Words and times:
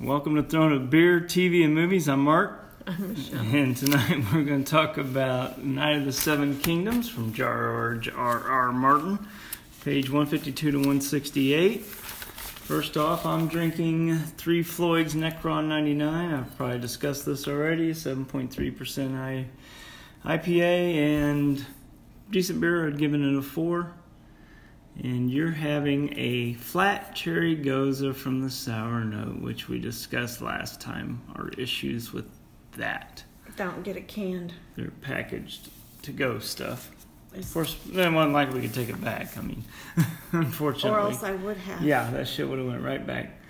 Welcome 0.00 0.34
to 0.36 0.42
Throne 0.42 0.72
of 0.72 0.90
Beer, 0.90 1.20
TV, 1.20 1.64
and 1.64 1.74
Movies. 1.74 2.08
I'm 2.08 2.20
Mark, 2.20 2.60
I'm 2.86 3.12
Michelle. 3.12 3.40
and 3.40 3.76
tonight 3.76 4.24
we're 4.34 4.42
going 4.42 4.64
to 4.64 4.70
talk 4.70 4.98
about 4.98 5.64
Knight 5.64 5.98
of 5.98 6.04
the 6.04 6.12
Seven 6.12 6.58
Kingdoms 6.58 7.08
from 7.08 7.32
George 7.32 8.08
R. 8.08 8.40
R. 8.40 8.72
Martin, 8.72 9.18
page 9.84 10.10
152 10.10 10.72
to 10.72 10.76
168. 10.78 11.82
First 11.82 12.96
off, 12.96 13.24
I'm 13.24 13.46
drinking 13.46 14.18
Three 14.18 14.62
Floyd's 14.62 15.14
Necron 15.14 15.68
99. 15.68 16.34
I've 16.34 16.56
probably 16.56 16.80
discussed 16.80 17.24
this 17.24 17.46
already. 17.46 17.92
7.3% 17.92 19.16
I, 19.16 19.46
IPA 20.24 20.94
and 20.94 21.64
decent 22.30 22.60
beer. 22.60 22.86
I'd 22.88 22.98
given 22.98 23.22
it 23.22 23.38
a 23.38 23.42
four. 23.42 23.92
And 25.02 25.28
you're 25.30 25.50
having 25.50 26.16
a 26.16 26.54
flat 26.54 27.14
cherry 27.16 27.56
gose 27.56 28.14
from 28.14 28.40
the 28.40 28.50
sour 28.50 29.04
note, 29.04 29.40
which 29.40 29.68
we 29.68 29.80
discussed 29.80 30.40
last 30.40 30.80
time. 30.80 31.20
Our 31.34 31.48
issues 31.58 32.12
with 32.12 32.26
that. 32.76 33.24
Don't 33.56 33.82
get 33.82 33.96
it 33.96 34.06
canned. 34.08 34.52
They're 34.76 34.90
packaged 34.90 35.68
to 36.02 36.12
go 36.12 36.38
stuff. 36.38 36.90
Of 37.36 37.52
course, 37.52 37.76
then 37.86 38.14
one 38.14 38.32
likely 38.32 38.60
we 38.60 38.66
could 38.68 38.74
take 38.74 38.88
it 38.88 39.02
back. 39.02 39.36
I 39.36 39.40
mean, 39.40 39.64
unfortunately. 40.32 40.90
Or 40.90 41.00
else 41.00 41.22
I 41.24 41.32
would 41.32 41.56
have. 41.56 41.82
Yeah, 41.82 42.08
that 42.12 42.28
shit 42.28 42.48
would 42.48 42.58
have 42.58 42.68
went 42.68 42.82
right 42.82 43.04
back. 43.04 43.40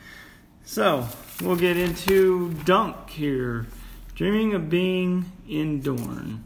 So 0.65 1.07
we'll 1.43 1.57
get 1.57 1.77
into 1.77 2.55
Dunk 2.65 3.11
here, 3.11 3.67
dreaming 4.15 4.55
of 4.55 4.71
being 4.71 5.31
in 5.47 5.83
Dorne. 5.83 6.45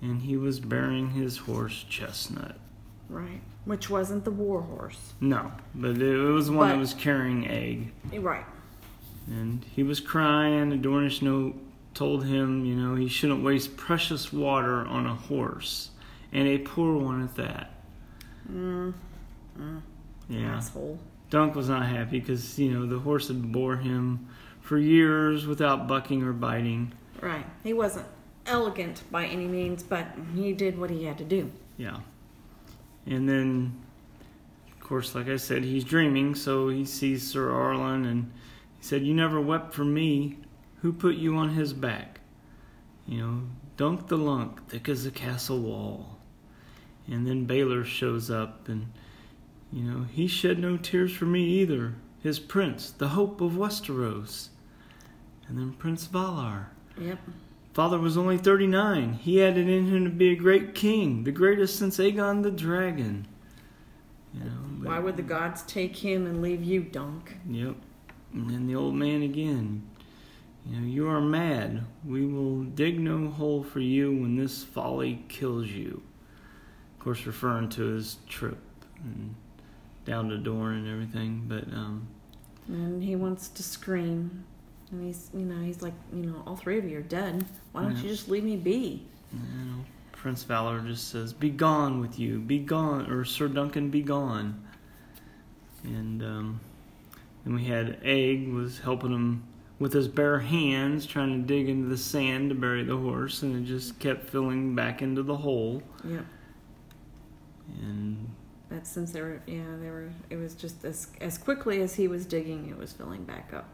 and 0.00 0.22
he 0.22 0.36
was 0.36 0.60
bearing 0.60 1.10
his 1.10 1.38
horse 1.38 1.84
Chestnut. 1.88 2.58
Right. 3.08 3.40
Which 3.64 3.88
wasn't 3.90 4.24
the 4.24 4.30
war 4.30 4.62
horse. 4.62 5.14
No, 5.20 5.52
but 5.74 5.96
it 5.98 6.16
was 6.16 6.46
the 6.48 6.52
one 6.52 6.68
that 6.68 6.78
was 6.78 6.94
carrying 6.94 7.46
egg, 7.48 7.92
Right. 8.20 8.44
and 9.26 9.64
he 9.74 9.82
was 9.82 10.00
crying. 10.00 10.70
The 10.70 10.76
Dornish 10.76 11.22
note 11.22 11.54
told 11.94 12.24
him, 12.24 12.64
you 12.64 12.74
know, 12.74 12.94
he 12.94 13.08
shouldn't 13.08 13.42
waste 13.44 13.76
precious 13.76 14.32
water 14.32 14.84
on 14.86 15.06
a 15.06 15.14
horse, 15.14 15.90
and 16.32 16.46
a 16.48 16.58
poor 16.58 16.96
one 16.96 17.22
at 17.22 17.34
that. 17.36 17.70
Mm, 18.50 18.92
Yeah. 20.28 20.56
Asshole. 20.56 20.98
Dunk 21.30 21.54
was 21.54 21.68
not 21.68 21.86
happy 21.86 22.20
because 22.20 22.58
you 22.58 22.70
know 22.72 22.86
the 22.86 22.98
horse 22.98 23.28
had 23.28 23.50
bore 23.52 23.76
him 23.76 24.26
for 24.60 24.78
years 24.78 25.46
without 25.46 25.86
bucking 25.88 26.22
or 26.22 26.32
biting. 26.32 26.92
Right. 27.20 27.46
He 27.62 27.72
wasn't 27.72 28.06
elegant 28.46 29.02
by 29.10 29.26
any 29.26 29.46
means, 29.46 29.82
but 29.82 30.06
he 30.34 30.52
did 30.52 30.78
what 30.78 30.90
he 30.90 31.04
had 31.04 31.18
to 31.18 31.24
do. 31.24 31.50
Yeah, 31.76 31.98
and 33.06 33.28
then 33.28 33.80
of 34.72 34.80
course, 34.80 35.14
like 35.14 35.28
I 35.28 35.36
said, 35.36 35.64
he's 35.64 35.84
dreaming, 35.84 36.34
so 36.34 36.68
he 36.68 36.84
sees 36.84 37.26
Sir 37.26 37.50
Arlen 37.50 38.04
and 38.04 38.32
he 38.78 38.84
said, 38.84 39.04
"You 39.04 39.14
never 39.14 39.40
wept 39.40 39.74
for 39.74 39.84
me. 39.84 40.38
Who 40.82 40.92
put 40.92 41.16
you 41.16 41.36
on 41.36 41.50
his 41.50 41.72
back? 41.72 42.20
You 43.06 43.18
know, 43.18 43.42
Dunk 43.76 44.08
the 44.08 44.18
Lunk, 44.18 44.68
thick 44.68 44.88
as 44.88 45.06
a 45.06 45.10
castle 45.10 45.60
wall." 45.60 46.18
And 47.06 47.26
then 47.26 47.46
Baelor 47.46 47.84
shows 47.84 48.30
up 48.30 48.68
and. 48.68 48.86
You 49.72 49.82
know, 49.82 50.04
he 50.04 50.28
shed 50.28 50.60
no 50.60 50.76
tears 50.76 51.12
for 51.12 51.24
me 51.24 51.42
either. 51.42 51.94
His 52.22 52.38
prince, 52.38 52.92
the 52.92 53.08
hope 53.08 53.40
of 53.40 53.52
Westeros. 53.54 54.50
And 55.48 55.58
then 55.58 55.72
Prince 55.72 56.06
Valarr. 56.06 56.66
Yep. 56.96 57.18
Father 57.74 57.98
was 57.98 58.16
only 58.16 58.38
39. 58.38 59.14
He 59.14 59.38
had 59.38 59.58
it 59.58 59.68
in 59.68 59.88
him 59.88 60.04
to 60.04 60.10
be 60.10 60.30
a 60.30 60.36
great 60.36 60.76
king, 60.76 61.24
the 61.24 61.32
greatest 61.32 61.76
since 61.76 61.98
Aegon 61.98 62.44
the 62.44 62.52
Dragon. 62.52 63.26
You 64.32 64.44
know, 64.44 64.50
but- 64.78 64.88
Why 64.88 64.98
would 65.00 65.16
the 65.16 65.22
gods 65.22 65.62
take 65.62 65.96
him 65.96 66.24
and 66.24 66.40
leave 66.40 66.62
you, 66.62 66.82
Dunk? 66.82 67.36
Yep. 67.50 67.74
And 68.32 68.48
then 68.48 68.66
the 68.68 68.76
old 68.76 68.94
man 68.94 69.22
again. 69.22 69.82
You 70.66 70.80
know, 70.80 70.86
you 70.86 71.08
are 71.08 71.20
mad. 71.20 71.84
We 72.06 72.24
will 72.24 72.62
dig 72.62 72.98
no 73.00 73.28
hole 73.28 73.64
for 73.64 73.80
you 73.80 74.10
when 74.12 74.36
this 74.36 74.62
folly 74.62 75.24
kills 75.28 75.68
you. 75.68 76.00
Of 76.96 77.04
course, 77.04 77.26
referring 77.26 77.68
to 77.70 77.82
his 77.82 78.18
trip 78.28 78.58
and 79.02 79.34
down 80.06 80.28
to 80.30 80.38
Dorne 80.38 80.76
and 80.78 80.88
everything. 80.88 81.44
But 81.48 81.64
um, 81.74 82.06
And 82.68 83.02
he 83.02 83.14
wants 83.16 83.48
to 83.48 83.62
scream. 83.62 84.44
And 84.94 85.04
he's, 85.04 85.28
you 85.34 85.40
know, 85.44 85.60
he's 85.64 85.82
like, 85.82 85.92
you 86.12 86.22
know, 86.22 86.42
all 86.46 86.54
three 86.56 86.78
of 86.78 86.84
you 86.88 86.98
are 86.98 87.02
dead. 87.02 87.44
Why 87.72 87.82
don't 87.82 87.96
Yeah. 87.96 88.02
you 88.02 88.08
just 88.10 88.28
leave 88.28 88.44
me 88.44 88.56
be? 88.56 89.02
know, 89.32 89.84
Prince 90.12 90.44
Valarr 90.44 90.86
just 90.86 91.08
says, 91.08 91.32
"Be 91.32 91.50
gone 91.50 92.00
with 92.00 92.20
you, 92.20 92.38
be 92.38 92.60
gone," 92.60 93.10
or 93.10 93.24
Sir 93.24 93.48
Duncan, 93.48 93.90
"Be 93.90 94.00
gone." 94.00 94.62
And 95.82 96.22
um, 96.22 96.60
then 97.44 97.54
we 97.56 97.64
had 97.64 97.98
Egg 98.04 98.48
was 98.52 98.78
helping 98.78 99.10
him 99.10 99.42
with 99.80 99.92
his 99.92 100.06
bare 100.06 100.38
hands, 100.38 101.04
trying 101.06 101.42
to 101.42 101.46
dig 101.46 101.68
into 101.68 101.88
the 101.88 101.98
sand 101.98 102.50
to 102.50 102.54
bury 102.54 102.84
the 102.84 102.96
horse, 102.96 103.42
and 103.42 103.56
it 103.56 103.66
just 103.68 103.98
kept 103.98 104.30
filling 104.30 104.76
back 104.76 105.02
into 105.02 105.24
the 105.24 105.36
hole. 105.38 105.82
Yep. 106.04 106.24
And 107.82 108.28
But 108.68 108.86
since 108.86 109.10
they 109.10 109.20
were, 109.20 109.42
yeah, 109.48 109.76
they 109.80 109.90
were, 109.90 110.10
it 110.30 110.36
was 110.36 110.54
just 110.54 110.84
as, 110.84 111.08
as 111.20 111.36
quickly 111.38 111.80
as 111.82 111.94
he 111.96 112.06
was 112.06 112.24
digging, 112.24 112.68
it 112.68 112.78
was 112.78 112.92
filling 112.92 113.24
back 113.24 113.52
up. 113.52 113.73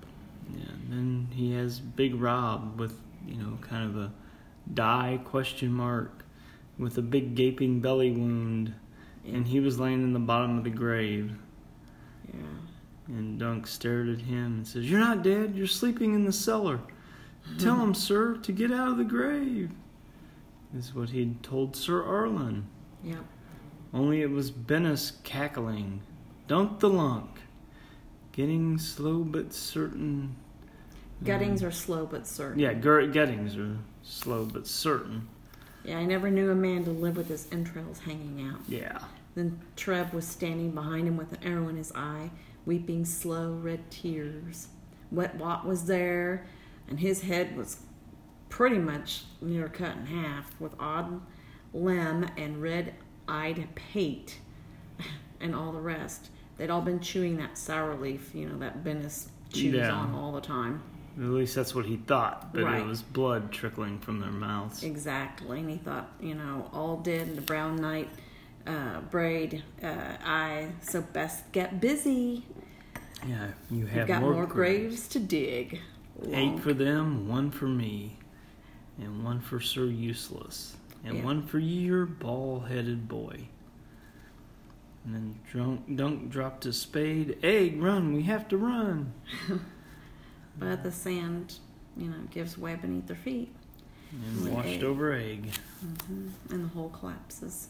Yeah, 0.56 0.70
and 0.72 0.92
then 0.92 1.28
he 1.32 1.52
has 1.54 1.80
Big 1.80 2.14
Rob 2.14 2.78
with 2.78 2.98
you 3.26 3.36
know 3.36 3.58
kind 3.60 3.84
of 3.88 3.96
a 3.96 4.12
die 4.74 5.18
question 5.24 5.72
mark 5.72 6.24
with 6.78 6.96
a 6.98 7.02
big 7.02 7.34
gaping 7.34 7.80
belly 7.80 8.10
wound, 8.10 8.72
Yeah. 9.24 9.36
and 9.36 9.46
he 9.46 9.60
was 9.60 9.78
laying 9.78 10.02
in 10.02 10.12
the 10.14 10.18
bottom 10.18 10.56
of 10.58 10.64
the 10.64 10.70
grave. 10.70 11.32
yeah. 12.32 12.40
And 13.08 13.38
Dunk 13.40 13.66
stared 13.66 14.08
at 14.08 14.20
him 14.20 14.44
and 14.58 14.66
says, 14.68 14.88
You're 14.88 15.00
not 15.00 15.22
dead, 15.24 15.54
you're 15.56 15.66
sleeping 15.66 16.14
in 16.14 16.24
the 16.24 16.32
cellar. 16.32 16.80
Tell 17.58 17.74
him, 17.82 17.92
sir, 17.92 18.36
to 18.36 18.52
get 18.52 18.70
out 18.70 18.88
of 18.88 18.96
the 18.98 19.04
grave. 19.04 19.70
This 20.72 20.86
is 20.90 20.94
what 20.94 21.10
he'd 21.10 21.42
told 21.42 21.74
Sir 21.74 22.02
Arlen. 22.04 22.66
Yep. 23.02 23.24
Only 23.92 24.22
it 24.22 24.30
was 24.30 24.52
Bennis 24.52 25.20
cackling. 25.24 26.02
Dunk 26.46 26.78
the 26.78 26.88
lunk. 26.88 27.39
Getting 28.40 28.78
slow 28.78 29.18
but 29.18 29.52
certain. 29.52 30.34
Guttings 31.22 31.60
hmm. 31.60 31.66
are 31.66 31.70
slow 31.70 32.06
but 32.06 32.26
certain. 32.26 32.58
Yeah, 32.58 32.72
Ger- 32.72 33.06
gettings 33.08 33.54
are 33.58 33.76
slow 34.02 34.46
but 34.46 34.66
certain. 34.66 35.28
Yeah, 35.84 35.98
I 35.98 36.06
never 36.06 36.30
knew 36.30 36.50
a 36.50 36.54
man 36.54 36.84
to 36.84 36.90
live 36.90 37.18
with 37.18 37.28
his 37.28 37.48
entrails 37.52 37.98
hanging 37.98 38.48
out. 38.48 38.60
Yeah. 38.66 38.98
Then 39.34 39.60
Treb 39.76 40.14
was 40.14 40.26
standing 40.26 40.70
behind 40.70 41.06
him 41.06 41.18
with 41.18 41.32
an 41.32 41.44
arrow 41.44 41.68
in 41.68 41.76
his 41.76 41.92
eye, 41.94 42.30
weeping 42.64 43.04
slow 43.04 43.52
red 43.52 43.90
tears. 43.90 44.68
Wet 45.12 45.34
Wat 45.34 45.66
was 45.66 45.84
there, 45.84 46.46
and 46.88 46.98
his 46.98 47.20
head 47.20 47.54
was 47.54 47.80
pretty 48.48 48.78
much 48.78 49.24
near 49.42 49.68
cut 49.68 49.98
in 49.98 50.06
half, 50.06 50.58
with 50.58 50.72
odd 50.80 51.20
limb 51.74 52.26
and 52.38 52.62
red-eyed 52.62 53.68
pate, 53.74 54.38
and 55.40 55.54
all 55.54 55.72
the 55.72 55.80
rest. 55.82 56.30
They'd 56.60 56.68
all 56.68 56.82
been 56.82 57.00
chewing 57.00 57.38
that 57.38 57.56
sour 57.56 57.94
leaf, 57.94 58.34
you 58.34 58.46
know, 58.46 58.58
that 58.58 58.84
Bennis 58.84 59.28
chews 59.50 59.76
Yeah. 59.76 59.92
on 59.92 60.14
all 60.14 60.30
the 60.32 60.42
time. 60.42 60.82
At 61.16 61.24
least 61.24 61.54
that's 61.54 61.74
what 61.74 61.86
he 61.86 61.96
thought, 61.96 62.52
but 62.52 62.64
Right. 62.64 62.82
it 62.82 62.86
was 62.86 63.00
blood 63.00 63.50
trickling 63.50 63.98
from 63.98 64.20
their 64.20 64.30
mouths. 64.30 64.82
Exactly, 64.82 65.60
and 65.60 65.70
he 65.70 65.78
thought, 65.78 66.12
you 66.20 66.34
know, 66.34 66.68
all 66.74 66.98
dead 66.98 67.28
in 67.28 67.34
the 67.36 67.40
brown 67.40 67.76
night 67.76 68.10
uh, 68.66 69.00
braid. 69.10 69.62
Uh, 69.82 70.18
I 70.22 70.68
so 70.82 71.00
best 71.00 71.50
get 71.52 71.80
busy. 71.80 72.44
Yeah, 73.26 73.52
you 73.70 73.88
You've 73.94 74.06
got 74.06 74.20
more, 74.20 74.34
more, 74.34 74.46
graves. 74.46 74.84
graves 74.88 75.08
to 75.08 75.18
dig. 75.18 75.80
Eight 76.30 76.60
for 76.60 76.74
them, 76.74 77.26
one 77.26 77.50
for 77.50 77.68
me, 77.68 78.18
and 78.98 79.24
one 79.24 79.40
for 79.40 79.60
Sir 79.60 79.86
Useless, 79.86 80.76
and 81.06 81.16
Yeah. 81.16 81.24
one 81.24 81.42
for 81.42 81.58
your 81.58 82.04
ball-headed 82.04 83.08
boy. 83.08 83.48
And 85.04 85.14
then 85.14 85.38
Drunk, 85.50 85.96
Dunk 85.96 86.30
dropped 86.30 86.64
his 86.64 86.78
spade. 86.80 87.38
Egg, 87.42 87.80
run! 87.82 88.12
We 88.14 88.22
have 88.24 88.48
to 88.48 88.56
run. 88.56 89.12
But 90.58 90.82
the 90.82 90.92
sand, 90.92 91.54
you 91.96 92.08
know, 92.10 92.16
gives 92.30 92.58
way 92.58 92.74
beneath 92.74 93.06
their 93.06 93.16
feet, 93.16 93.54
And 94.12 94.42
With 94.44 94.52
washed 94.52 94.68
egg. 94.68 94.84
over 94.84 95.12
egg. 95.14 95.52
Mm-hmm. 95.82 96.28
and 96.52 96.64
the 96.64 96.68
hole 96.68 96.90
collapses. 96.90 97.68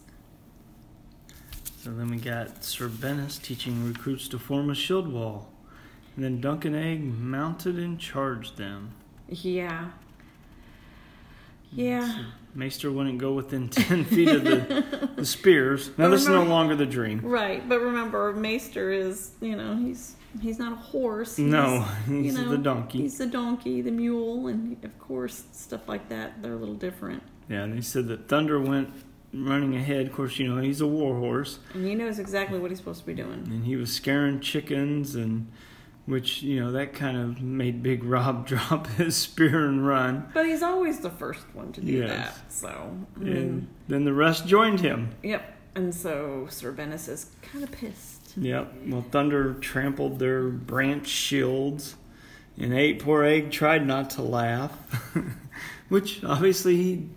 So 1.77 1.91
then 1.93 2.11
we 2.11 2.17
got 2.17 2.65
Sir 2.65 2.88
Bennis 2.88 3.41
teaching 3.41 3.87
recruits 3.87 4.26
to 4.29 4.38
form 4.41 4.71
a 4.71 4.75
shield 4.75 5.06
wall, 5.12 5.50
and 6.17 6.25
then 6.25 6.41
Dunk 6.41 6.65
and 6.65 6.75
Egg 6.75 7.05
mounted 7.05 7.79
and 7.79 7.99
charged 8.00 8.56
them. 8.56 8.91
Yeah. 9.29 9.91
Yeah. 11.71 12.25
Maester 12.55 12.91
wouldn't 12.91 13.19
go 13.19 13.32
within 13.35 13.69
ten 13.70 14.05
feet 14.05 14.29
of 14.29 14.44
the, 14.44 15.11
the 15.17 15.26
spears. 15.26 15.91
Now 15.97 16.08
this 16.08 16.23
is 16.23 16.29
no 16.29 16.43
longer 16.44 16.75
the 16.76 16.87
dream. 16.87 17.20
Right, 17.23 17.67
but 17.69 17.81
remember, 17.81 18.32
Maester 18.32 18.91
is, 18.91 19.32
you 19.41 19.56
know, 19.56 19.76
he's 19.76 20.17
he's 20.41 20.58
not 20.58 20.73
a 20.73 20.76
horse. 20.76 21.37
He's, 21.37 21.47
No, 21.47 21.82
he's 22.06 22.26
you 22.26 22.32
know, 22.32 22.50
the 22.50 22.58
donkey. 22.58 22.99
He's 23.02 23.19
the 23.19 23.26
donkey, 23.26 23.81
the 23.82 23.91
mule, 23.91 24.49
and 24.49 24.82
of 24.85 24.99
course, 24.99 25.44
stuff 25.52 25.88
like 25.88 26.08
that. 26.08 26.43
They're 26.43 26.55
a 26.55 26.56
little 26.56 26.75
different. 26.75 27.23
Yeah, 27.49 27.62
and 27.62 27.76
they 27.76 27.81
said 27.81 28.08
that 28.08 28.29
Thunder 28.29 28.61
went 28.61 28.91
running 29.32 29.76
ahead. 29.76 30.06
Of 30.06 30.12
course, 30.12 30.38
you 30.38 30.52
know 30.52 30.61
he's 30.61 30.81
a 30.81 30.87
war 30.87 31.19
horse, 31.19 31.61
And 31.75 31.87
he 31.87 31.94
knows 31.94 32.19
exactly 32.19 32.58
what 32.58 32.70
he's 32.70 32.79
supposed 32.79 33.00
to 33.00 33.06
be 33.06 33.14
doing. 33.14 33.44
and 33.50 33.64
he 33.64 33.76
was 33.76 33.93
scaring 33.93 34.41
chickens 34.41 35.14
and 35.14 35.50
which 36.11 36.43
you 36.43 36.61
know 36.61 36.73
that 36.73 36.93
kind 36.93 37.17
of 37.17 37.41
made 37.41 37.83
Big 37.83 38.05
Rob 38.05 38.47
drop 38.53 38.87
his 38.89 39.17
spear 39.17 39.67
and 39.67 39.87
run. 39.87 40.29
But 40.35 40.47
he's 40.47 40.62
always 40.62 41.01
the 41.01 41.11
first 41.11 41.45
one 41.55 41.73
to 41.73 41.81
do 41.81 41.93
Yes. 41.93 42.09
that. 42.11 42.53
So, 42.53 42.97
I 43.21 43.25
And 43.25 43.69
then 43.89 44.05
the 44.05 44.12
rest 44.12 44.47
joined 44.47 44.81
him. 44.81 45.11
yep. 45.23 45.57
And 45.75 45.95
so 45.95 46.47
Sir 46.51 46.73
Bennis 46.73 47.09
is 47.09 47.31
kind 47.43 47.62
of 47.62 47.71
pissed. 47.71 48.37
Yep. 48.37 48.73
Well, 48.89 49.05
Thunder 49.11 49.55
trampled 49.55 50.19
their 50.19 50.49
branch 50.49 51.07
shields, 51.07 51.95
and 52.59 52.75
Eight 52.75 52.99
Poor 53.01 53.23
Egg 53.25 53.51
tried 53.53 53.87
not 53.87 54.11
to 54.11 54.23
laugh, 54.23 54.73
which 55.89 56.23
obviously 56.25 56.77
he 56.77 57.09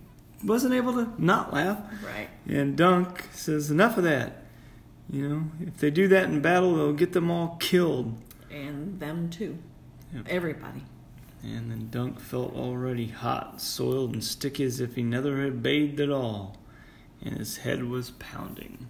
wasn't 0.44 0.74
able 0.74 0.94
to 0.94 1.10
not 1.18 1.54
laugh. 1.54 1.80
Right. 2.06 2.30
And 2.48 2.76
Dunk 2.78 3.28
says, 3.34 3.72
"Enough 3.72 3.98
of 3.98 4.04
that. 4.04 4.44
You 5.10 5.28
know, 5.28 5.44
if 5.62 5.78
they 5.78 5.90
do 5.92 6.08
that 6.10 6.26
in 6.26 6.42
battle, 6.42 6.76
they'll 6.76 6.94
get 6.94 7.14
them 7.14 7.32
all 7.32 7.58
killed." 7.60 8.16
And 8.54 9.00
them 9.00 9.30
too. 9.30 9.58
Yep. 10.14 10.28
Everybody. 10.30 10.84
And 11.42 11.72
then 11.72 11.90
Dunk 11.90 12.20
felt 12.20 12.56
already 12.56 13.08
hot, 13.08 13.60
soiled, 13.60 14.14
and 14.14 14.24
sticky 14.24 14.64
as 14.64 14.80
if 14.80 14.96
he 14.96 15.04
never 15.04 15.42
had 15.42 15.62
bathed 15.62 16.00
at 16.00 16.10
all, 16.10 16.58
and 17.22 17.38
his 17.38 17.58
head 17.58 17.84
was 17.84 18.12
pounding. 18.12 18.88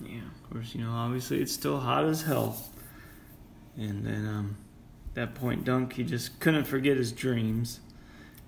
Yeah. 0.00 0.18
Of 0.18 0.50
course, 0.50 0.74
you 0.74 0.84
know, 0.84 0.90
obviously 0.90 1.40
it's 1.40 1.52
still 1.52 1.78
hot 1.80 2.04
as 2.04 2.22
hell. 2.22 2.62
And 3.76 4.04
then, 4.04 4.26
um, 4.26 4.56
at 5.10 5.14
that 5.14 5.34
point, 5.34 5.64
Dunk, 5.64 5.94
he 5.94 6.04
just 6.04 6.38
couldn't 6.40 6.64
forget 6.64 6.96
his 6.96 7.12
dreams. 7.12 7.80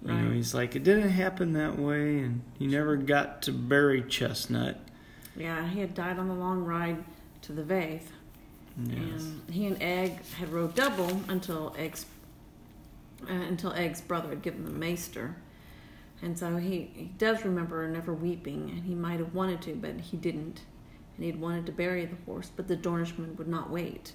Right. 0.02 0.16
You 0.16 0.22
know, 0.22 0.30
he's 0.32 0.52
like, 0.52 0.74
it 0.74 0.82
didn't 0.82 1.10
happen 1.10 1.52
that 1.52 1.78
way, 1.78 2.18
and 2.18 2.42
he 2.58 2.66
never 2.66 2.96
got 2.96 3.42
to 3.42 3.52
bury 3.52 4.02
Chestnut. 4.02 4.80
Yeah, 5.36 5.66
he 5.68 5.80
had 5.80 5.94
died 5.94 6.18
on 6.18 6.28
the 6.28 6.34
long 6.34 6.64
ride 6.64 7.02
to 7.42 7.52
the 7.52 7.62
Vaith. 7.62 8.08
And 8.76 9.50
he 9.50 9.66
and 9.66 9.82
Egg 9.82 10.24
had 10.38 10.48
rode 10.48 10.74
double 10.74 11.20
until 11.28 11.74
Egg's 11.78 12.06
uh, 13.28 13.32
until 13.32 13.72
Egg's 13.72 14.00
brother 14.00 14.30
had 14.30 14.42
given 14.42 14.64
the 14.64 14.70
maester. 14.70 15.36
And 16.22 16.38
so 16.38 16.56
he, 16.56 16.90
he 16.94 17.04
does 17.18 17.44
remember 17.44 17.86
never 17.88 18.14
weeping, 18.14 18.70
and 18.70 18.84
he 18.84 18.94
might 18.94 19.18
have 19.18 19.34
wanted 19.34 19.60
to, 19.62 19.74
but 19.74 20.00
he 20.00 20.16
didn't. 20.16 20.62
And 21.16 21.26
he'd 21.26 21.40
wanted 21.40 21.66
to 21.66 21.72
bury 21.72 22.04
the 22.06 22.16
horse, 22.26 22.50
but 22.54 22.68
the 22.68 22.76
Dornishmen 22.76 23.36
would 23.36 23.48
not 23.48 23.70
wait. 23.70 24.12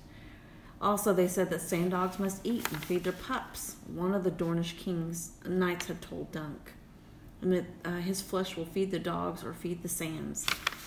Also, 0.81 1.13
they 1.13 1.27
said 1.27 1.49
that 1.49 1.61
sand 1.61 1.91
dogs 1.91 2.19
must 2.19 2.45
eat 2.45 2.71
and 2.71 2.83
feed 2.83 3.03
their 3.03 3.13
pups. 3.13 3.75
One 3.87 4.13
of 4.13 4.23
the 4.23 4.31
Dornish 4.31 4.77
king's 4.77 5.31
knights 5.45 5.87
had 5.87 6.01
told 6.01 6.31
Dunk. 6.31 6.73
And 7.41 7.51
that 7.51 7.65
uh, 7.83 7.97
his 7.97 8.21
flesh 8.21 8.55
will 8.55 8.65
feed 8.65 8.91
the 8.91 8.99
dogs 8.99 9.43
or 9.43 9.53
feed 9.53 9.83
the 9.83 9.89
sands. 9.89 10.45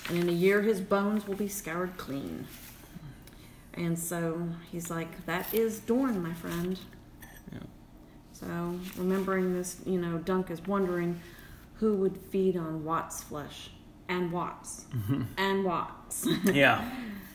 And 0.08 0.18
in 0.18 0.28
a 0.28 0.32
year, 0.32 0.62
his 0.62 0.80
bones 0.80 1.26
will 1.26 1.36
be 1.36 1.48
scoured 1.48 1.96
clean. 1.96 2.46
And 3.74 3.98
so 3.98 4.48
he's 4.70 4.90
like, 4.90 5.24
that 5.26 5.52
is 5.54 5.80
Dorne, 5.80 6.22
my 6.22 6.34
friend. 6.34 6.78
Yeah. 7.52 7.58
So 8.32 8.46
remembering 8.96 9.54
this, 9.54 9.80
you 9.86 10.00
know, 10.00 10.18
Dunk 10.18 10.50
is 10.50 10.60
wondering 10.66 11.20
who 11.74 11.94
would 11.96 12.16
feed 12.16 12.56
on 12.56 12.84
Watts' 12.84 13.22
flesh. 13.22 13.70
And 14.08 14.32
Watts. 14.32 14.86
And 15.36 15.64
Watts. 15.64 16.26
yeah. 16.44 16.90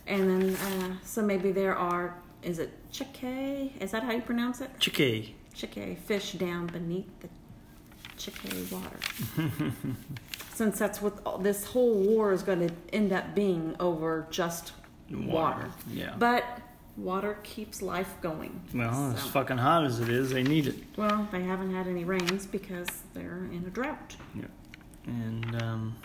and 0.08 0.30
then, 0.30 0.56
uh, 0.56 0.96
so 1.04 1.22
maybe 1.22 1.52
there 1.52 1.76
are, 1.76 2.16
is 2.44 2.60
it 2.60 2.72
chickay? 2.92 3.72
Is 3.80 3.92
that 3.92 4.04
how 4.04 4.12
you 4.12 4.22
pronounce 4.22 4.62
it? 4.62 4.70
Chicky. 4.80 5.36
Chickay 5.54 5.96
fish 5.96 6.34
down 6.34 6.68
beneath 6.68 7.08
the 7.22 7.30
chickay 8.18 8.64
water. 8.72 9.00
Since 10.54 10.80
that's 10.80 11.02
what 11.02 11.20
all, 11.26 11.38
this 11.38 11.66
whole 11.66 11.94
war 11.96 12.32
is 12.32 12.44
going 12.44 12.68
to 12.68 12.74
end 12.94 13.12
up 13.12 13.36
being 13.36 13.76
over 13.80 14.28
just 14.30 14.74
water. 15.12 15.70
Yeah. 15.92 16.14
But 16.18 16.44
water 16.98 17.38
keeps 17.44 17.82
life 17.82 18.16
going. 18.22 18.62
well, 18.74 19.12
as 19.12 19.26
fucking 19.28 19.58
hot 19.58 19.86
as 19.86 20.00
it 20.00 20.10
is, 20.10 20.30
they 20.32 20.44
need 20.44 20.68
it. 20.68 20.76
well, 20.98 21.28
they 21.32 21.44
haven't 21.44 21.74
had 21.74 21.88
any 21.88 22.04
rains 22.06 22.46
because 22.46 22.88
they're 23.14 23.48
in 23.52 23.64
a 23.68 23.70
drought. 23.70 24.16
Yeah. 24.34 24.46
And 25.06 25.62
um, 25.62 25.96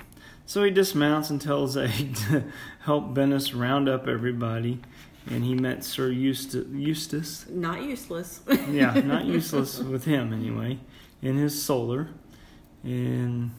so 0.46 0.64
he 0.64 0.70
dismounts 0.70 1.30
and 1.30 1.40
tells 1.40 1.76
Egg 1.76 2.16
to 2.28 2.44
help 2.80 3.14
Bennis 3.14 3.58
round 3.58 3.88
up 3.88 4.08
everybody. 4.08 4.80
And 5.28 5.44
he 5.44 5.54
met 5.54 5.84
Sir 5.84 6.08
Eustace, 6.08 6.66
Eustace 6.72 7.46
Not 7.48 7.82
useless. 7.82 8.40
yeah, 8.68 8.94
not 9.00 9.24
useless 9.26 9.78
with 9.78 10.04
him 10.06 10.32
anyway, 10.32 10.78
in 11.22 11.36
his 11.36 11.62
solar. 11.62 12.08
And 12.82 13.50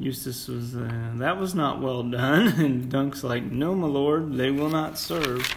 Eustace 0.00 0.48
was, 0.48 0.74
uh, 0.74 1.12
that 1.16 1.38
was 1.38 1.54
not 1.54 1.80
well 1.80 2.02
done. 2.02 2.48
And 2.60 2.90
Dunk's 2.90 3.22
like, 3.22 3.44
no, 3.44 3.74
my 3.74 3.86
lord, 3.86 4.34
they 4.34 4.50
will 4.50 4.70
not 4.70 4.98
serve. 4.98 5.54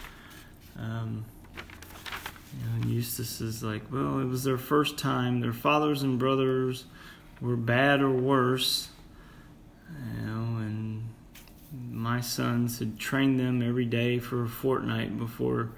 Um, 0.77 1.25
and 2.75 2.85
Eustace 2.85 3.41
is 3.41 3.63
like, 3.63 3.91
well, 3.91 4.19
it 4.19 4.25
was 4.25 4.43
their 4.43 4.57
first 4.57 4.97
time. 4.97 5.39
Their 5.39 5.53
fathers 5.53 6.03
and 6.03 6.19
brothers 6.19 6.85
were 7.41 7.55
bad 7.55 8.01
or 8.01 8.11
worse. 8.11 8.89
You 9.89 10.25
know, 10.25 10.57
and 10.57 11.09
my 11.91 12.19
sons 12.21 12.79
had 12.79 12.99
trained 12.99 13.39
them 13.39 13.61
every 13.61 13.85
day 13.85 14.19
for 14.19 14.43
a 14.43 14.47
fortnight 14.47 15.17
before, 15.17 15.69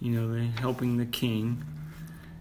you 0.00 0.12
know, 0.12 0.32
they 0.32 0.46
helping 0.60 0.96
the 0.98 1.06
king. 1.06 1.64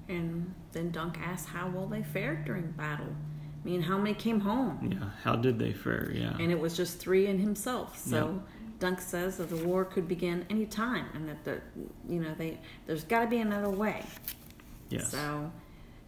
and 0.08 0.54
then 0.74 0.92
Dunk 0.92 1.18
asks, 1.20 1.50
how 1.50 1.70
will 1.70 1.88
they 1.88 2.04
fare 2.04 2.36
during 2.46 2.72
battle? 2.72 3.16
I 3.64 3.70
mean, 3.70 3.82
how 3.82 3.98
many 3.98 4.14
came 4.14 4.42
home? 4.42 4.90
Yeah, 4.92 5.10
how 5.24 5.36
did 5.38 5.58
they 5.58 5.72
fare? 5.72 6.12
Yeah. 6.14 6.36
And 6.38 6.52
it 6.52 6.60
was 6.60 6.76
just 6.76 7.00
three 7.00 7.28
and 7.28 7.40
himself. 7.40 7.98
So. 7.98 8.42
Dunk 8.80 9.00
says 9.00 9.38
that 9.38 9.50
the 9.50 9.66
war 9.66 9.86
could 9.86 10.10
begin 10.10 10.46
any 10.50 10.66
time, 10.66 11.06
and 11.14 11.30
that 11.30 11.46
the, 11.46 11.62
you 12.10 12.20
know, 12.20 12.34
they 12.38 12.58
there's 12.86 13.06
got 13.06 13.22
to 13.22 13.28
be 13.28 13.38
another 13.38 13.70
way. 13.70 14.04
yes. 14.90 15.10
So, 15.10 15.50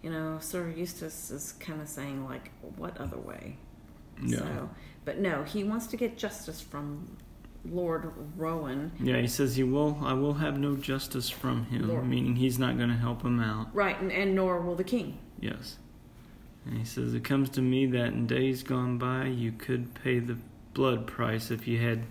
you 0.02 0.10
know, 0.10 0.40
Sir 0.42 0.68
Eustace 0.76 1.32
is 1.32 1.54
kind 1.54 1.82
of 1.82 1.88
saying 1.88 2.26
like, 2.26 2.52
what 2.76 2.98
other 3.00 3.18
way? 3.18 3.56
Yeah. 4.22 4.40
So, 4.40 4.70
but 5.06 5.20
no, 5.20 5.44
he 5.44 5.64
wants 5.64 5.88
to 5.88 5.96
get 5.96 6.18
justice 6.18 6.60
from 6.60 7.16
Lord 7.64 8.12
Rowan. 8.36 8.92
Yeah, 9.00 9.22
he 9.22 9.28
says 9.28 9.56
he 9.56 9.64
will. 9.64 9.98
I 10.02 10.14
will 10.14 10.34
have 10.34 10.60
no 10.60 10.76
justice 10.76 11.30
from 11.30 11.66
him, 11.68 11.88
Lord. 11.88 12.06
meaning 12.06 12.36
he's 12.36 12.60
not 12.60 12.76
going 12.78 12.90
to 12.90 12.96
help 12.98 13.24
him 13.24 13.40
out. 13.40 13.74
Right, 13.74 13.98
and, 14.02 14.12
and 14.12 14.36
nor 14.36 14.60
will 14.60 14.76
the 14.76 14.84
king. 14.84 15.18
Yes. 15.40 15.78
And 16.66 16.78
he 16.78 16.86
says 16.86 17.14
it 17.14 17.24
comes 17.24 17.50
to 17.52 17.62
me 17.62 17.86
that 17.88 18.08
in 18.08 18.26
days 18.28 18.64
gone 18.64 18.98
by 18.98 19.26
you 19.26 19.52
could 19.52 19.94
pay 20.04 20.20
the 20.20 20.38
blood 20.74 21.06
price 21.08 21.52
if 21.52 21.68
you 21.68 21.80
had 21.80 22.04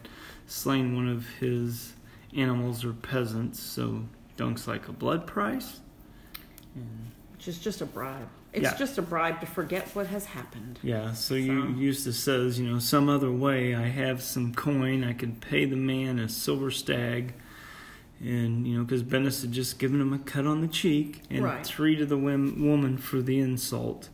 slain 0.46 0.94
one 0.94 1.08
of 1.08 1.26
his 1.40 1.92
animals 2.36 2.84
or 2.84 2.92
peasants. 2.92 3.60
So 3.60 4.04
Dunk's 4.36 4.66
like 4.68 4.88
a 4.88 4.92
blood 4.92 5.26
price. 5.26 5.80
And 6.74 7.10
Which 7.32 7.48
is 7.48 7.58
just 7.58 7.80
a 7.80 7.86
bribe. 7.86 8.28
It's 8.52 8.62
Yeah. 8.62 8.76
just 8.76 8.96
a 8.98 9.02
bribe 9.02 9.40
to 9.40 9.46
forget 9.46 9.88
what 9.96 10.06
has 10.06 10.26
happened. 10.26 10.78
Yeah, 10.82 11.12
so 11.12 11.34
you 11.34 11.62
So- 11.62 11.68
Eustace 11.80 12.16
says, 12.18 12.58
you 12.60 12.68
know, 12.70 12.78
some 12.78 13.08
other 13.08 13.32
way. 13.32 13.74
I 13.74 13.88
have 13.88 14.22
some 14.22 14.54
coin. 14.54 15.02
I 15.02 15.12
could 15.12 15.40
pay 15.40 15.64
the 15.64 15.74
man 15.76 16.20
a 16.20 16.28
silver 16.28 16.70
stag, 16.70 17.34
and 18.20 18.66
you 18.66 18.78
know, 18.78 18.84
because 18.84 19.02
Bennis 19.02 19.42
had 19.42 19.50
just 19.50 19.80
given 19.80 20.00
him 20.00 20.12
a 20.12 20.18
cut 20.20 20.46
on 20.46 20.60
the 20.60 20.68
cheek, 20.68 21.22
and 21.30 21.42
Right. 21.44 21.66
three 21.66 21.96
to 21.96 22.06
the 22.06 22.16
wom- 22.16 22.64
woman 22.64 22.96
for 22.96 23.20
the 23.20 23.40
insult. 23.40 24.08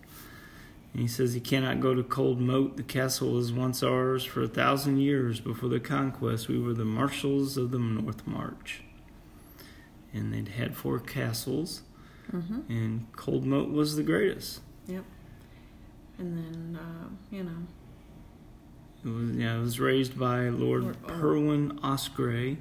And 0.92 1.02
he 1.02 1.08
says 1.08 1.34
he 1.34 1.40
cannot 1.40 1.80
go 1.80 1.94
to 1.94 2.02
Cold 2.02 2.40
Moat. 2.40 2.76
The 2.76 2.82
castle 2.82 3.32
was 3.32 3.52
once 3.52 3.82
ours 3.82 4.24
for 4.24 4.42
a 4.42 4.48
thousand 4.48 4.98
years 4.98 5.38
before 5.40 5.68
the 5.68 5.78
conquest. 5.80 6.48
We 6.48 6.58
were 6.58 6.74
the 6.74 6.84
marshals 6.84 7.56
of 7.56 7.70
the 7.70 7.78
North 7.78 8.26
March, 8.26 8.82
and 10.12 10.32
they'd 10.34 10.48
had 10.48 10.76
four 10.76 10.98
castles, 10.98 11.82
hmm 12.30 12.60
and 12.68 13.06
Cold 13.12 13.44
Moat 13.46 13.70
was 13.70 13.94
the 13.96 14.02
greatest. 14.02 14.60
Yep. 14.88 15.04
And 16.18 16.36
then, 16.36 16.78
uh, 16.80 17.08
you 17.30 17.44
know, 17.44 17.66
It 19.04 19.08
was, 19.08 19.30
yeah, 19.36 19.56
it 19.56 19.60
was 19.60 19.78
raised 19.80 20.18
by 20.18 20.48
Lord 20.48 20.82
Lord- 20.82 20.96
oh. 21.04 21.08
Perwyn 21.08 21.78
Osgrey, 21.84 22.56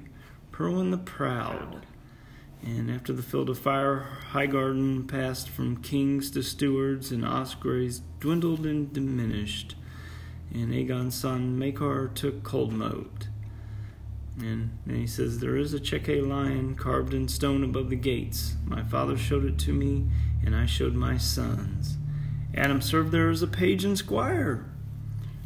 Perwyn 0.51 0.91
the 0.91 0.97
Proud. 0.99 1.85
And 2.61 2.91
after 2.91 3.13
the 3.13 3.23
Field 3.23 3.49
of 3.49 3.57
Fire, 3.57 4.05
Highgarden 4.31 5.07
passed 5.07 5.49
from 5.49 5.81
kings 5.81 6.29
to 6.31 6.43
stewards, 6.43 7.11
and 7.11 7.23
Osgrey's 7.23 8.01
dwindled 8.19 8.65
and 8.65 8.91
diminished. 8.91 9.75
And 10.53 10.73
Aegon's 10.73 11.15
son 11.15 11.57
Maekar 11.57 12.13
took 12.13 12.43
Coldmoat. 12.43 13.27
And 14.37 14.77
then 14.85 14.95
he 14.97 15.07
says, 15.07 15.39
There 15.39 15.55
is 15.57 15.73
a 15.73 15.79
Cheque 15.79 16.21
lion 16.23 16.75
carved 16.75 17.13
in 17.13 17.27
stone 17.27 17.63
above 17.63 17.89
the 17.89 17.95
gates. 17.95 18.55
My 18.65 18.83
father 18.83 19.17
showed 19.17 19.45
it 19.45 19.57
to 19.59 19.73
me, 19.73 20.05
and 20.45 20.55
I 20.55 20.65
showed 20.65 20.95
my 20.95 21.17
sons. 21.17 21.97
Adam 22.55 22.81
served 22.81 23.11
there 23.11 23.29
as 23.29 23.41
a 23.41 23.47
page 23.47 23.83
and 23.85 23.97
squire. 23.97 24.65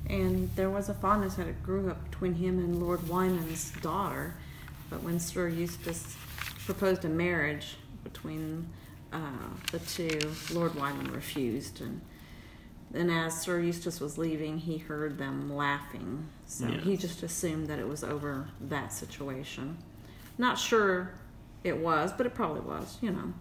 and 0.09 0.49
there 0.55 0.69
was 0.69 0.89
a 0.89 0.93
fondness 0.93 1.35
that 1.35 1.63
grew 1.63 1.89
up 1.89 2.03
between 2.09 2.35
him 2.35 2.59
and 2.59 2.81
Lord 2.81 3.07
Wyman's 3.07 3.71
daughter. 3.81 4.35
But 4.89 5.01
when 5.01 5.19
Sir 5.19 5.47
Eustace 5.47 6.15
proposed 6.65 7.05
a 7.05 7.09
marriage 7.09 7.75
between 8.03 8.67
uh, 9.11 9.19
the 9.71 9.79
two, 9.79 10.19
Lord 10.53 10.75
Wyman 10.75 11.11
refused. 11.11 11.81
And 11.81 12.01
then, 12.91 13.09
as 13.09 13.39
Sir 13.41 13.59
Eustace 13.59 13.99
was 13.99 14.17
leaving, 14.17 14.57
he 14.57 14.77
heard 14.77 15.17
them 15.17 15.53
laughing. 15.53 16.27
So 16.47 16.67
Yeah. 16.67 16.79
he 16.81 16.97
just 16.97 17.23
assumed 17.23 17.67
that 17.67 17.79
it 17.79 17.87
was 17.87 18.03
over 18.03 18.47
that 18.61 18.91
situation. 18.93 19.77
Not 20.37 20.57
sure 20.57 21.11
it 21.63 21.77
was, 21.77 22.11
but 22.11 22.25
it 22.25 22.33
probably 22.33 22.61
was, 22.61 22.97
you 23.01 23.11
know. 23.11 23.33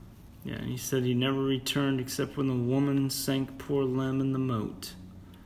Yeah, 0.44 0.54
and 0.54 0.66
he 0.68 0.76
said 0.76 1.04
he 1.04 1.14
never 1.14 1.40
returned 1.42 2.00
except 2.00 2.36
when 2.36 2.48
the 2.48 2.54
woman 2.54 3.10
sank 3.10 3.58
poor 3.58 3.84
Lem 3.84 4.20
in 4.20 4.32
the 4.32 4.38
moat. 4.38 4.92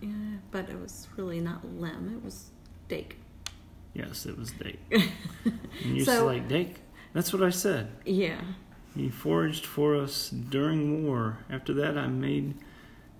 Yeah, 0.01 0.09
but 0.51 0.69
it 0.71 0.81
was 0.81 1.07
really 1.17 1.41
not 1.41 1.61
Lem. 1.79 2.13
It 2.17 2.25
was 2.25 2.51
Dake. 2.89 3.17
Yes, 3.95 4.27
it 4.27 4.39
was 4.39 4.51
Dake. 4.53 4.79
and 4.91 5.97
you're 5.97 6.05
So- 6.05 6.27
like, 6.27 6.49
Dake? 6.49 6.77
That's 7.17 7.33
what 7.33 7.43
I 7.43 7.49
said. 7.49 7.89
Yeah. 8.05 8.43
He 8.95 9.09
foraged 9.09 9.65
for 9.65 9.97
us 9.97 10.29
during 10.29 11.07
war. 11.07 11.39
After 11.49 11.73
that, 11.73 11.97
I 11.97 12.09
made 12.09 12.57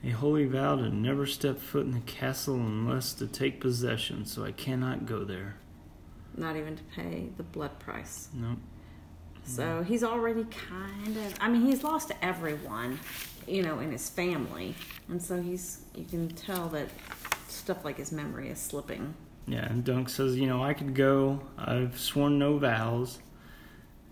a 0.05 0.11
holy 0.11 0.45
vow 0.45 0.77
to 0.77 0.91
never 0.91 1.25
step 1.25 1.59
foot 1.59 1.87
in 1.87 1.93
the 1.93 2.01
castle 2.01 2.57
unless 2.57 3.15
to 3.15 3.27
take 3.27 3.59
possession, 3.59 4.27
so 4.27 4.45
I 4.45 4.53
cannot 4.53 5.07
go 5.07 5.25
there. 5.25 5.57
Not 6.37 6.57
even 6.57 6.77
to 6.77 6.83
pay 6.95 7.31
the 7.39 7.43
blood 7.43 7.79
price. 7.79 8.29
No. 8.35 8.59
So 9.45 9.83
he's 9.83 10.05
already 10.05 10.45
kind 10.45 11.17
of. 11.17 11.35
I 11.41 11.49
mean, 11.49 11.65
he's 11.65 11.83
lost 11.83 12.13
everyone, 12.21 13.01
you 13.49 13.63
know, 13.63 13.79
in 13.79 13.93
his 13.93 14.11
family, 14.11 14.75
and 15.09 15.23
so 15.23 15.41
he's. 15.41 15.87
You 15.95 16.05
can 16.05 16.29
tell 16.29 16.69
that 16.69 16.91
stuff 17.49 17.83
like 17.83 17.97
his 17.97 18.13
memory 18.13 18.51
is 18.51 18.59
slipping. 18.59 19.15
Yeah, 19.47 19.65
and 19.65 19.83
Dunk 19.85 20.11
says, 20.11 20.37
you 20.37 20.47
know, 20.47 20.63
I 20.63 20.75
could 20.75 20.95
go. 20.95 21.41
I've 21.57 21.99
sworn 21.99 22.39
no 22.39 22.59
vows. 22.59 23.21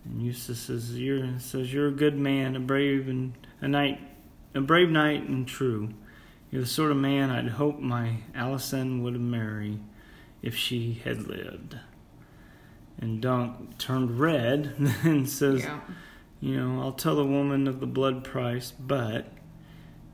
And 0.05 0.23
Eustace 0.23 0.61
says, 0.61 0.99
you're 0.99 1.39
says 1.39 1.73
you're 1.73 1.89
a 1.89 1.93
good 1.93 2.19
man, 2.19 2.57
a 2.57 2.61
brave 2.61 3.09
and 3.09 3.33
a 3.61 3.69
knight, 3.69 4.01
a 4.55 4.61
brave 4.61 4.91
knight 4.91 5.29
and 5.29 5.47
true. 5.47 5.91
You're 6.51 6.63
the 6.63 6.69
sort 6.69 6.91
of 6.91 6.97
man 6.97 7.31
I'd 7.31 7.49
hope 7.49 7.81
my 7.81 8.19
Alison 8.35 9.03
would 9.03 9.19
marry 9.21 9.81
if 10.43 10.55
she 10.55 11.01
had 11.05 11.27
lived. 11.27 11.79
And 13.01 13.21
Dunk 13.21 13.79
turned 13.79 14.21
red 14.21 14.75
and 15.03 15.29
says, 15.29 15.63
Yeah. 15.63 15.81
you 16.41 16.57
know, 16.57 16.81
I'll 16.83 16.93
tell 16.93 17.17
the 17.17 17.25
woman 17.25 17.67
of 17.67 17.81
the 17.81 17.87
blood 17.87 18.23
price, 18.23 18.73
but 18.79 19.33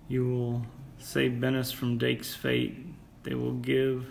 you 0.09 0.27
will 0.27 0.67
save 0.99 1.33
Bennis 1.33 1.75
from 1.75 1.99
Dake's 1.99 2.35
fate. 2.35 2.87
They 3.25 3.35
will 3.35 3.55
give 3.55 4.07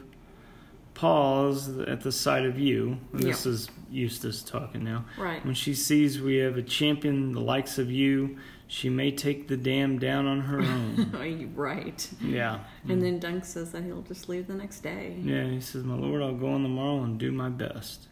pause 0.93 1.79
at 1.79 2.01
the 2.01 2.11
sight 2.11 2.45
of 2.45 2.59
you. 2.59 2.99
And 3.13 3.23
this 3.23 3.45
is 3.45 3.69
Eustace 3.91 4.41
talking 4.43 4.83
now. 4.83 5.05
Right. 5.17 5.43
When 5.45 5.53
she 5.55 5.73
sees 5.73 6.21
we 6.21 6.37
have 6.37 6.57
a 6.57 6.61
champion 6.61 7.31
the 7.33 7.39
likes 7.41 7.77
of 7.77 7.91
you, 7.91 8.37
she 8.67 8.89
may 8.89 9.11
take 9.11 9.47
the 9.47 9.57
dam 9.57 9.97
down 9.99 10.27
on 10.27 10.41
her 10.41 10.59
own. 10.61 11.15
Are 11.17 11.25
you 11.25 11.47
right? 11.55 12.07
yeah. 12.21 12.59
And 12.87 13.01
then 13.01 13.19
Dunk 13.19 13.45
says 13.45 13.71
that 13.71 13.83
he'll 13.83 14.01
just 14.03 14.29
leave 14.29 14.47
the 14.47 14.53
next 14.53 14.81
day. 14.81 15.15
Yeah, 15.21 15.45
he 15.45 15.59
says, 15.61 15.83
My 15.83 15.95
lord, 15.95 16.21
I'll 16.21 16.33
go 16.35 16.49
on 16.49 16.63
the 16.63 16.69
morrow 16.69 17.03
and 17.03 17.17
do 17.19 17.31
my 17.31 17.49
best. 17.49 18.07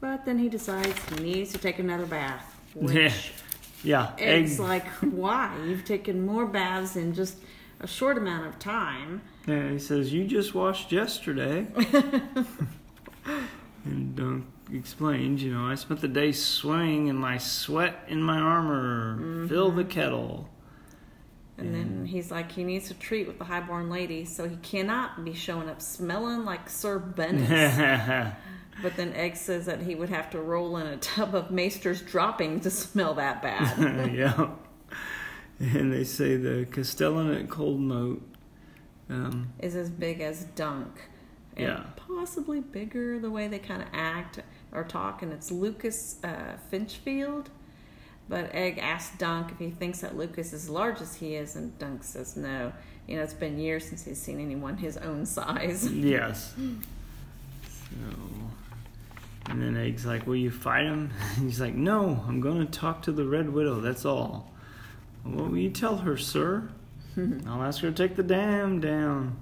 But 0.00 0.24
then 0.26 0.38
he 0.38 0.48
decides 0.50 0.98
he 1.16 1.22
needs 1.24 1.52
to 1.52 1.58
take 1.58 1.78
another 1.78 2.04
bath. 2.06 2.54
Which 2.74 2.94
Yeah. 2.94 3.12
Yeah. 3.82 4.12
Egg's 4.18 4.54
egg- 4.54 4.60
like, 4.60 4.86
why? 5.00 5.56
You've 5.66 5.84
taken 5.84 6.24
more 6.26 6.44
baths 6.46 6.96
in 6.96 7.14
just 7.14 7.38
a 7.80 7.86
short 7.86 8.18
amount 8.18 8.46
of 8.46 8.58
time. 8.58 9.22
Yeah, 9.46 9.70
he 9.70 9.78
says, 9.78 10.12
You 10.12 10.26
just 10.26 10.54
washed 10.54 10.92
yesterday. 10.92 11.66
and 13.84 14.16
Dunk 14.16 14.44
explains, 14.72 15.42
You 15.42 15.52
know, 15.52 15.66
I 15.66 15.74
spent 15.74 16.00
the 16.00 16.08
day 16.08 16.32
swimming 16.32 17.08
and 17.08 17.18
my 17.18 17.38
sweat 17.38 18.04
in 18.08 18.22
my 18.22 18.38
armor. 18.38 19.46
Fill 19.48 19.70
the 19.70 19.84
kettle. 19.84 20.48
And 21.56 21.72
then 21.72 22.04
he's 22.04 22.32
like, 22.32 22.50
he 22.50 22.64
needs 22.64 22.88
to 22.88 22.94
treat 22.94 23.28
with 23.28 23.38
the 23.38 23.44
highborn 23.44 23.88
lady, 23.88 24.24
so 24.24 24.48
he 24.48 24.56
cannot 24.56 25.24
be 25.24 25.32
showing 25.32 25.68
up 25.68 25.80
smelling 25.80 26.44
like 26.44 26.68
Sir 26.68 26.98
Bennis. 26.98 28.34
but 28.82 28.96
then 28.96 29.12
Egg 29.12 29.36
says 29.36 29.66
that 29.66 29.80
he 29.80 29.94
would 29.94 30.08
have 30.08 30.30
to 30.30 30.40
roll 30.40 30.76
in 30.78 30.88
a 30.88 30.96
tub 30.96 31.34
of 31.34 31.52
Maester's 31.52 32.02
dropping 32.02 32.60
to 32.60 32.70
smell 32.70 33.14
that 33.14 33.40
bad. 33.42 34.12
Yeah. 34.14 34.50
And 35.60 35.92
they 35.92 36.02
say 36.02 36.36
the 36.36 36.66
Castellan 36.68 37.32
at 37.32 37.48
Cold 37.48 37.80
Moat. 37.80 38.22
Um, 39.08 39.52
is 39.60 39.76
as 39.76 39.88
big 39.88 40.20
as 40.20 40.44
Dunk. 40.56 41.08
And 41.56 41.66
Yeah. 41.66 41.82
Possibly 41.96 42.60
bigger 42.60 43.18
the 43.18 43.30
way 43.30 43.48
they 43.48 43.58
kind 43.58 43.82
of 43.82 43.88
act 43.92 44.40
or 44.72 44.84
talk. 44.84 45.22
And 45.22 45.32
it's 45.32 45.50
Lucas 45.50 46.16
uh, 46.24 46.56
Finchfield. 46.70 47.48
But 48.28 48.54
Egg 48.54 48.78
asks 48.78 49.16
Dunk 49.18 49.52
if 49.52 49.58
he 49.58 49.70
thinks 49.70 50.00
that 50.00 50.16
Lucas 50.16 50.52
is 50.52 50.68
large 50.70 51.00
as 51.00 51.16
he 51.16 51.34
is. 51.34 51.56
And 51.56 51.78
Dunk 51.78 52.02
says 52.04 52.36
no. 52.36 52.72
You 53.06 53.16
know, 53.16 53.22
it's 53.22 53.34
been 53.34 53.58
years 53.58 53.86
since 53.86 54.04
he's 54.04 54.20
seen 54.20 54.40
anyone 54.40 54.78
his 54.78 54.96
own 54.96 55.26
size. 55.26 55.90
yes. 55.92 56.54
So. 56.56 58.16
And 59.46 59.60
then 59.62 59.76
Egg's 59.76 60.06
like, 60.06 60.26
Will 60.26 60.36
you 60.36 60.50
fight 60.50 60.84
him? 60.84 61.12
He's 61.38 61.60
like, 61.60 61.74
No, 61.74 62.24
I'm 62.26 62.40
going 62.40 62.58
to 62.66 62.72
talk 62.72 63.02
to 63.02 63.12
the 63.12 63.24
Red 63.26 63.50
Widow, 63.50 63.80
that's 63.80 64.04
all. 64.04 64.50
What 65.22 65.50
will 65.50 65.58
you 65.58 65.70
tell 65.70 65.98
her, 65.98 66.16
sir? 66.16 66.70
I'll 67.46 67.62
ask 67.62 67.80
her 67.82 67.90
to 67.90 67.96
take 67.96 68.16
the 68.16 68.22
dam 68.22 68.80
down. 68.80 69.36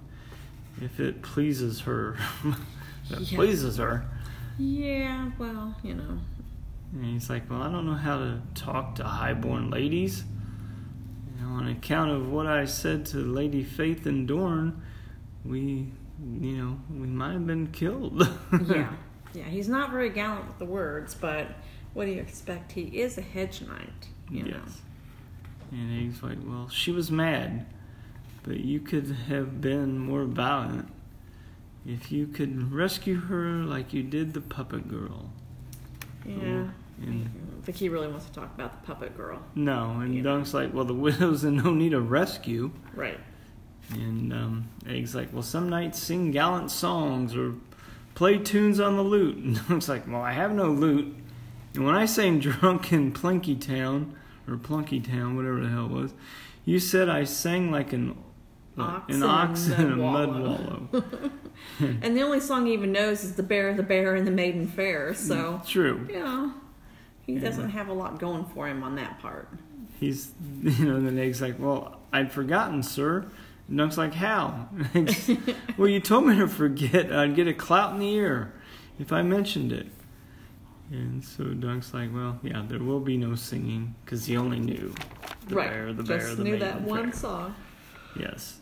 If 0.82 1.00
it 1.00 1.22
pleases 1.22 1.80
her. 1.80 2.16
it 3.10 3.20
Yeah. 3.20 3.36
pleases 3.36 3.76
her. 3.78 4.04
yeah, 4.58 5.30
well, 5.38 5.74
you 5.82 5.94
know. 5.94 6.18
And 6.92 7.04
he's 7.06 7.30
like, 7.30 7.48
Well, 7.50 7.62
I 7.62 7.70
don't 7.70 7.86
know 7.86 7.94
how 7.94 8.18
to 8.18 8.40
talk 8.54 8.96
to 8.96 9.04
highborn 9.04 9.70
ladies. 9.70 10.24
You 11.38 11.46
know, 11.46 11.52
on 11.54 11.68
account 11.68 12.10
of 12.10 12.30
what 12.30 12.46
I 12.46 12.64
said 12.66 13.06
to 13.06 13.18
Lady 13.18 13.64
Vaith 13.64 14.06
and 14.06 14.26
Dorne, 14.28 14.82
we, 15.44 15.88
you 16.40 16.56
know, 16.56 16.78
we 16.90 17.06
might 17.06 17.32
have 17.32 17.46
been 17.46 17.68
killed. 17.68 18.28
Yeah. 18.66 18.92
Yeah, 19.34 19.44
he's 19.44 19.66
not 19.68 19.90
very 19.90 20.10
gallant 20.10 20.46
with 20.46 20.58
the 20.58 20.66
words, 20.66 21.14
but 21.14 21.46
what 21.94 22.04
do 22.04 22.10
you 22.12 22.20
expect? 22.20 22.72
He 22.72 22.82
is 23.00 23.16
a 23.16 23.22
hedge 23.22 23.62
knight. 23.62 24.08
You 24.30 24.42
know. 24.42 24.58
Yes. 24.62 24.82
And 25.70 25.90
he's 26.12 26.22
like, 26.22 26.36
Well, 26.44 26.68
she 26.68 26.90
was 26.92 27.10
mad, 27.10 27.64
but 28.42 28.60
you 28.60 28.80
could 28.80 29.06
have 29.28 29.60
been 29.60 29.98
more 29.98 30.24
valiant 30.24 30.88
if 31.86 32.12
you 32.12 32.26
could 32.26 32.72
rescue 32.72 33.18
her 33.20 33.46
like 33.64 33.92
you 33.92 34.02
did 34.02 34.34
the 34.34 34.40
puppet 34.40 34.88
girl. 34.88 35.30
Yeah. 36.26 36.68
And 37.00 37.28
I 37.60 37.64
think 37.64 37.78
he 37.78 37.88
really 37.88 38.06
wants 38.08 38.26
to 38.26 38.32
talk 38.32 38.54
about 38.54 38.80
the 38.80 38.86
puppet 38.86 39.16
girl. 39.16 39.42
no, 39.54 39.90
and 40.00 40.14
Yeah. 40.14 40.22
Dunk's 40.22 40.54
like, 40.54 40.72
Well, 40.72 40.84
the 40.84 40.94
widow's 40.94 41.42
in 41.44 41.56
no 41.56 41.72
need 41.72 41.92
of 41.94 42.10
rescue. 42.10 42.70
Right. 42.94 43.18
And 43.92 44.32
um, 44.32 44.68
Egg's 44.88 45.14
like, 45.14 45.32
well, 45.32 45.42
some 45.42 45.68
knights 45.68 45.98
sing 45.98 46.30
gallant 46.30 46.70
songs 46.70 47.34
or 47.36 47.54
play 48.14 48.38
tunes 48.38 48.78
on 48.80 48.96
the 48.96 49.02
lute. 49.02 49.36
And 49.36 49.56
Dunk's 49.68 49.88
like, 49.88 50.06
well, 50.06 50.22
I 50.22 50.32
have 50.32 50.52
no 50.52 50.70
lute. 50.70 51.14
And 51.74 51.84
when 51.84 51.94
I 51.94 52.06
sang 52.06 52.38
drunk 52.38 52.92
in 52.92 53.12
Plunky 53.12 53.60
Town, 53.60 54.14
or 54.48 54.56
Plunky 54.56 55.04
Town, 55.04 55.36
whatever 55.36 55.60
the 55.60 55.68
hell 55.68 55.86
it 55.86 55.90
was, 55.92 56.14
you 56.64 56.78
said 56.78 57.08
I 57.08 57.24
sang 57.24 57.70
like 57.70 57.92
an 57.92 58.16
Ox 58.78 59.14
an 59.14 59.22
ox 59.22 59.68
in 59.68 59.92
a 59.92 59.96
mud 59.96 60.28
wallow. 60.40 60.88
And 61.80 62.16
the 62.16 62.22
only 62.22 62.40
song 62.40 62.66
he 62.66 62.72
even 62.72 62.90
knows 62.92 63.22
is 63.22 63.34
The 63.34 63.42
Bear, 63.42 63.72
the 63.74 63.82
Bear, 63.82 64.14
and 64.16 64.26
the 64.26 64.30
Maiden 64.32 64.66
Fair. 64.66 65.12
Mm, 65.12 65.16
so, 65.16 65.60
True. 65.66 66.08
Yeah, 66.10 66.50
he 67.26 67.34
Yeah. 67.34 67.40
doesn't 67.40 67.70
have 67.70 67.88
a 67.88 67.92
lot 67.92 68.18
going 68.18 68.44
for 68.46 68.66
him 68.66 68.82
on 68.82 68.96
that 68.96 69.20
part. 69.20 69.48
He's, 70.00 70.32
you 70.62 70.84
know, 70.86 71.00
then 71.00 71.18
Egg's 71.18 71.40
like, 71.42 71.58
well, 71.58 72.00
I'd 72.12 72.32
forgotten, 72.32 72.82
sir. 72.82 73.26
And 73.68 73.78
Dunk's 73.78 73.96
like, 73.98 74.14
how? 74.14 74.68
Well, 75.76 75.88
you 75.88 76.00
told 76.00 76.26
me 76.26 76.36
to 76.38 76.48
forget. 76.48 77.12
I'd 77.12 77.36
get 77.36 77.46
a 77.46 77.54
clout 77.54 77.92
in 77.94 78.00
the 78.00 78.08
ear 78.14 78.52
if 78.98 79.12
I 79.12 79.22
mentioned 79.22 79.72
it. 79.72 79.86
And 80.90 81.24
so 81.24 81.44
Dunk's 81.44 81.94
like, 81.94 82.12
well, 82.12 82.38
yeah, 82.42 82.64
there 82.66 82.80
will 82.80 83.00
be 83.00 83.16
no 83.16 83.34
singing 83.34 83.94
because 84.04 84.26
he 84.26 84.36
only 84.36 84.58
knew 84.60 84.94
the 85.46 85.54
right. 85.54 85.70
bear, 85.70 85.92
the 85.92 86.02
Just 86.02 86.08
bear, 86.26 86.34
the 86.34 86.44
knew 86.44 86.58
that 86.58 86.82
one 86.82 87.12
fair. 87.12 87.20
song. 87.20 87.54
Yes. 88.18 88.58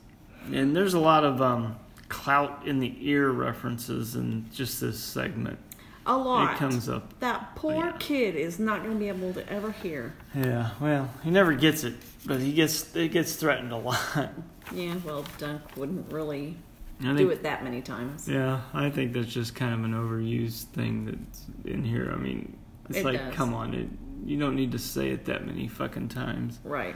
And 0.53 0.75
there's 0.75 0.95
a 0.95 1.01
lot 1.01 1.25
of 1.25 1.41
um, 1.43 1.77
clout 2.09 2.67
in 2.67 2.79
the 2.79 2.95
ear 3.01 3.31
references 3.31 4.17
in 4.17 4.47
just 4.53 4.81
this 4.81 4.99
segment. 4.99 5.59
A 6.07 6.17
lot. 6.17 6.55
It 6.55 6.59
comes 6.59 6.89
up. 6.89 7.19
that 7.21 7.55
poor 7.55 7.75
yeah. 7.75 7.93
kid 7.99 8.35
is 8.35 8.59
not 8.59 8.83
going 8.83 8.95
to 8.95 8.99
be 8.99 9.09
able 9.09 9.33
to 9.35 9.49
ever 9.53 9.71
hear. 9.71 10.15
Yeah, 10.35 10.71
well, 10.81 11.11
he 11.23 11.31
never 11.31 11.53
gets 11.55 11.85
it, 11.85 11.95
but 12.25 12.41
he 12.41 12.53
gets 12.53 12.97
it 12.97 13.13
gets 13.13 13.37
threatened 13.37 13.73
a 13.73 13.77
lot. 13.77 14.31
Yeah, 14.73 14.95
well, 15.05 15.25
Dunk 15.39 15.63
wouldn't 15.77 16.13
really 16.13 16.57
I 17.05 17.15
do 17.17 17.31
it 17.31 17.43
that 17.43 17.65
many 17.65 17.83
times. 17.83 18.29
Yeah, 18.29 18.61
I 18.73 18.89
think 18.91 19.13
that's 19.13 19.33
just 19.33 19.55
kind 19.55 19.75
of 19.75 19.85
an 19.85 19.93
overused 19.95 20.65
thing 20.67 21.07
that's 21.07 21.45
in 21.65 21.83
here. 21.85 22.11
I 22.13 22.17
mean, 22.17 22.57
it's 22.89 22.99
It 22.99 23.05
like, 23.05 23.19
does. 23.19 23.35
come 23.35 23.53
on, 23.55 23.75
it, 23.75 23.89
you 24.25 24.39
don't 24.39 24.55
need 24.55 24.73
to 24.73 24.79
say 24.79 25.11
it 25.11 25.25
that 25.27 25.45
many 25.47 25.67
fucking 25.67 26.09
times. 26.09 26.61
Right. 26.63 26.95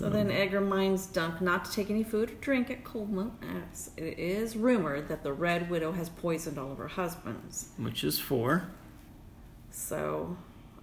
So 0.00 0.08
then 0.08 0.30
Egg 0.30 0.54
reminds 0.54 1.04
Dunk 1.04 1.42
not 1.42 1.66
to 1.66 1.72
take 1.72 1.90
any 1.90 2.02
food 2.02 2.30
or 2.30 2.34
drink 2.36 2.70
at 2.70 2.84
Coldmoat, 2.84 3.32
as 3.70 3.90
it 3.98 4.18
is 4.18 4.56
rumored 4.56 5.08
that 5.08 5.22
the 5.22 5.32
Red 5.34 5.68
Widow 5.68 5.92
has 5.92 6.08
poisoned 6.08 6.56
all 6.58 6.72
of 6.72 6.78
her 6.78 6.88
husbands. 6.88 7.68
Which 7.76 8.02
is 8.02 8.18
four. 8.18 8.68
So 9.70 10.38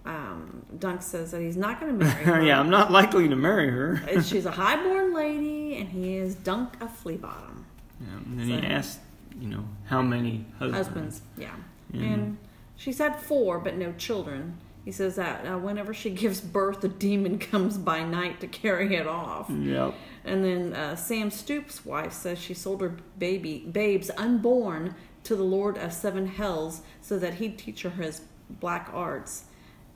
um, 0.06 0.64
Dunk 0.78 1.02
says 1.02 1.32
that 1.32 1.40
he's 1.40 1.56
not 1.56 1.80
going 1.80 1.92
to 1.98 2.04
marry 2.04 2.24
her. 2.24 2.40
yeah, 2.42 2.60
I'm 2.60 2.70
not 2.70 2.92
likely 2.92 3.28
to 3.28 3.34
marry 3.34 3.68
her. 3.70 4.22
She's 4.22 4.46
a 4.46 4.52
highborn 4.52 5.12
lady, 5.12 5.78
and 5.78 5.88
he 5.88 6.14
is 6.16 6.36
Dunk 6.36 6.80
a 6.80 6.88
flea 6.88 7.16
bottom. 7.16 7.66
Yeah, 8.00 8.06
and 8.24 8.38
then 8.38 8.46
So- 8.48 8.60
he 8.68 8.72
asked, 8.72 9.00
you 9.40 9.48
know, 9.48 9.64
how 9.86 10.00
many 10.00 10.46
husbands. 10.60 10.86
Husbands, 10.86 11.22
yeah. 11.36 11.56
Yeah. 11.92 12.02
And 12.02 12.38
she 12.76 12.92
said 12.92 13.16
four, 13.16 13.58
but 13.58 13.76
no 13.76 13.92
children. 13.94 14.58
He 14.88 14.92
says 14.92 15.16
that 15.16 15.44
uh, 15.44 15.58
whenever 15.58 15.92
she 15.92 16.08
gives 16.08 16.40
birth, 16.40 16.82
a 16.82 16.88
demon 16.88 17.38
comes 17.50 17.76
by 17.76 18.02
night 18.02 18.40
to 18.40 18.46
carry 18.46 18.94
it 18.94 19.06
off. 19.06 19.50
Yep. 19.50 19.92
And 20.24 20.42
then 20.42 20.72
uh, 20.72 20.96
Sam 20.96 21.30
Stoops' 21.30 21.84
wife 21.84 22.14
says 22.14 22.38
she 22.38 22.54
sold 22.54 22.80
her 22.80 22.96
baby 23.18 23.66
babes 23.70 24.10
unborn 24.16 24.94
to 25.24 25.36
the 25.36 25.42
Lord 25.42 25.76
of 25.76 25.92
Seven 25.92 26.26
Hells 26.26 26.80
so 27.02 27.18
that 27.18 27.34
he'd 27.34 27.58
teach 27.58 27.82
her 27.82 27.90
his 27.90 28.22
black 28.48 28.88
arts. 28.94 29.44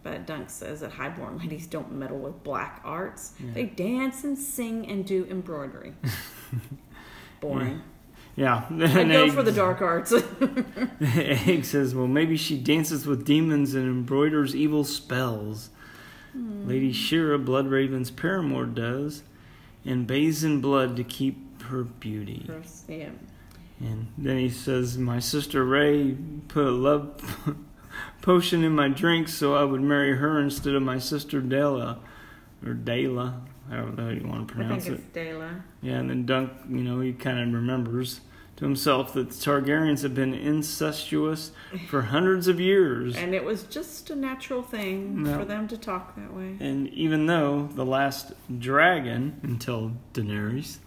But 0.02 0.26
Dunk 0.26 0.50
says 0.50 0.80
that 0.80 0.90
highborn 0.92 1.38
ladies 1.38 1.66
don't 1.66 1.90
meddle 1.92 2.18
with 2.18 2.44
black 2.44 2.82
arts. 2.84 3.32
Yeah. 3.38 3.52
They 3.54 3.64
dance 3.64 4.24
and 4.24 4.36
sing 4.36 4.86
and 4.90 5.06
do 5.06 5.26
embroidery. 5.30 5.94
Boring. 7.40 7.80
Yeah. 8.36 8.64
I 8.70 9.04
go 9.04 9.24
Egg, 9.24 9.32
for 9.32 9.42
the 9.42 9.52
dark 9.52 9.82
arts. 9.82 10.12
Egg 11.00 11.64
says, 11.64 11.94
well, 11.94 12.06
maybe 12.06 12.36
she 12.36 12.56
dances 12.58 13.06
with 13.06 13.24
demons 13.24 13.74
and 13.74 13.84
embroiders 13.86 14.56
evil 14.56 14.84
spells. 14.84 15.70
Hmm. 16.32 16.66
Lady 16.66 16.92
Shiera, 16.92 17.42
Blood 17.44 17.66
Raven's 17.68 18.10
paramour, 18.10 18.66
does, 18.66 19.22
and 19.84 20.06
bathes 20.06 20.44
in 20.44 20.60
blood 20.60 20.96
to 20.96 21.04
keep 21.04 21.62
her 21.64 21.84
beauty. 21.84 22.48
yeah. 22.88 23.10
And 23.80 24.12
then 24.16 24.38
he 24.38 24.48
says, 24.48 24.96
My 24.96 25.18
sister 25.18 25.64
Rhae 25.64 26.46
put 26.48 26.64
a 26.64 26.70
love 26.70 27.56
potion 28.22 28.62
in 28.64 28.72
my 28.74 28.88
drink 28.88 29.28
so 29.28 29.54
I 29.56 29.64
would 29.64 29.80
marry 29.82 30.16
her 30.16 30.40
instead 30.40 30.74
of 30.74 30.82
my 30.82 30.98
sister 30.98 31.40
Della. 31.40 31.98
Or 32.64 32.74
Dela, 32.74 33.42
however 33.72 34.12
you 34.14 34.26
want 34.26 34.48
to 34.48 34.54
I 34.54 34.56
pronounce 34.56 34.84
think 34.84 34.98
it. 34.98 35.12
Dela. 35.12 35.62
Yeah, 35.80 35.94
and 35.98 36.10
then 36.10 36.26
Dunk, 36.26 36.52
you 36.68 36.82
know, 36.82 37.00
he 37.00 37.12
kind 37.12 37.38
of 37.40 37.52
remembers 37.52 38.20
to 38.56 38.64
himself 38.64 39.14
that 39.14 39.30
the 39.30 39.34
Targaryens 39.34 40.02
have 40.02 40.14
been 40.14 40.34
incestuous 40.34 41.52
for 41.88 42.02
hundreds 42.02 42.48
of 42.48 42.60
years. 42.60 43.16
And 43.16 43.34
it 43.34 43.44
was 43.44 43.62
just 43.64 44.10
a 44.10 44.14
natural 44.14 44.62
thing 44.62 45.22
No. 45.22 45.38
for 45.38 45.44
them 45.44 45.66
to 45.68 45.76
talk 45.78 46.14
that 46.16 46.34
way. 46.34 46.56
And 46.60 46.88
even 46.88 47.26
though 47.26 47.68
the 47.74 47.84
last 47.86 48.32
dragon, 48.58 49.40
until 49.42 49.92
Daenerys, 50.14 50.78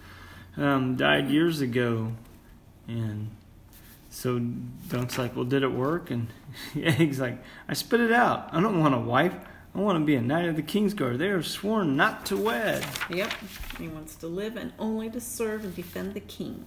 um, 0.58 0.96
died 0.96 1.30
years 1.30 1.60
ago, 1.62 2.14
and 2.88 3.32
so 4.10 4.40
Dunk's 4.88 5.18
like, 5.18 5.36
"Well, 5.36 5.44
did 5.44 5.64
it 5.64 5.72
work?" 5.72 6.12
And 6.12 6.28
Egg's 6.82 7.20
like, 7.20 7.44
"I 7.68 7.74
spit 7.74 8.00
it 8.00 8.12
out. 8.14 8.48
I 8.54 8.62
don't 8.62 8.80
want 8.80 8.94
a 8.96 9.00
wife. 9.00 9.34
I 9.76 9.80
want 9.80 10.00
to 10.00 10.06
be 10.06 10.16
a 10.16 10.22
knight 10.22 10.48
of 10.48 10.56
the 10.56 10.62
king's 10.62 10.94
guard. 10.94 11.20
They 11.20 11.28
are 11.28 11.44
sworn 11.44 11.96
not 11.98 12.26
to 12.28 12.38
wed." 12.38 12.86
Yep. 13.10 13.32
He 13.78 13.88
wants 13.90 14.16
to 14.18 14.28
live 14.28 14.56
and 14.56 14.72
only 14.80 15.10
to 15.10 15.20
serve 15.20 15.66
and 15.66 15.76
defend 15.76 16.14
the 16.14 16.22
king. 16.22 16.64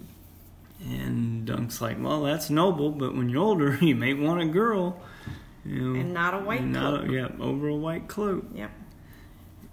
And 0.85 1.47
Dunk's 1.47 1.81
like, 1.81 1.97
"Well, 2.01 2.23
that's 2.23 2.51
noble, 2.51 2.91
but 2.91 3.15
when 3.17 3.29
you're 3.31 3.43
older, 3.43 3.77
you 3.81 3.95
may 3.95 4.15
want 4.15 4.43
a 4.43 4.47
girl." 4.47 5.01
You 5.65 5.81
know, 5.95 6.01
And 6.01 6.15
not 6.15 6.35
a 6.35 6.39
white 6.39 6.65
not 6.65 6.95
a- 6.95 6.99
cloak. 7.07 7.11
yeah, 7.11 7.29
over 7.45 7.69
a 7.69 7.75
white 7.77 8.09
cloak. 8.09 8.45
Yep. 8.55 8.71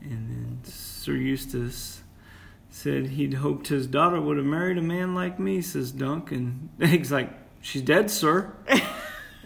And 0.02 0.30
then 0.30 0.60
Sir 0.64 1.14
Eustace 1.14 2.02
said 2.70 3.08
he'd 3.08 3.36
hoped 3.36 3.68
his 3.70 3.88
daughter 3.88 4.20
would 4.20 4.38
have 4.38 4.46
married 4.46 4.78
a 4.78 4.82
man 4.82 5.16
like 5.16 5.40
me, 5.40 5.62
says 5.62 5.92
Dunk. 5.92 6.32
And 6.32 6.70
Egg's 6.82 7.12
like, 7.12 7.32
She's 7.62 7.82
dead, 7.82 8.12
sir. 8.12 8.54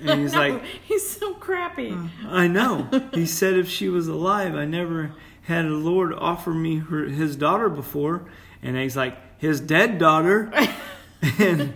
And 0.02 0.22
he's 0.22 0.36
like, 0.36 0.64
he's 0.64 1.08
so 1.08 1.34
crappy. 1.34 1.96
I 2.28 2.48
know. 2.48 2.90
He 3.14 3.26
said 3.26 3.56
if 3.56 3.68
she 3.70 3.90
was 3.90 4.08
alive, 4.08 4.56
I 4.56 4.66
never 4.66 5.12
had 5.44 5.66
a 5.66 5.70
lord 5.70 6.14
offer 6.14 6.52
me 6.52 6.78
her, 6.78 7.06
his 7.06 7.36
daughter 7.36 7.70
before. 7.70 8.30
And 8.62 8.78
he's 8.78 8.96
like, 8.96 9.18
His 9.40 9.60
dead 9.60 9.98
daughter? 9.98 10.52
and 11.40 11.74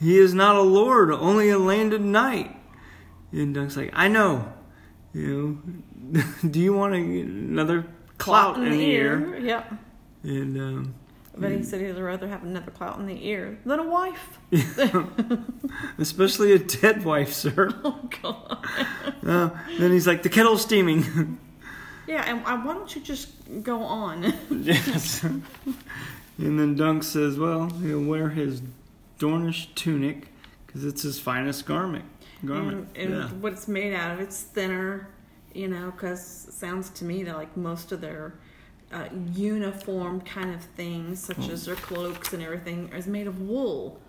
he 0.00 0.18
is 0.18 0.32
not 0.34 0.56
a 0.56 0.62
lord, 0.62 1.10
only 1.10 1.50
a 1.50 1.58
landed 1.58 2.00
knight. 2.00 2.56
And 3.32 3.54
Dunk's 3.54 3.76
like, 3.76 3.90
I 3.92 4.08
know. 4.08 4.52
You 5.12 5.60
know, 6.12 6.22
do 6.50 6.60
you 6.60 6.72
want 6.72 6.94
another 6.94 7.86
clout 8.18 8.56
in 8.56 8.70
the 8.70 8.80
ear? 8.80 9.38
Yep. 9.38 9.74
And 10.22 10.56
um, 10.56 10.94
But 11.40 11.52
he 11.52 11.62
said 11.62 11.80
he'd 11.80 11.98
rather 11.98 12.28
have 12.28 12.42
another 12.42 12.70
clout 12.70 12.98
in 12.98 13.06
the 13.06 13.26
ear 13.26 13.58
than 13.64 13.78
a 13.78 13.88
wife. 13.88 14.38
especially 15.98 16.52
a 16.52 16.58
dead 16.58 17.04
wife, 17.04 17.32
sir. 17.32 17.70
Oh 17.84 18.08
God. 18.22 18.66
Uh, 19.26 19.50
then 19.78 19.90
he's 19.90 20.06
like, 20.06 20.22
the 20.22 20.28
kettle's 20.28 20.62
steaming. 20.62 21.38
Yeah, 22.06 22.24
and 22.26 22.44
uh, 22.44 22.58
why 22.58 22.74
don't 22.74 22.92
you 22.92 23.00
just 23.00 23.28
go 23.62 23.82
on? 23.82 24.34
yes. 24.50 25.22
and 25.22 25.44
then 26.36 26.74
Dunk 26.74 27.04
says, 27.04 27.38
well, 27.38 27.70
he'll 27.70 28.02
wear 28.02 28.30
his 28.30 28.62
Dornish 29.20 29.72
tunic 29.76 30.26
because 30.66 30.84
it's 30.84 31.02
his 31.02 31.20
finest 31.20 31.66
garment. 31.66 32.04
Garment. 32.44 32.88
and 32.96 33.12
and 33.12 33.22
yeah. 33.22 33.28
what 33.38 33.52
it's 33.52 33.68
made 33.68 33.94
out 33.94 34.10
of, 34.10 34.20
it's 34.20 34.42
thinner, 34.42 35.08
you 35.54 35.68
know, 35.68 35.92
because 35.92 36.46
it 36.48 36.54
sounds 36.54 36.90
to 36.90 37.04
me 37.04 37.22
that 37.22 37.36
like 37.36 37.56
most 37.56 37.92
of 37.92 38.00
their 38.00 38.34
uh, 38.92 39.04
uniform 39.32 40.20
kind 40.22 40.54
of 40.54 40.62
things, 40.62 41.22
such 41.22 41.48
as 41.48 41.64
their 41.66 41.76
cloaks 41.76 42.32
and 42.32 42.42
everything, 42.42 42.90
is 42.94 43.06
made 43.06 43.26
of 43.26 43.40
wool. 43.40 44.00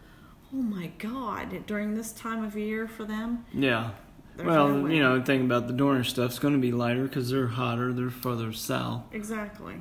Oh 0.53 0.57
my 0.57 0.87
God! 0.97 1.65
During 1.67 1.95
this 1.95 2.11
time 2.11 2.43
of 2.43 2.57
year 2.57 2.87
for 2.87 3.05
them, 3.05 3.45
Yeah. 3.53 3.91
well, 4.37 4.67
no 4.69 4.87
you 4.87 5.01
know, 5.01 5.19
the 5.19 5.23
thing 5.25 5.41
about 5.45 5.67
the 5.67 5.73
Dornish 5.73 6.07
stuff's 6.09 6.39
going 6.39 6.53
to 6.55 6.59
be 6.59 6.71
lighter 6.71 7.03
because 7.03 7.29
they're 7.29 7.47
hotter, 7.47 7.93
they're 7.93 8.09
further 8.09 8.51
south. 8.51 9.03
exactly. 9.11 9.75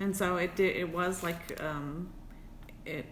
And 0.00 0.16
so 0.16 0.36
it 0.36 0.56
did. 0.56 0.74
It 0.76 0.92
was 0.92 1.22
like 1.22 1.62
um, 1.62 2.08
it 2.86 3.04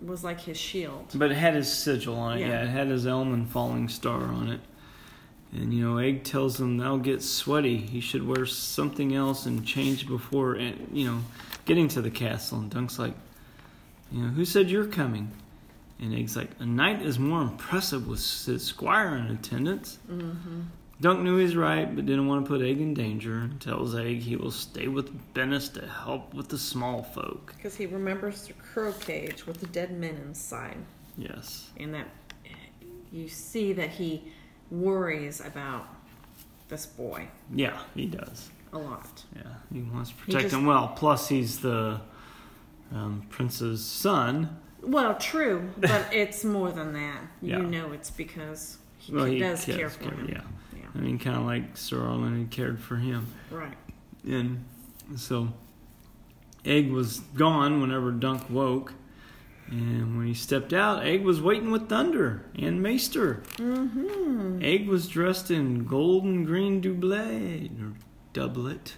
was 0.00 0.24
like 0.24 0.40
his 0.40 0.56
shield. 0.58 1.12
But 1.14 1.30
it 1.30 1.36
had 1.36 1.54
his 1.54 1.72
sigil 1.72 2.16
on 2.16 2.38
it. 2.38 2.40
Yeah, 2.40 2.48
Yeah. 2.48 2.62
it 2.64 2.68
had 2.70 2.88
his 2.88 3.06
elm 3.06 3.32
and 3.32 3.48
falling 3.48 3.88
star 3.88 4.24
on 4.24 4.48
it. 4.48 4.60
And 5.52 5.72
you 5.72 5.88
know, 5.88 5.98
Egg 5.98 6.24
tells 6.24 6.58
him 6.58 6.78
that'll 6.78 6.98
get 6.98 7.22
sweaty. 7.22 7.76
He 7.76 8.00
should 8.00 8.26
wear 8.26 8.46
something 8.46 9.14
else 9.14 9.44
and 9.46 9.66
change 9.66 10.08
before, 10.08 10.54
and 10.54 10.88
you 10.92 11.06
know, 11.06 11.20
getting 11.66 11.88
to 11.88 12.00
the 12.00 12.10
castle. 12.10 12.58
And 12.58 12.70
Dunk's 12.70 12.98
like, 12.98 13.14
you 14.10 14.22
know, 14.22 14.28
who 14.28 14.44
said 14.44 14.70
you're 14.70 14.86
coming? 14.86 15.30
And 16.00 16.14
Egg's 16.14 16.36
like, 16.36 16.50
a 16.58 16.66
knight 16.66 17.02
is 17.02 17.18
more 17.18 17.42
impressive 17.42 18.08
with 18.08 18.20
his 18.44 18.64
squire 18.64 19.14
in 19.16 19.26
attendance. 19.26 19.98
Mm-hmm. 20.10 20.62
Dunk 21.00 21.20
knew 21.20 21.36
he's 21.38 21.54
right, 21.54 21.94
but 21.94 22.06
didn't 22.06 22.26
want 22.28 22.44
to 22.44 22.48
put 22.48 22.60
Egg 22.60 22.80
in 22.80 22.94
danger. 22.94 23.38
And 23.38 23.60
tells 23.60 23.94
Egg 23.94 24.18
he 24.20 24.36
will 24.36 24.50
stay 24.50 24.88
with 24.88 25.10
Bennis 25.34 25.72
to 25.74 25.86
help 25.86 26.32
with 26.34 26.48
the 26.48 26.58
small 26.58 27.02
folk. 27.02 27.54
Because 27.56 27.76
he 27.76 27.86
remembers 27.86 28.46
the 28.46 28.52
crow 28.54 28.92
cage 28.92 29.46
with 29.46 29.60
the 29.60 29.66
dead 29.66 29.92
men 29.92 30.16
inside. 30.16 30.78
Yes. 31.18 31.68
and 31.76 31.92
that 31.92 32.08
you 33.12 33.28
see 33.28 33.74
that 33.74 33.90
he 33.90 34.22
worries 34.72 35.40
about 35.44 35.86
this 36.68 36.86
boy 36.86 37.28
Yeah, 37.54 37.78
he 37.94 38.06
does. 38.06 38.48
a 38.72 38.78
lot. 38.78 39.22
Yeah, 39.36 39.42
he 39.72 39.82
wants 39.82 40.10
to 40.10 40.16
protect 40.16 40.42
just- 40.44 40.54
him 40.54 40.64
well. 40.66 40.88
Plus, 40.96 41.28
he's 41.28 41.60
the 41.60 42.00
um, 42.92 43.26
prince's 43.28 43.84
son. 43.84 44.56
Well, 44.82 45.14
true, 45.16 45.70
but 45.78 46.08
it's 46.12 46.42
more 46.44 46.72
than 46.72 46.92
that. 46.94 47.20
Yeah. 47.40 47.58
You 47.58 47.64
know, 47.64 47.92
it's 47.92 48.10
because 48.10 48.78
he, 48.98 49.12
Well, 49.14 49.26
he 49.26 49.38
does 49.38 49.64
cares 49.64 49.76
care 49.76 49.90
for 49.90 50.04
him. 50.14 50.28
yeah. 50.30 50.40
Yeah, 50.76 50.86
I 50.94 50.98
mean, 50.98 51.18
kind 51.18 51.36
of 51.36 51.44
like 51.44 51.76
Sir 51.76 52.00
Arlen 52.02 52.38
had 52.38 52.50
cared 52.50 52.80
for 52.80 52.96
him. 52.96 53.26
right. 53.50 53.76
And 54.24 54.64
so, 55.16 55.48
Egg 56.64 56.90
was 56.92 57.20
gone 57.20 57.80
whenever 57.80 58.10
Dunk 58.12 58.48
woke. 58.48 58.94
And 59.72 60.18
when 60.18 60.26
he 60.26 60.34
stepped 60.34 60.74
out, 60.74 61.02
Egg 61.02 61.24
was 61.24 61.40
waiting 61.40 61.70
with 61.70 61.88
Thunder 61.88 62.44
and 62.58 62.82
Maester. 62.82 63.42
Mm-hmm. 63.56 64.58
Egg 64.62 64.86
was 64.86 65.08
dressed 65.08 65.50
in 65.50 65.84
golden 65.86 66.44
green 66.44 66.82
doublet 66.82 67.70
or 67.80 67.92
doublet. 68.34 68.96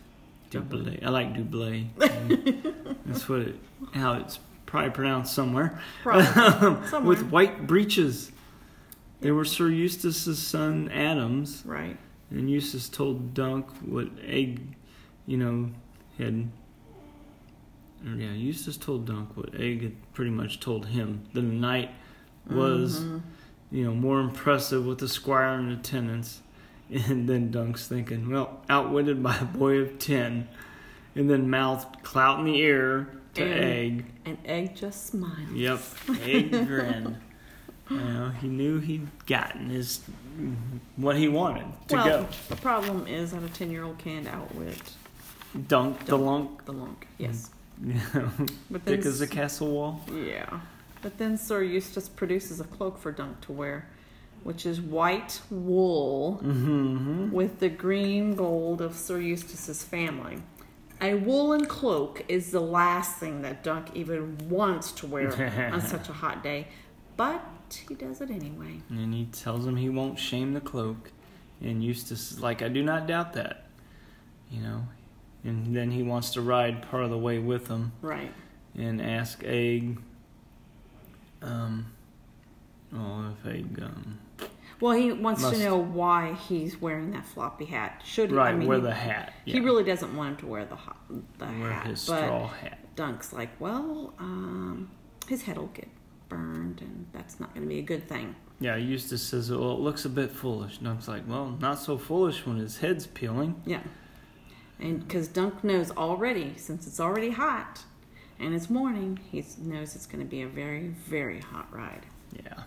Doublet. 0.50 1.04
I 1.04 1.10
like 1.10 1.34
doublet. 1.36 1.84
That's 3.06 3.28
what 3.28 3.40
it, 3.42 3.56
how 3.92 4.14
it's 4.14 4.40
probably 4.66 4.90
pronounced 4.90 5.32
somewhere. 5.32 5.80
Probably. 6.02 6.24
Somewhere. 6.88 7.00
with 7.08 7.22
white 7.30 7.68
breeches. 7.68 8.32
They 9.20 9.30
were 9.30 9.44
Sir 9.44 9.68
Eustace's 9.68 10.38
son 10.44 10.90
Adams, 10.92 11.62
Right. 11.64 11.96
and 12.30 12.50
Eustace 12.50 12.88
told 12.88 13.32
Dunk 13.32 13.66
what 13.84 14.08
Egg, 14.26 14.74
you 15.26 15.36
know, 15.36 15.70
had. 16.18 16.50
Yeah, 18.04 18.32
Eustace 18.32 18.76
told 18.76 19.06
Dunk 19.06 19.36
what 19.36 19.54
Egg 19.54 19.82
had 19.82 20.12
pretty 20.12 20.30
much 20.30 20.60
told 20.60 20.86
him. 20.86 21.22
The 21.32 21.40
knight 21.42 21.90
was, 22.48 23.00
Mhm. 23.00 23.22
you 23.70 23.84
know, 23.84 23.94
more 23.94 24.20
impressive 24.20 24.84
with 24.84 24.98
the 24.98 25.08
squire 25.08 25.58
in 25.58 25.70
attendance. 25.70 26.40
And 26.90 27.26
then 27.28 27.50
Dunk's 27.50 27.88
thinking, 27.88 28.28
well, 28.30 28.60
outwitted 28.68 29.22
by 29.22 29.36
a 29.38 29.44
boy 29.46 29.78
of 29.78 29.98
ten, 29.98 30.48
and 31.16 31.30
then 31.30 31.48
mouthed 31.48 32.02
clout 32.02 32.40
in 32.40 32.44
the 32.44 32.56
ear 32.58 33.08
to 33.34 33.42
And- 33.42 33.64
Egg. 33.64 34.04
And 34.26 34.38
Egg 34.44 34.76
just 34.76 35.06
smiled. 35.06 35.50
Yep, 35.54 35.80
Egg 36.22 36.50
grinned. 36.66 37.16
You 37.90 37.96
know, 37.96 38.28
he 38.40 38.48
knew 38.48 38.80
he'd 38.80 39.08
gotten 39.26 39.70
his 39.70 40.00
what 40.96 41.16
he 41.16 41.28
wanted 41.28 41.66
to 41.88 41.94
well, 41.96 42.28
the 42.48 42.56
problem 42.56 43.06
is 43.06 43.32
that 43.32 43.42
a 43.42 43.48
ten-year-old 43.48 43.98
can't 43.98 44.26
outwit 44.26 44.82
go. 45.54 45.60
Dunk 45.68 46.04
the 46.06 46.16
lunk, 46.18 46.64
the 46.66 46.72
lunk. 46.72 47.06
Yes, 47.18 47.50
but 47.80 48.84
then 48.84 48.96
thick 48.98 49.06
as 49.06 49.20
a 49.20 49.26
castle 49.26 49.70
wall. 49.70 50.00
Yeah. 50.12 50.60
But 51.02 51.18
then 51.18 51.36
Sir 51.36 51.62
Eustace 51.62 52.08
produces 52.08 52.60
a 52.60 52.64
cloak 52.64 52.98
for 52.98 53.12
Dunk 53.12 53.40
to 53.42 53.52
wear. 53.52 53.88
which 54.42 54.66
is 54.66 54.80
white 54.80 55.40
wool 55.50 56.38
Mm-hmm. 56.44 57.30
with 57.30 57.60
the 57.60 57.68
green 57.70 58.34
gold 58.34 58.80
of 58.82 58.94
Sir 58.94 59.18
Eustace's 59.18 59.82
family. 59.82 60.38
A 61.00 61.14
woolen 61.14 61.64
cloak 61.66 62.22
is 62.28 62.50
the 62.52 62.60
last 62.60 63.16
thing 63.18 63.42
that 63.42 63.62
Dunk 63.64 63.88
even 63.94 64.38
wants 64.48 64.92
to 64.92 65.06
wear 65.06 65.70
on 65.72 65.80
such 65.94 66.08
a 66.08 66.12
hot 66.12 66.42
day, 66.42 66.68
but 67.16 67.42
he 67.88 67.94
does 67.94 68.20
it 68.20 68.30
anyway. 68.30 68.80
And 68.90 69.12
he 69.14 69.24
tells 69.26 69.66
him 69.66 69.76
he 69.76 69.88
won't 69.88 70.18
shame 70.18 70.52
the 70.54 70.60
cloak. 70.60 71.10
And 71.60 71.82
Eustace 71.82 72.32
is 72.32 72.40
like, 72.40 72.62
I 72.62 72.68
do 72.68 72.82
not 72.82 73.06
doubt 73.06 73.32
that. 73.34 73.66
You 74.50 74.60
know? 74.62 74.86
And 75.44 75.76
then 75.76 75.90
he 75.90 76.02
wants 76.02 76.30
to 76.30 76.40
ride 76.40 76.82
part 76.90 77.04
of 77.04 77.10
the 77.10 77.18
way 77.18 77.38
with 77.38 77.68
him 77.68 77.92
Right. 78.00 78.32
and 78.76 79.00
ask 79.00 79.42
Egg. 79.44 79.98
Um, 81.42 81.86
oh, 82.94 83.32
if 83.40 83.46
Egg. 83.46 83.80
Um, 83.82 84.18
Well, 84.80 84.96
he 84.98 85.12
wants 85.12 85.40
Must- 85.42 85.54
to 85.54 85.60
know 85.64 85.76
why 85.78 86.32
he's 86.34 86.80
wearing 86.80 87.12
that 87.12 87.24
floppy 87.24 87.64
hat. 87.66 88.02
Should 88.04 88.30
he? 88.30 88.36
right, 88.36 88.52
I 88.52 88.56
mean, 88.56 88.66
wear 88.68 88.80
the 88.80 88.92
hat. 88.92 89.32
he 89.44 89.60
really 89.60 89.84
doesn't 89.84 90.14
want 90.16 90.30
him 90.30 90.36
to 90.38 90.46
wear 90.46 90.64
the 90.64 90.76
the 91.38 91.44
wear 91.46 91.70
hat, 91.72 91.86
his 91.86 92.06
but 92.06 92.24
straw 92.24 92.48
hat. 92.48 92.78
Dunk's 92.96 93.32
like, 93.32 93.50
well, 93.60 94.12
um, 94.18 94.90
his 95.28 95.42
head 95.42 95.58
will 95.58 95.68
get 95.68 95.88
burned, 96.28 96.80
and 96.82 97.06
that's 97.12 97.38
not 97.38 97.54
going 97.54 97.62
to 97.62 97.68
be 97.68 97.78
a 97.78 97.82
good 97.82 98.08
thing. 98.08 98.34
Yeah, 98.60 98.76
Eustace 98.76 99.22
says, 99.22 99.50
well, 99.50 99.72
it 99.72 99.80
looks 99.80 100.04
a 100.04 100.08
bit 100.08 100.30
foolish. 100.32 100.78
Dunk's 100.78 101.06
like, 101.08 101.22
well, 101.28 101.56
not 101.60 101.78
so 101.78 101.96
foolish 101.96 102.44
when 102.46 102.56
his 102.56 102.78
head's 102.78 103.06
peeling. 103.06 103.60
Yeah, 103.64 103.80
and 104.80 105.06
because 105.06 105.28
Dunk 105.28 105.62
knows 105.64 105.90
already, 105.92 106.54
since 106.56 106.86
it's 106.86 107.00
already 107.00 107.30
hot 107.30 107.82
and 108.38 108.54
it's 108.54 108.68
morning, 108.68 109.20
he 109.30 109.44
knows 109.58 109.94
it's 109.94 110.06
going 110.06 110.22
to 110.22 110.28
be 110.28 110.42
a 110.42 110.48
very, 110.48 110.88
very 110.88 111.40
hot 111.40 111.72
ride. 111.72 112.06
Yeah. 112.32 112.62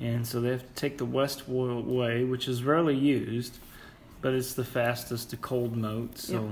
And 0.00 0.26
so 0.26 0.40
they 0.40 0.50
have 0.50 0.62
to 0.66 0.74
take 0.74 0.98
the 0.98 1.04
west 1.04 1.48
way, 1.48 2.24
which 2.24 2.48
is 2.48 2.64
rarely 2.64 2.96
used, 2.96 3.58
but 4.22 4.32
it's 4.32 4.54
the 4.54 4.64
fastest 4.64 5.30
to 5.30 5.36
cold 5.36 5.76
moat. 5.76 6.18
So, 6.18 6.32
Yep. 6.44 6.50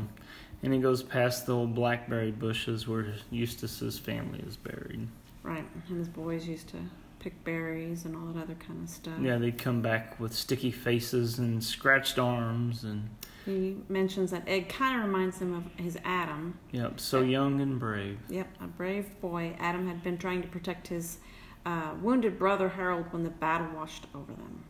and 0.62 0.74
he 0.74 0.78
goes 0.80 1.02
past 1.02 1.46
the 1.46 1.54
old 1.54 1.74
blackberry 1.74 2.30
bushes 2.32 2.86
where 2.86 3.14
Eustace's 3.30 3.98
family 3.98 4.40
is 4.46 4.56
buried. 4.56 5.08
Right, 5.42 5.64
and 5.88 5.98
his 5.98 6.08
boys 6.08 6.46
used 6.46 6.68
to 6.68 6.76
pick 7.20 7.44
berries 7.44 8.04
and 8.04 8.16
all 8.16 8.32
that 8.32 8.42
other 8.42 8.54
kind 8.54 8.82
of 8.82 8.88
stuff. 8.88 9.14
Yeah, 9.20 9.36
they'd 9.38 9.58
come 9.58 9.80
back 9.82 10.18
with 10.18 10.32
sticky 10.34 10.70
faces 10.72 11.38
and 11.38 11.62
scratched 11.62 12.18
arms, 12.18 12.82
and 12.82 13.08
He 13.44 13.76
mentions 13.88 14.30
that 14.32 14.48
it 14.48 14.68
kind 14.68 14.98
of 14.98 15.06
reminds 15.06 15.38
him 15.40 15.54
of 15.54 15.64
his 15.82 15.96
Adam. 16.04 16.58
yep, 16.72 16.98
so 16.98 17.22
young 17.22 17.60
and 17.60 17.78
brave. 17.78 18.18
Yep, 18.28 18.48
a 18.60 18.66
brave 18.66 19.20
boy. 19.20 19.54
Adam 19.60 19.86
had 19.86 20.02
been 20.02 20.18
trying 20.18 20.42
to 20.42 20.48
protect 20.48 20.88
his 20.88 21.18
uh, 21.66 21.92
wounded 22.02 22.38
brother 22.38 22.70
Harold 22.70 23.06
when 23.12 23.22
the 23.22 23.30
battle 23.30 23.68
washed 23.76 24.06
over 24.14 24.32
them. 24.32 24.64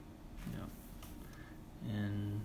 Yep. 0.58 0.68
And 1.94 2.40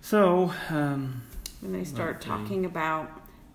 so, 0.00 0.52
um, 0.70 1.22
When 1.60 1.72
they 1.72 1.84
start 1.84 2.20
talking 2.20 2.64
about 2.64 3.10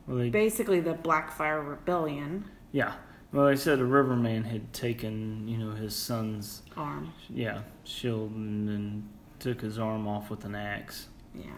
well, 0.08 0.18
they 0.18 0.30
basically 0.30 0.80
the 0.80 0.94
Blackfire 0.94 1.68
Rebellion 1.68 2.46
yeah. 2.72 2.94
Well, 3.36 3.48
they 3.48 3.58
said 3.58 3.80
a 3.80 3.86
riverman 3.86 4.46
had 4.46 4.72
taken, 4.72 5.46
you 5.46 5.58
know, 5.58 5.72
his 5.76 5.94
son's 5.94 6.62
arm. 6.78 7.12
Yeah, 7.30 7.64
shield 7.84 8.32
and 8.32 8.66
then 8.68 9.10
took 9.40 9.60
his 9.60 9.78
arm 9.78 10.08
off 10.08 10.30
with 10.30 10.46
an 10.46 10.56
axe. 10.56 11.08
Yeah. 11.38 11.52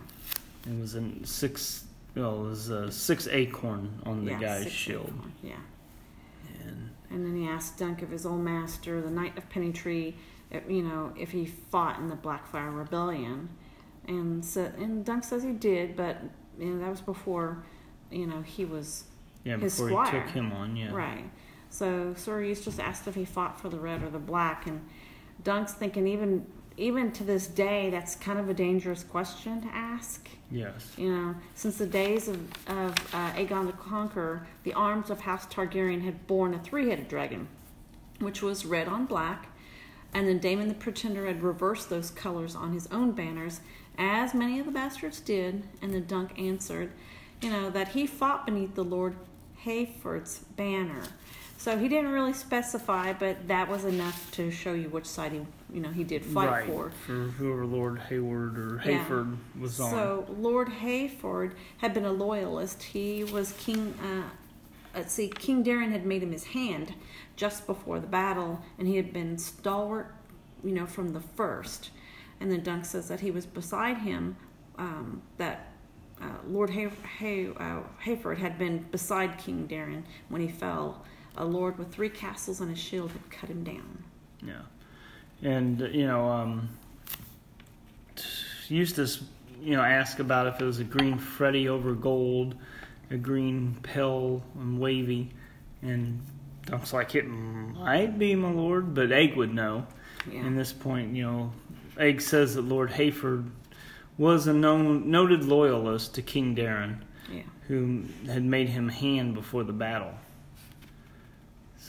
It 0.65 0.79
was 0.79 0.95
a 0.95 1.03
six. 1.23 1.85
Well, 2.15 2.45
it 2.45 2.49
was 2.49 2.69
a 2.69 2.91
six 2.91 3.27
acorn 3.27 4.01
on 4.07 4.25
the 4.25 4.31
yeah, 4.31 4.39
guy's 4.39 4.63
six 4.63 4.73
shield, 4.73 5.07
acorn, 5.15 5.33
Yeah. 5.43 5.55
and 6.65 6.89
And 7.11 7.25
then 7.25 7.35
he 7.35 7.47
asked 7.47 7.77
Dunk 7.77 8.01
of 8.01 8.09
his 8.09 8.25
old 8.25 8.41
master, 8.41 8.99
the 8.99 9.11
Knight 9.11 9.37
of 9.37 9.47
Pennytree, 9.49 10.15
if, 10.49 10.63
you 10.67 10.81
know, 10.81 11.13
if 11.15 11.29
he 11.29 11.45
fought 11.45 11.99
in 11.99 12.07
the 12.07 12.15
Blackfire 12.15 12.75
Rebellion. 12.75 13.49
And 14.07 14.43
so, 14.43 14.71
and 14.79 15.05
Dunk 15.05 15.23
says 15.25 15.43
he 15.43 15.51
did, 15.51 15.95
but 15.95 16.17
you 16.57 16.65
know, 16.73 16.79
that 16.79 16.89
was 16.89 17.01
before, 17.01 17.63
you 18.09 18.25
know, 18.25 18.41
he 18.41 18.65
was 18.65 19.03
yeah, 19.43 19.57
His 19.57 19.75
before 19.75 19.89
he 19.89 19.93
squire. 19.93 20.23
took 20.23 20.31
him 20.33 20.51
on, 20.53 20.75
yeah, 20.75 20.91
Right. 20.91 21.29
So 21.69 22.13
Sir 22.15 22.41
Eustace 22.41 22.79
asked 22.79 23.07
if 23.07 23.15
he 23.15 23.25
fought 23.25 23.59
for 23.59 23.69
the 23.69 23.77
red 23.77 24.03
or 24.03 24.09
the 24.09 24.19
black, 24.19 24.67
and 24.67 24.81
Dunk's 25.43 25.73
thinking 25.73 26.07
even 26.07 26.45
even 26.77 27.11
to 27.11 27.23
this 27.23 27.47
day 27.47 27.89
that's 27.89 28.15
kind 28.15 28.37
of 28.37 28.49
a 28.49 28.53
dangerous 28.53 29.03
question 29.03 29.61
to 29.61 29.67
ask. 29.69 30.29
yes, 30.51 30.93
You 30.95 31.11
know, 31.11 31.35
since 31.55 31.77
the 31.77 31.87
days 31.87 32.27
of, 32.27 32.39
of 32.67 32.93
uh, 33.15 33.31
Aegon 33.31 33.65
the 33.65 33.73
Conqueror, 33.73 34.45
the 34.63 34.73
arms 34.73 35.09
of 35.09 35.21
House 35.21 35.47
Targaryen 35.47 36.03
had 36.03 36.27
borne 36.27 36.53
a 36.53 36.59
three-headed 36.59 37.07
dragon, 37.07 37.47
which 38.19 38.43
was 38.43 38.63
red 38.63 38.87
on 38.87 39.07
black, 39.07 39.47
and 40.13 40.27
then 40.27 40.37
Daemon 40.37 40.67
the 40.67 40.75
Pretender 40.75 41.25
had 41.25 41.41
reversed 41.41 41.89
those 41.89 42.11
colors 42.11 42.55
on 42.55 42.73
his 42.73 42.87
own 42.87 43.11
banners, 43.11 43.59
as 43.97 44.33
many 44.33 44.59
of 44.59 44.65
the 44.65 44.71
bastards 44.71 45.19
did. 45.19 45.63
And 45.81 45.93
then 45.93 46.05
Dunk 46.05 46.37
answered, 46.39 46.91
you 47.41 47.49
know, 47.49 47.69
that 47.71 47.89
he 47.89 48.07
fought 48.07 48.45
beneath 48.45 48.75
the 48.75 48.83
Lord 48.83 49.15
Hayford's 49.65 50.39
banner. 50.55 51.03
So 51.59 51.75
he 51.77 51.87
didn't 51.87 52.11
really 52.11 52.33
specify, 52.33 53.13
but 53.13 53.47
that 53.47 53.67
was 53.67 53.83
enough 53.83 54.29
to 54.33 54.51
show 54.51 54.73
you 54.73 54.89
which 54.89 55.07
side 55.07 55.31
he, 55.31 55.41
you 55.73 55.81
know, 55.81 55.89
he 55.89 56.03
did 56.03 56.23
fight 56.23 56.49
right 56.49 56.65
for. 56.67 56.89
whoever 57.07 57.65
Lord 57.65 57.97
Hayward 57.99 58.57
or 58.59 58.81
Yeah. 58.85 59.03
Hayford 59.03 59.37
was 59.59 59.79
on. 59.79 59.89
So 59.89 60.25
Lord 60.37 60.67
Hayford 60.69 61.53
had 61.77 61.93
been 61.95 62.05
a 62.05 62.11
loyalist. 62.11 62.83
He 62.83 63.23
was 63.23 63.53
king. 63.53 63.95
Uh, 64.01 64.29
let's 64.95 65.11
see, 65.13 65.29
King 65.29 65.63
Daeron 65.63 65.91
had 65.91 66.05
made 66.05 66.21
him 66.21 66.31
his 66.31 66.43
hand 66.45 66.93
just 67.35 67.65
before 67.65 67.99
the 67.99 68.07
battle, 68.07 68.61
and 68.77 68.87
he 68.87 68.95
had 68.95 69.11
been 69.11 69.37
stalwart, 69.39 70.13
you 70.63 70.71
know, 70.71 70.85
from 70.85 71.13
the 71.13 71.19
first. 71.21 71.89
And 72.39 72.51
then 72.51 72.61
Dunk 72.61 72.85
says 72.85 73.07
that 73.07 73.21
he 73.21 73.31
was 73.31 73.47
beside 73.47 73.97
him. 73.97 74.37
Um, 74.77 75.23
that 75.37 75.71
uh, 76.21 76.25
Lord 76.47 76.69
Hay- 76.69 76.91
Hay- 77.17 77.47
uh, 77.57 77.79
Hayford 78.05 78.37
had 78.37 78.59
been 78.59 78.85
beside 78.91 79.39
King 79.39 79.67
Daeron 79.67 80.03
when 80.29 80.41
he 80.41 80.47
fell. 80.47 81.03
A 81.37 81.45
lord 81.45 81.77
with 81.77 81.91
three 81.91 82.09
castles 82.09 82.61
on 82.61 82.69
his 82.69 82.79
shield 82.79 83.11
had 83.11 83.29
cut 83.29 83.49
him 83.49 83.63
down. 83.63 84.03
yeah, 84.41 84.61
and 85.41 85.79
you 85.93 86.07
know, 86.07 86.27
um, 86.27 86.69
Eustace, 88.67 89.23
you 89.61 89.75
know, 89.75 89.81
asked 89.81 90.19
about 90.19 90.47
if 90.47 90.61
it 90.61 90.65
was 90.65 90.79
a 90.79 90.83
green 90.83 91.17
Freddy 91.17 91.69
over 91.69 91.93
gold, 91.93 92.55
a 93.11 93.17
green 93.17 93.77
pale 93.83 94.43
and 94.55 94.79
wavy, 94.79 95.29
and 95.81 96.21
Dunk's 96.65 96.91
like 96.91 97.15
it 97.15 97.23
might 97.23 98.19
be, 98.19 98.35
my 98.35 98.51
lord, 98.51 98.93
but 98.93 99.11
Egg 99.11 99.35
would 99.35 99.53
know. 99.53 99.85
Yeah. 100.29 100.41
In 100.41 100.57
this 100.57 100.73
point, 100.73 101.15
you 101.15 101.23
know, 101.23 101.53
Egg 101.97 102.19
says 102.21 102.55
that 102.55 102.63
Lord 102.63 102.91
Hayford 102.91 103.49
was 104.17 104.47
a 104.47 104.53
known, 104.53 105.09
noted 105.09 105.45
loyalist 105.45 106.15
to 106.15 106.21
King 106.21 106.55
Daeron, 106.55 107.01
yeah. 107.31 107.43
who 107.67 108.03
had 108.25 108.43
made 108.43 108.67
him 108.67 108.89
hand 108.89 109.33
before 109.33 109.63
the 109.63 109.73
battle. 109.73 110.13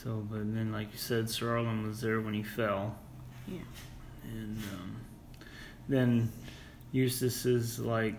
So, 0.03 0.25
but 0.31 0.53
then, 0.53 0.71
like 0.71 0.91
you 0.93 0.97
said, 0.97 1.29
Sir 1.29 1.57
Arlen 1.57 1.85
was 1.85 1.99
there 1.99 2.21
when 2.21 2.33
he 2.33 2.43
fell, 2.43 2.95
Yeah. 3.47 3.59
and 4.23 4.57
um, 4.73 4.95
then 5.89 6.31
Eustace 6.93 7.45
is 7.45 7.79
like, 7.79 8.15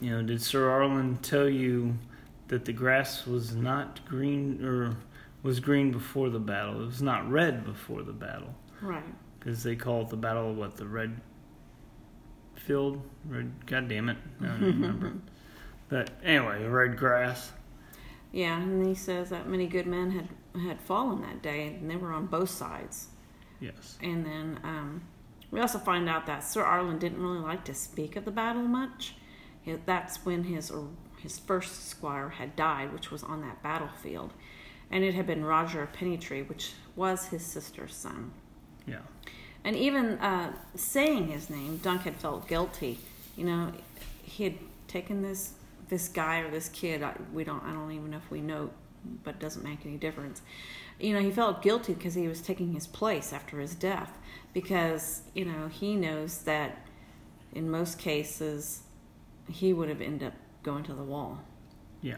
you 0.00 0.10
know, 0.10 0.22
did 0.22 0.40
Sir 0.40 0.70
Arlen 0.70 1.18
tell 1.22 1.48
you 1.48 1.96
that 2.48 2.64
the 2.64 2.72
grass 2.72 3.26
was 3.26 3.54
not 3.54 4.04
green 4.06 4.64
or 4.64 4.96
was 5.42 5.58
green 5.58 5.90
before 5.90 6.30
the 6.30 6.38
battle? 6.38 6.80
It 6.82 6.86
was 6.86 7.02
not 7.02 7.28
red 7.28 7.64
before 7.64 8.02
the 8.02 8.12
battle 8.12 8.54
Right. 8.80 9.02
because 9.38 9.62
they 9.64 9.74
call 9.74 10.02
it 10.02 10.08
the 10.08 10.16
battle 10.16 10.50
of 10.50 10.56
what 10.56 10.76
the 10.76 10.86
red 10.86 11.20
field 12.54 13.02
red 13.28 13.50
god 13.66 13.88
damn 13.88 14.08
it 14.08 14.16
i 14.40 14.46
don't 14.46 14.60
remember 14.60 15.12
but 15.88 16.10
anyway 16.22 16.64
red 16.64 16.96
grass 16.96 17.50
Yeah, 18.30 18.60
and 18.62 18.86
he 18.86 18.94
says 18.94 19.30
that 19.30 19.48
many 19.48 19.66
good 19.66 19.86
men 19.86 20.10
had 20.12 20.28
had 20.60 20.80
fallen 20.80 21.22
that 21.22 21.42
day, 21.42 21.68
and 21.68 21.90
they 21.90 21.96
were 21.96 22.12
on 22.12 22.26
both 22.26 22.50
sides. 22.50 23.08
yes 23.60 23.98
And 24.02 24.24
then 24.24 24.60
um, 24.64 25.02
we 25.50 25.60
also 25.60 25.78
find 25.78 26.08
out 26.08 26.26
that 26.26 26.44
Sir 26.44 26.62
Arlen 26.62 26.98
didn't 26.98 27.22
really 27.22 27.38
like 27.38 27.64
to 27.64 27.74
speak 27.74 28.16
of 28.16 28.24
the 28.24 28.30
battle 28.30 28.62
much. 28.62 29.14
That's 29.86 30.24
when 30.24 30.44
his 30.44 30.72
his 31.18 31.38
first 31.38 31.88
squire 31.88 32.30
had 32.30 32.56
died, 32.56 32.92
which 32.92 33.12
was 33.12 33.22
on 33.22 33.42
that 33.42 33.62
battlefield, 33.62 34.32
and 34.90 35.04
it 35.04 35.14
had 35.14 35.26
been 35.26 35.44
Roger 35.44 35.82
of 35.82 35.92
Pennytree, 35.92 36.48
which 36.48 36.72
was 36.96 37.26
his 37.26 37.44
sister's 37.44 37.94
son. 37.94 38.32
yeah 38.86 38.98
And 39.64 39.76
even 39.76 40.18
uh, 40.18 40.52
saying 40.74 41.28
his 41.28 41.48
name, 41.48 41.76
Dunk 41.76 42.02
had 42.02 42.16
felt 42.16 42.48
guilty. 42.48 42.98
You 43.36 43.44
know, 43.44 43.72
he 44.22 44.44
had 44.44 44.54
taken 44.88 45.22
this 45.22 45.54
this 45.88 46.08
guy 46.08 46.38
or 46.40 46.50
this 46.50 46.68
kid. 46.70 47.02
I, 47.02 47.14
we 47.32 47.44
don't. 47.44 47.62
I 47.62 47.72
don't 47.72 47.92
even 47.92 48.10
know 48.10 48.16
if 48.16 48.30
we 48.30 48.40
know, 48.40 48.70
but 49.24 49.34
it 49.34 49.40
doesn't 49.40 49.64
make 49.64 49.84
any 49.84 49.96
difference. 49.96 50.42
You 51.00 51.14
know, 51.14 51.20
he 51.20 51.30
felt 51.30 51.62
guilty 51.62 51.94
because 51.94 52.14
he 52.14 52.28
was 52.28 52.40
taking 52.40 52.72
his 52.72 52.86
place 52.86 53.32
after 53.32 53.60
his 53.60 53.74
death. 53.74 54.18
Because 54.52 55.22
you 55.34 55.44
know 55.44 55.68
he 55.68 55.96
knows 55.96 56.38
that 56.42 56.86
in 57.54 57.70
most 57.70 57.98
cases 57.98 58.82
he 59.50 59.72
would 59.72 59.88
have 59.88 60.00
ended 60.00 60.28
up 60.28 60.34
going 60.62 60.84
to 60.84 60.92
the 60.94 61.02
wall. 61.02 61.40
yeah 62.00 62.16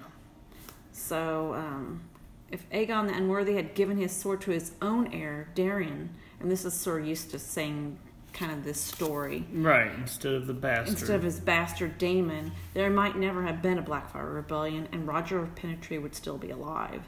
So 0.93 1.55
um, 1.55 2.03
if 2.51 2.69
Aegon 2.71 3.09
the 3.09 3.15
Unworthy 3.15 3.55
had 3.55 3.75
given 3.75 3.97
his 3.97 4.13
sword 4.13 4.41
to 4.43 4.51
his 4.51 4.73
own 4.83 5.13
heir, 5.13 5.49
Daeron, 5.55 6.09
and 6.41 6.51
this 6.51 6.65
is 6.65 6.75
Sir 6.75 7.01
Eustace 7.01 7.43
saying 7.43 7.99
kind 8.35 8.53
of 8.53 8.65
this 8.65 8.81
story, 8.81 9.47
Right, 9.53 9.91
instead 9.97 10.35
of 10.35 10.47
the 10.47 10.53
bastard. 10.53 10.89
instead 10.89 11.17
of 11.17 11.23
his 11.23 11.41
bastard 11.41 11.97
Daemon, 11.99 12.53
there 12.75 12.91
might 12.91 13.17
never 13.17 13.43
have 13.45 13.63
been 13.63 13.79
a 13.79 13.83
Blackfire 13.83 14.35
rebellion, 14.35 14.89
and 14.93 15.07
Roger 15.07 15.39
of 15.41 15.55
Pennytree 15.55 16.03
would 16.03 16.15
still 16.15 16.37
be 16.37 16.51
alive. 16.51 17.03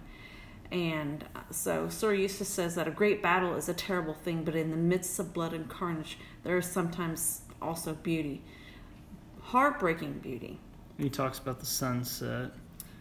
And 0.72 1.24
uh, 1.34 1.40
so 1.50 1.88
Sir 1.88 2.14
Eustace 2.14 2.48
says 2.48 2.74
that 2.76 2.88
a 2.88 2.90
great 2.90 3.22
battle 3.22 3.54
is 3.56 3.68
a 3.68 3.74
terrible 3.74 4.14
thing, 4.14 4.44
but 4.44 4.54
in 4.56 4.70
the 4.70 4.76
midst 4.76 5.18
of 5.18 5.32
blood 5.32 5.52
and 5.52 5.68
carnage, 5.68 6.18
there 6.44 6.56
is 6.58 6.66
sometimes 6.66 7.42
also 7.60 7.92
beauty, 7.94 8.42
heartbreaking 9.42 10.18
beauty. 10.20 10.58
he 10.98 11.08
talks 11.10 11.38
about 11.38 11.60
the 11.60 11.66
sunset. 11.66 12.50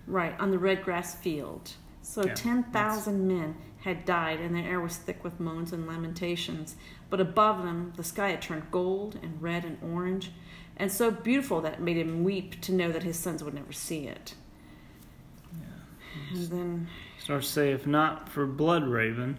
Right, 0.08 0.40
on 0.40 0.52
the 0.52 0.60
red 0.60 0.84
grass 0.84 1.16
field. 1.16 1.72
So 2.02 2.24
Yeah, 2.26 2.36
10,000 2.36 3.28
men 3.28 3.56
had 3.86 4.04
died, 4.04 4.40
and 4.40 4.56
the 4.56 4.62
air 4.62 4.82
was 4.82 4.98
thick 4.98 5.24
with 5.24 5.40
moans 5.40 5.72
and 5.72 5.88
lamentations. 5.88 6.76
But 7.12 7.22
above 7.22 7.64
them, 7.64 7.94
the 7.96 8.04
sky 8.04 8.32
had 8.32 8.42
turned 8.42 8.72
gold 8.72 9.20
and 9.22 9.40
red 9.40 9.64
and 9.64 9.78
orange, 9.94 10.32
and 10.76 10.92
so 10.92 11.12
beautiful 11.12 11.62
that 11.62 11.74
it 11.74 11.80
made 11.80 11.98
him 11.98 12.24
weep 12.24 12.60
to 12.62 12.74
know 12.74 12.92
that 12.92 13.04
his 13.04 13.18
sons 13.18 13.44
would 13.44 13.54
never 13.54 13.72
see 13.72 14.08
it. 14.08 14.34
And 16.32 16.48
then, 16.48 16.88
Starts 17.20 17.46
to 17.48 17.54
say, 17.54 17.72
if 17.74 17.86
not 17.86 18.28
for 18.28 18.48
Blood 18.48 18.88
Raven. 18.88 19.38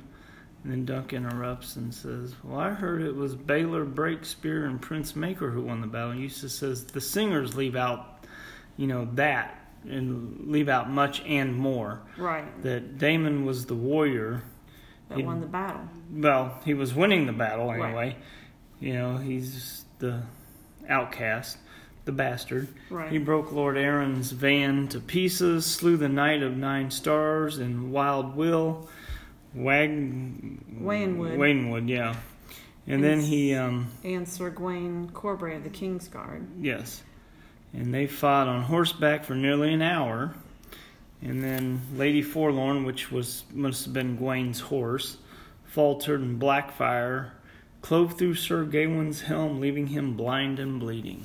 And 0.62 0.72
then 0.72 0.84
Dunk 0.84 1.12
interrupts 1.12 1.74
and 1.76 1.92
says, 1.92 2.34
Well, 2.44 2.60
I 2.60 2.70
heard 2.70 3.02
it 3.02 3.14
was 3.14 3.34
Baelor, 3.34 3.92
Breakspear, 3.92 4.66
and 4.66 4.80
Prince 4.80 5.12
Maekar 5.12 5.52
who 5.52 5.62
won 5.62 5.80
the 5.80 5.86
battle. 5.88 6.10
And 6.10 6.20
Eustace 6.20 6.54
says, 6.54 6.84
The 6.84 7.00
singers 7.00 7.56
leave 7.56 7.76
out, 7.76 8.24
you 8.76 8.86
know, 8.86 9.08
that 9.14 9.65
and 9.88 10.48
leave 10.50 10.68
out 10.68 10.90
much 10.90 11.22
and 11.26 11.54
more. 11.54 12.00
right, 12.18 12.62
That 12.62 12.98
Daemon 12.98 13.44
was 13.44 13.66
the 13.66 13.74
warrior. 13.74 14.42
that 15.08 15.18
He- 15.18 15.24
won 15.24 15.40
the 15.40 15.46
battle. 15.46 15.82
Well, 16.12 16.60
he 16.64 16.74
was 16.74 16.92
winning 16.94 17.26
the 17.26 17.32
battle 17.32 17.68
Right. 17.68 17.84
anyway. 17.84 18.16
You 18.80 18.92
know, 18.94 19.16
he's 19.18 19.84
the 20.00 20.22
outcast, 20.88 21.58
the 22.04 22.12
bastard. 22.12 22.68
Right. 22.90 23.10
He 23.10 23.18
broke 23.18 23.52
Lord 23.52 23.76
Arryn's 23.76 24.32
van 24.32 24.88
to 24.88 25.00
pieces, 25.00 25.64
slew 25.64 25.96
the 25.96 26.08
Knight 26.08 26.42
of 26.42 26.56
Nine 26.56 26.90
Stars 26.90 27.58
and 27.58 27.92
Wild 27.92 28.36
Will, 28.36 28.88
Wag 29.54 29.90
Waynwood. 29.90 31.36
Waynwood, 31.38 31.88
yeah. 31.88 32.16
And 32.88 33.02
then 33.02 33.20
he, 33.20 33.54
um, 33.54 33.88
And 34.04 34.28
Sir 34.28 34.50
Gawain 34.50 35.10
Corbray 35.12 35.56
of 35.56 35.64
the 35.64 35.70
King's 35.70 36.06
Guard. 36.08 36.46
yes, 36.60 37.02
and 37.72 37.92
they 37.92 38.06
fought 38.06 38.48
on 38.48 38.62
horseback 38.62 39.24
for 39.24 39.34
nearly 39.34 39.72
an 39.72 39.82
hour. 39.82 40.34
And 41.22 41.42
then 41.42 41.80
Lady 41.94 42.22
Forlorn, 42.22 42.84
which 42.84 43.10
was 43.10 43.44
must 43.52 43.84
have 43.84 43.94
been 43.94 44.16
Gawain's 44.16 44.60
horse, 44.60 45.16
faltered, 45.64 46.20
and 46.20 46.40
Blackfire 46.40 47.30
clove 47.86 48.18
through 48.18 48.34
Sir 48.34 48.64
Gawain's 48.64 49.22
helm, 49.22 49.60
leaving 49.60 49.86
him 49.88 50.16
blind 50.16 50.58
and 50.58 50.80
bleeding. 50.80 51.24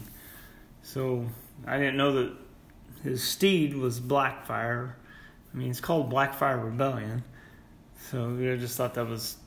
So 0.83 1.27
I 1.65 1.77
didn't 1.77 1.97
know 1.97 2.11
that 2.13 2.33
his 3.03 3.23
steed 3.23 3.75
was 3.75 3.99
Blackfire. 3.99 4.93
I 5.53 5.57
mean, 5.57 5.71
it's 5.71 5.81
called 5.81 6.11
Blackfire 6.11 6.63
Rebellion. 6.63 7.23
So 8.09 8.35
I 8.39 8.57
just 8.57 8.77
thought 8.77 8.93
that 8.93 9.07
was. 9.07 9.37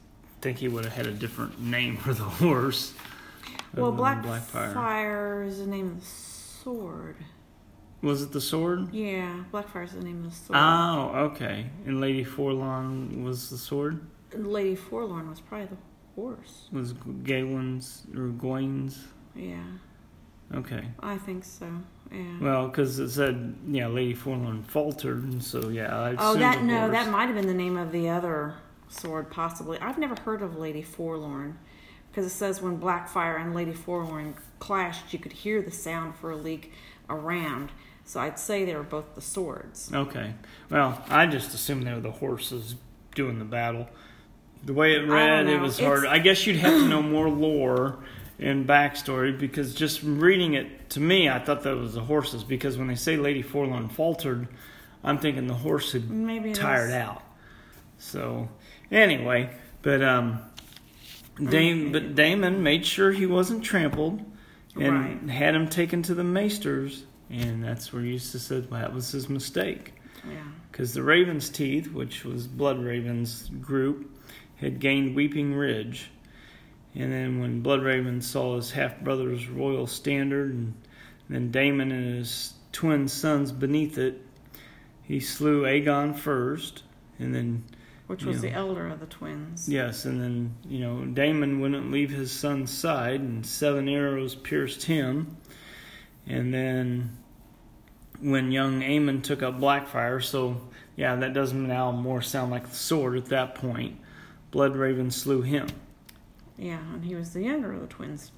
think 0.40 0.59
he 0.59 0.68
would 0.68 0.85
have 0.85 0.92
had 0.92 1.07
a 1.07 1.12
different 1.12 1.61
name 1.61 1.96
for 1.96 2.12
the 2.12 2.24
horse. 2.42 2.92
Well, 3.74 3.92
Blackfire 3.92 5.46
is 5.46 5.59
the 5.59 5.66
name 5.66 5.87
of 5.92 6.00
the 6.00 6.07
sword. 6.64 7.16
Was 8.03 8.22
it 8.22 8.33
the 8.33 8.40
sword? 8.40 8.92
Yeah, 8.92 9.44
Blackfire 9.53 9.85
is 9.85 9.92
the 9.92 10.03
name 10.03 10.24
of 10.24 10.31
the 10.31 10.37
sword. 10.37 10.59
Oh, 10.61 11.11
okay. 11.31 11.66
And 11.87 12.00
Lady 12.00 12.24
Forlorn 12.24 13.24
was 13.24 13.50
the 13.50 13.57
sword? 13.57 14.00
Lady 14.35 14.74
Forlorn 14.74 15.31
was 15.31 15.40
probably 15.40 15.68
the 15.68 15.77
horse. 16.14 16.68
Was 16.72 16.92
Gawain's 17.22 18.03
or 18.16 18.29
Gawain's? 18.29 19.07
Yeah, 19.35 19.64
Okay. 20.55 20.85
I 21.00 21.16
think 21.18 21.44
so. 21.44 21.66
Yeah. 22.12 22.38
Well, 22.40 22.68
because 22.68 22.98
it 22.98 23.09
said, 23.11 23.55
yeah, 23.66 23.87
Lady 23.88 24.14
Forlorn 24.14 24.62
faltered, 24.62 25.24
and 25.24 25.42
so 25.42 25.68
yeah. 25.68 25.96
I 25.96 26.14
oh, 26.18 26.35
that 26.37 26.62
no, 26.62 26.81
horse. 26.81 26.92
that 26.92 27.11
might 27.11 27.27
have 27.27 27.35
been 27.35 27.46
the 27.46 27.55
name 27.55 27.77
of 27.77 27.90
the 27.90 28.09
other 28.09 28.55
sword, 28.88 29.31
possibly. 29.31 29.79
I've 29.81 29.98
never 29.98 30.14
heard 30.20 30.42
of 30.42 30.57
Lady 30.57 30.83
Forlorn 30.83 31.59
because 32.14 32.31
it 32.31 32.35
says 32.35 32.62
when 32.62 32.79
Blackfire 32.79 33.40
and 33.40 33.55
Lady 33.57 33.72
Forlorn 33.72 34.37
clashed, 34.61 35.12
you 35.12 35.18
could 35.18 35.33
hear 35.33 35.61
the 35.61 35.72
sound 35.72 36.14
for 36.14 36.31
a 36.31 36.37
league 36.37 36.70
around. 37.11 37.72
So 38.05 38.20
I'd 38.20 38.38
say 38.38 38.64
they 38.64 38.77
were 38.77 38.85
both 38.85 39.16
the 39.16 39.20
swords. 39.20 39.90
Okay. 39.92 40.35
Well, 40.70 41.03
I 41.09 41.27
just 41.27 41.55
assumed 41.55 41.87
they 41.88 41.92
were 41.92 41.98
the 42.00 42.12
horses 42.12 42.77
doing 43.16 43.40
the 43.40 43.44
battle. 43.44 43.88
The 44.64 44.72
way 44.74 44.94
it 44.94 45.09
read, 45.09 45.48
it 45.48 45.59
was 45.61 45.81
hard. 45.81 46.05
It's- 46.05 46.12
I 46.12 46.20
guess 46.20 46.46
you'd 46.46 46.57
have 46.57 46.83
to 46.83 46.88
know 46.88 47.03
more 47.03 47.29
lore 47.29 47.98
and 48.38 48.64
backstory 48.64 49.37
because 49.37 49.74
just 49.74 50.00
reading 50.05 50.55
it 50.55 50.90
to 50.90 51.00
me, 51.00 51.29
I 51.29 51.40
thought 51.40 51.62
that 51.64 51.77
was 51.77 51.94
the 51.94 52.00
horses 52.03 52.44
because 52.44 52.79
when 52.79 52.87
they 52.87 52.94
say 52.94 53.16
Lady 53.16 53.42
Forlorn 53.42 53.88
faltered, 53.88 54.46
I'm 55.03 55.18
thinking 55.18 55.48
the 55.48 55.55
horse 55.55 55.90
had 55.92 56.09
Maybe 56.09 56.53
tired 56.53 56.90
is. 56.90 56.94
out. 56.94 57.22
So 57.98 58.48
anyway, 58.90 59.50
but 59.83 60.03
um, 60.03 60.40
Dame, 61.42 61.92
but 61.92 62.14
Daemon 62.14 62.62
made 62.62 62.87
sure 62.87 63.11
he 63.12 63.27
wasn't 63.27 63.64
trampled 63.64 64.25
and 64.77 64.94
Right. 64.94 65.31
had 65.31 65.55
him 65.55 65.68
taken 65.68 66.03
to 66.03 66.14
the 66.14 66.25
maesters, 66.25 67.05
and 67.31 67.62
that's 67.62 67.92
where 67.92 68.03
Eustace 68.03 68.42
said 68.42 68.70
well, 68.70 68.81
that 68.81 68.94
was 68.94 69.11
his 69.12 69.29
mistake 69.29 69.94
Yeah. 70.29 70.42
because 70.70 70.94
the 70.94 71.03
Raven's 71.03 71.49
Teeth, 71.49 71.92
which 71.92 72.25
was 72.25 72.47
Bloodraven's 72.47 73.51
group, 73.61 74.11
had 74.57 74.81
gained 74.81 75.14
Weeping 75.14 75.55
Ridge. 75.55 76.11
And 76.94 77.12
then 77.12 77.40
when 77.40 77.61
Blood 77.61 77.81
Bloodraven 77.81 78.23
saw 78.23 78.57
his 78.57 78.70
half 78.70 79.01
brother's 79.01 79.49
royal 79.49 79.87
standard, 79.88 80.53
and 80.53 80.75
then 81.29 81.51
Daemon 81.51 81.90
and 81.90 82.18
his 82.18 82.55
twin 82.70 83.09
sons 83.09 83.51
beneath 83.51 83.99
it, 83.99 84.23
he 85.03 85.18
slew 85.20 85.62
Aegon 85.62 86.14
first, 86.14 86.85
and 87.18 87.35
then 87.35 87.64
Which 88.07 88.25
was 88.25 88.37
Yeah. 88.45 88.51
the 88.51 88.57
elder 88.57 88.88
of 88.88 89.01
the 89.01 89.07
twins. 89.07 89.67
yes, 89.69 90.05
and 90.05 90.21
then 90.21 90.55
you 90.69 90.79
know 90.81 91.05
Daemon 91.07 91.61
wouldn't 91.61 91.90
leave 91.90 92.11
his 92.11 92.31
son's 92.31 92.71
side, 92.71 93.21
and 93.21 93.45
seven 93.47 93.88
arrows 93.88 94.35
pierced 94.35 94.85
him. 94.85 95.37
And 96.27 96.53
then 96.53 97.17
when 98.21 98.53
young 98.53 98.81
Aemon 98.83 99.23
took 99.23 99.43
up 99.43 99.59
Blackfire, 99.59 100.23
so 100.23 100.61
yeah, 100.97 101.17
that 101.17 101.33
does 101.33 101.53
now 101.53 101.90
more 101.93 102.21
sound 102.23 102.51
like 102.51 102.69
the 102.69 102.77
sword 102.77 103.17
at 103.17 103.27
that 103.27 103.55
point. 103.55 103.99
Bloodraven 104.53 105.11
slew 105.12 105.43
him. 105.43 105.67
Yeah, 106.57 106.79
and 106.93 107.05
he 107.05 107.14
was 107.14 107.33
the 107.33 107.43
younger 107.43 107.73
of 107.73 107.81
the 107.81 107.87
twins, 107.88 108.31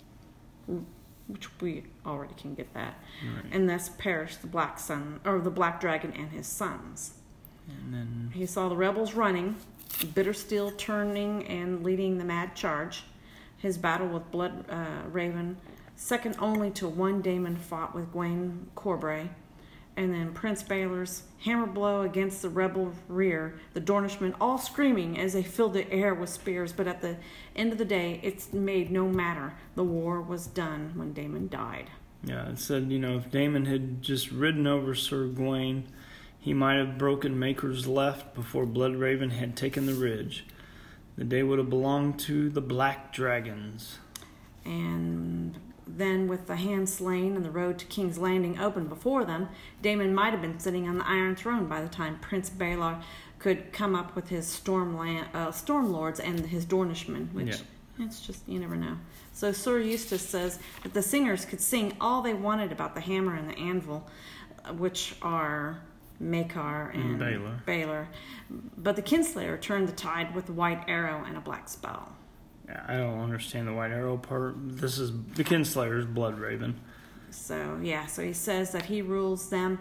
which 1.27 1.49
we 1.61 1.85
already 2.07 2.35
can 2.35 2.55
get 2.55 2.73
that. 2.75 2.95
Right. 3.23 3.45
And 3.53 3.69
thus 3.69 3.91
perished 3.91 4.41
the 4.41 4.47
black 4.47 4.79
sun, 4.79 5.21
or 5.25 5.41
the 5.41 5.51
black 5.51 5.81
dragon 5.81 6.13
and 6.13 6.31
his 6.31 6.47
sons. 6.47 7.15
And 7.69 7.93
then 7.95 8.31
He 8.35 8.47
saw 8.47 8.69
the 8.69 8.77
rebels 8.77 9.15
running, 9.15 9.57
Bittersteel 9.91 10.77
turning 10.77 11.47
and 11.47 11.83
leading 11.83 12.19
the 12.19 12.25
mad 12.25 12.55
charge. 12.55 13.05
His 13.59 13.79
battle 13.79 14.09
with 14.09 14.31
Blood 14.31 14.65
uh, 14.69 15.09
Raven, 15.11 15.57
second 15.97 16.37
only 16.39 16.71
to 16.73 16.87
one 16.87 17.23
Daemon 17.23 17.57
fought 17.57 17.95
with 17.95 18.13
Gawain 18.13 18.69
Corbray. 18.77 19.29
And 19.99 20.13
then 20.13 20.35
Prince 20.35 20.63
Baelor's 20.63 21.23
hammer 21.43 21.67
blow 21.67 22.03
against 22.03 22.43
the 22.43 22.51
rebel 22.51 22.93
rear, 23.09 23.59
the 23.73 23.81
Dornishmen 23.81 24.35
all 24.39 24.59
screaming 24.59 25.19
as 25.19 25.33
they 25.33 25.43
filled 25.43 25.73
the 25.73 25.91
air 25.91 26.13
with 26.15 26.29
spears. 26.29 26.71
But 26.71 26.87
at 26.87 27.01
the 27.01 27.17
end 27.57 27.73
of 27.73 27.79
the 27.79 27.87
day, 27.87 28.21
it's 28.23 28.53
made 28.53 28.91
no 28.91 29.09
matter. 29.09 29.55
The 29.75 29.85
war 29.85 30.21
was 30.21 30.47
done 30.47 30.93
when 30.97 31.15
Daemon 31.15 31.49
died. 31.49 31.89
yeah, 32.23 32.47
it 32.51 32.59
said 32.59 32.93
you 32.93 32.99
know 32.99 33.17
if 33.17 33.31
Daemon 33.31 33.65
had 33.65 34.03
just 34.03 34.31
ridden 34.31 34.67
over 34.67 34.95
Sir 34.95 35.29
Gawain, 35.29 35.85
he 36.47 36.55
might 36.55 36.77
have 36.77 36.97
broken 36.97 37.37
Maekar's 37.37 37.89
left 37.89 38.33
before 38.33 38.67
Bloodraven 38.67 39.33
had 39.33 39.57
taken 39.57 39.87
the 39.87 39.95
ridge. 39.95 40.47
The 41.19 41.25
day 41.25 41.43
would 41.43 41.59
have 41.59 41.69
belonged 41.69 42.21
to 42.21 42.49
the 42.51 42.61
Black 42.61 43.13
Dragons. 43.13 43.99
And 44.65 45.59
then, 45.89 46.29
with 46.29 46.47
the 46.47 46.55
hand 46.55 46.89
slain 46.89 47.35
and 47.35 47.45
the 47.45 47.51
road 47.51 47.81
to 47.81 47.87
King's 47.87 48.17
Landing 48.17 48.61
open 48.61 48.87
before 48.87 49.25
them, 49.25 49.49
Daemon 49.83 50.15
might 50.15 50.31
have 50.31 50.41
been 50.41 50.61
sitting 50.61 50.87
on 50.89 50.99
the 50.99 51.09
Iron 51.09 51.35
Throne 51.35 51.67
by 51.67 51.83
the 51.83 51.89
time 51.89 52.21
Prince 52.21 52.49
Baelor 52.49 53.03
could 53.41 53.73
come 53.73 53.97
up 53.97 54.15
with 54.15 54.29
his 54.29 54.47
storm, 54.47 54.97
land, 54.97 55.27
uh, 55.35 55.51
storm 55.51 55.93
lords 55.93 56.21
and 56.21 56.47
his 56.47 56.65
Dornishmen, 56.65 57.33
which 57.33 57.59
it's 57.99 58.25
just, 58.25 58.49
you 58.49 58.61
never 58.61 58.77
know. 58.77 58.99
So, 59.33 59.51
Sir 59.51 59.81
Eustace 59.81 60.23
says 60.23 60.61
that 60.85 60.95
the 60.95 61.03
singers 61.03 61.45
could 61.45 61.61
sing 61.61 61.97
all 62.01 62.23
they 62.23 62.35
wanted 62.35 62.71
about 62.71 62.95
the 62.95 63.01
hammer 63.01 63.35
and 63.35 63.51
the 63.51 63.59
anvil, 63.59 64.09
uh, 64.65 64.75
which 64.75 65.17
are 65.23 65.81
Maekar 66.23 66.95
and 66.95 67.19
Baylor. 67.19 67.61
Baelor. 67.67 68.07
But 68.79 68.97
the 68.97 69.03
Kinslayer 69.03 69.61
turned 69.61 69.89
the 69.89 69.93
tide 69.93 70.35
with 70.35 70.49
a 70.49 70.53
white 70.53 70.85
arrow 70.89 71.25
and 71.27 71.37
a 71.37 71.41
black 71.41 71.69
spell. 71.69 72.13
Yeah, 72.69 72.83
I 72.89 72.97
don't 72.97 73.21
understand 73.21 73.69
the 73.69 73.73
White 73.73 73.93
Arrow 73.93 74.17
part. 74.17 74.55
This 74.59 74.99
is 74.99 75.13
the 75.35 75.45
Kinslayer's 75.45 76.05
Bloodraven. 76.05 76.75
So 77.31 77.79
yeah, 77.83 78.07
so 78.07 78.23
he 78.23 78.33
says 78.33 78.73
that 78.73 78.87
he 78.87 79.03
rules 79.03 79.51
them 79.51 79.79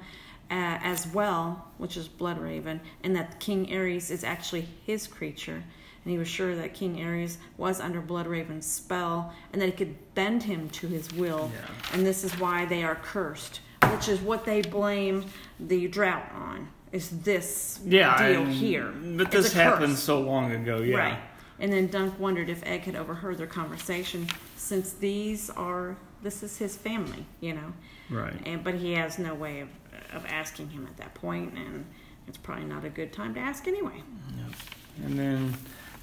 uh, 0.52 0.78
as 0.84 1.08
well, 1.08 1.65
which 1.78 1.98
is 1.98 2.08
Bloodraven, 2.08 2.80
and 3.04 3.15
that 3.15 3.39
King 3.39 3.67
Aerys 3.67 4.12
is 4.12 4.24
actually 4.24 4.67
his 4.86 5.08
creature. 5.08 5.63
And 6.04 6.12
he 6.12 6.19
was 6.19 6.28
sure 6.28 6.56
that 6.56 6.76
King 6.76 6.98
Aerys 6.98 7.38
was 7.58 7.80
under 7.80 8.00
Bloodraven's 8.00 8.67
spell 8.67 9.34
and 9.52 9.60
that 9.60 9.65
he 9.65 9.71
could 9.71 9.95
bend 10.13 10.43
him 10.43 10.69
to 10.69 10.88
his 10.88 11.12
will. 11.13 11.52
Yeah. 11.52 11.93
And 11.93 12.06
this 12.06 12.24
is 12.24 12.38
why 12.39 12.65
they 12.65 12.84
are 12.84 12.93
cursed, 12.93 13.62
which 13.95 14.10
is 14.10 14.19
what 14.21 14.45
they 14.45 14.62
blame 14.62 15.25
the 15.60 15.88
drought 15.88 16.29
on. 16.34 16.67
Is 16.91 17.10
this 17.21 17.79
Yeah, 17.86 18.17
deal 18.27 18.45
here? 18.45 18.91
But 18.91 19.27
It's 19.27 19.31
this 19.31 19.45
a 19.47 19.49
curse. 19.49 19.53
happened 19.53 19.97
so 19.97 20.19
long 20.21 20.51
ago. 20.51 20.77
Yeah. 20.77 20.97
Right. 20.97 21.19
And 21.60 21.71
then 21.71 21.88
Dunk 21.88 22.19
wondered 22.19 22.49
if 22.49 22.63
Egg 22.65 22.81
had 22.81 22.95
overheard 22.95 23.38
their 23.38 23.47
conversation, 23.47 24.27
since 24.58 24.93
these 24.93 25.49
are 25.51 25.95
this 26.21 26.41
is 26.43 26.58
his 26.58 26.75
family, 26.75 27.25
you 27.39 27.53
know. 27.53 27.73
Right. 28.10 28.34
And 28.45 28.63
but 28.63 28.75
he 28.75 28.93
has 28.93 29.17
no 29.19 29.34
way 29.34 29.62
of 29.62 29.69
of 30.13 30.25
asking 30.25 30.69
him 30.69 30.86
at 30.86 30.97
that 30.97 31.13
point, 31.13 31.53
and 31.53 31.86
it's 32.27 32.38
probably 32.38 32.65
not 32.65 32.84
a 32.86 32.89
good 32.89 33.13
time 33.13 33.34
to 33.34 33.39
ask 33.39 33.67
anyway. 33.67 34.01
Yep. 34.38 34.55
And 35.05 35.19
then 35.19 35.53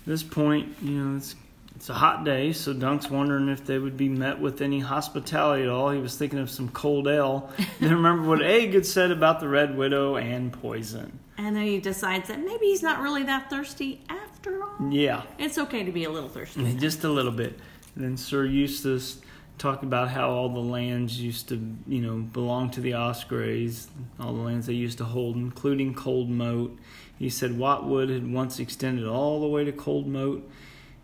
this 0.06 0.22
point, 0.22 0.74
you 0.82 0.90
know, 0.92 1.16
it's 1.16 1.34
it's 1.82 1.90
a 1.90 1.94
hot 1.94 2.22
day, 2.22 2.52
so 2.52 2.72
Dunk's 2.72 3.10
wondering 3.10 3.48
if 3.48 3.66
they 3.66 3.76
would 3.76 3.96
be 3.96 4.08
met 4.08 4.38
with 4.38 4.62
any 4.62 4.78
hospitality 4.78 5.64
at 5.64 5.68
all. 5.68 5.90
He 5.90 5.98
was 5.98 6.16
thinking 6.16 6.38
of 6.38 6.48
some 6.48 6.68
cold 6.68 7.08
ale. 7.08 7.50
then 7.80 7.92
remember 7.92 8.28
what 8.28 8.40
Egg 8.40 8.74
had 8.74 8.86
said 8.86 9.10
about 9.10 9.40
the 9.40 9.48
Red 9.48 9.76
Widow 9.76 10.14
and 10.14 10.52
poison. 10.52 11.18
And 11.36 11.56
then 11.56 11.64
he 11.64 11.80
decides 11.80 12.28
that 12.28 12.38
maybe 12.38 12.66
he's 12.66 12.84
not 12.84 13.00
really 13.00 13.24
that 13.24 13.50
thirsty 13.50 14.00
after 14.08 14.62
all. 14.62 14.92
Yeah, 14.92 15.24
It's 15.40 15.58
okay 15.58 15.82
to 15.82 15.90
be 15.90 16.04
a 16.04 16.10
little 16.10 16.28
thirsty. 16.28 16.72
just 16.78 17.02
a 17.02 17.08
little 17.08 17.32
bit. 17.32 17.58
And 17.96 18.04
then 18.04 18.16
Sir 18.16 18.44
Eustace 18.44 19.20
talked 19.58 19.82
about 19.82 20.08
how 20.08 20.30
all 20.30 20.50
the 20.50 20.60
lands 20.60 21.20
used 21.20 21.48
to, 21.48 21.56
you 21.88 22.00
know, 22.00 22.18
belong 22.18 22.70
to 22.70 22.80
the 22.80 22.92
Osgreys, 22.92 23.88
all 24.20 24.32
the 24.32 24.42
lands 24.42 24.68
they 24.68 24.74
used 24.74 24.98
to 24.98 25.04
hold, 25.04 25.34
including 25.34 25.94
Cold 25.94 26.30
Moat. 26.30 26.78
He 27.18 27.28
said 27.28 27.58
Watwood 27.58 28.08
had 28.08 28.32
once 28.32 28.60
extended 28.60 29.04
all 29.04 29.40
the 29.40 29.48
way 29.48 29.64
to 29.64 29.72
Cold 29.72 30.06
Moat 30.06 30.48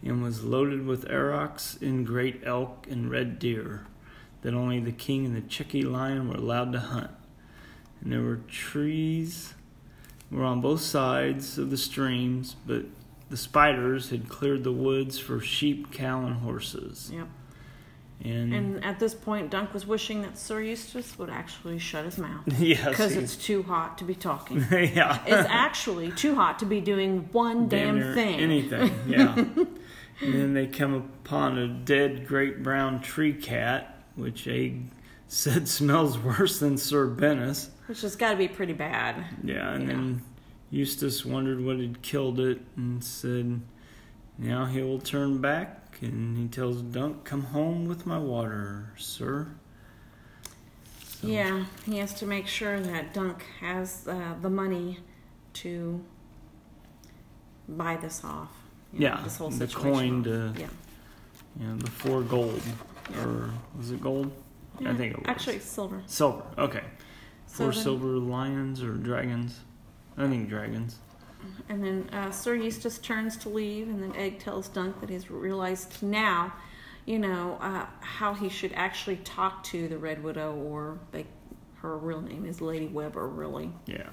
and 0.03 0.23
was 0.23 0.45
loaded 0.45 0.87
with 0.87 1.09
aurochs 1.11 1.81
and 1.81 2.07
great 2.07 2.43
elk 2.45 2.87
and 2.91 3.11
red 3.11 3.39
deer 3.39 3.87
that 4.43 4.55
only 4.55 4.79
the 4.81 4.93
king 4.93 5.27
and 5.27 5.37
the 5.37 5.41
chequy 5.41 5.83
lion 5.83 6.29
were 6.29 6.37
allowed 6.37 6.73
to 6.73 6.79
hunt. 6.79 7.11
And 8.01 8.13
there 8.13 8.23
were 8.23 8.41
trees 8.49 9.55
were 10.31 10.45
on 10.45 10.61
both 10.61 10.81
sides 10.81 11.59
of 11.59 11.71
the 11.71 11.77
streams, 11.77 12.55
but 12.67 12.85
the 13.31 13.37
spiders 13.37 14.11
had 14.11 14.29
cleared 14.29 14.65
the 14.65 14.73
woods 14.73 15.19
for 15.19 15.41
sheep, 15.41 15.93
cow, 15.93 16.25
and 16.25 16.37
horses. 16.37 17.11
Yep. 17.13 17.29
And, 18.25 18.53
And 18.53 18.85
at 18.85 18.99
this 18.99 19.15
point, 19.15 19.51
Dunk 19.51 19.73
was 19.73 19.87
wishing 19.87 20.23
that 20.23 20.37
Sir 20.37 20.61
Eustace 20.61 21.17
would 21.19 21.31
actually 21.31 21.79
shut 21.79 22.05
his 22.05 22.19
mouth 22.19 22.43
yes, 22.59 22.89
because 22.89 23.15
it's 23.15 23.37
too 23.37 23.63
hot 23.63 23.97
to 23.99 24.05
be 24.05 24.15
talking. 24.15 24.59
yeah, 24.73 25.23
it's 25.25 25.49
actually 25.49 26.11
too 26.13 26.35
hot 26.35 26.59
to 26.59 26.67
be 26.67 26.81
doing 26.81 27.29
one 27.31 27.69
damn, 27.69 28.01
near 28.01 28.15
thing. 28.15 28.41
anything. 28.41 28.93
Yeah. 29.07 29.45
and 30.21 30.35
then 30.35 30.55
they 30.55 30.67
come 30.67 30.95
upon 30.95 31.59
a 31.59 31.69
dead 31.69 32.27
great 32.27 32.63
brown 32.63 33.01
tree 33.01 33.33
cat, 33.33 33.97
which 34.17 34.47
Egg 34.49 34.83
said 35.29 35.69
smells 35.69 36.19
worse 36.19 36.59
than 36.61 36.77
Sir 36.77 37.09
Bennis. 37.09 37.69
Which 37.87 38.03
has 38.03 38.17
got 38.17 38.33
to 38.33 38.37
be 38.37 38.49
pretty 38.49 38.73
bad. 38.73 39.25
Yeah, 39.45 39.73
and 39.73 39.83
Yeah. 39.83 39.89
then 39.95 40.23
Eustace 40.71 41.25
wondered 41.25 41.65
what 41.65 41.79
had 41.79 42.03
killed 42.03 42.39
it 42.41 42.61
and 42.77 43.03
said, 43.03 43.61
Now 44.37 44.67
he 44.67 44.83
will 44.83 44.99
turn 45.01 45.39
back. 45.41 45.99
And 46.01 46.37
he 46.39 46.47
tells 46.47 46.83
Dunk, 46.83 47.25
Come 47.25 47.43
home 47.45 47.87
with 47.87 48.07
my 48.07 48.19
water, 48.19 48.93
sir. 48.97 49.49
So- 51.03 51.27
Yeah, 51.27 51.65
he 51.87 51.99
has 51.99 52.13
to 52.15 52.27
make 52.27 52.47
sure 52.47 52.79
that 52.79 53.13
Dunk 53.15 53.45
has 53.61 54.07
uh, 54.07 54.35
the 54.41 54.51
money 54.51 54.99
to 55.55 56.05
buy 57.69 57.97
this 57.97 58.23
off. 58.25 58.53
You 58.93 59.01
know, 59.01 59.07
Yeah, 59.07 59.21
this 59.23 59.37
whole 59.37 59.51
the 59.51 59.57
situation 59.67 60.23
coin 60.23 60.25
to- 60.25 60.55
Yeah. 60.59 60.67
You 61.61 61.67
know, 61.69 61.77
the 61.77 61.91
four 61.91 62.23
gold. 62.23 62.61
Yeah. 63.11 63.25
Or 63.25 63.51
was 63.77 63.91
it 63.91 64.01
gold? 64.01 64.31
I 64.85 64.95
think 64.95 65.15
it 65.15 65.19
was. 65.19 65.27
Actually, 65.29 65.59
silver. 65.61 66.03
Silver, 66.07 66.43
okay. 66.57 66.85
So 67.47 67.65
Four 67.65 67.73
then- 67.73 67.83
silver 67.83 68.07
lions 68.19 68.83
or 68.83 68.93
dragons? 68.95 69.61
I 70.17 70.29
think 70.29 70.49
dragons. 70.49 70.99
And 71.69 71.83
then 71.85 72.11
uh, 72.13 72.31
Sir 72.31 72.55
Eustace 72.55 72.99
turns 72.99 73.37
to 73.39 73.49
leave, 73.49 73.89
and 73.89 74.03
then 74.03 74.15
Egg 74.17 74.39
tells 74.41 74.69
Dunk 74.69 75.01
that 75.01 75.09
he's 75.11 75.31
realized 75.31 76.03
now, 76.03 76.53
you 77.07 77.19
know, 77.19 77.59
uh, 77.61 77.87
how 78.01 78.35
he 78.35 78.49
should 78.49 78.73
actually 78.75 79.17
talk 79.19 79.63
to 79.65 79.89
the 79.89 79.97
Red 79.99 80.23
Widow, 80.23 80.55
or 80.57 80.99
they, 81.13 81.27
her 81.77 81.97
real 81.97 82.21
name 82.21 82.45
is 82.45 82.61
Lady 82.61 82.87
Webber, 82.89 83.29
really. 83.29 83.71
Yeah. 83.87 84.09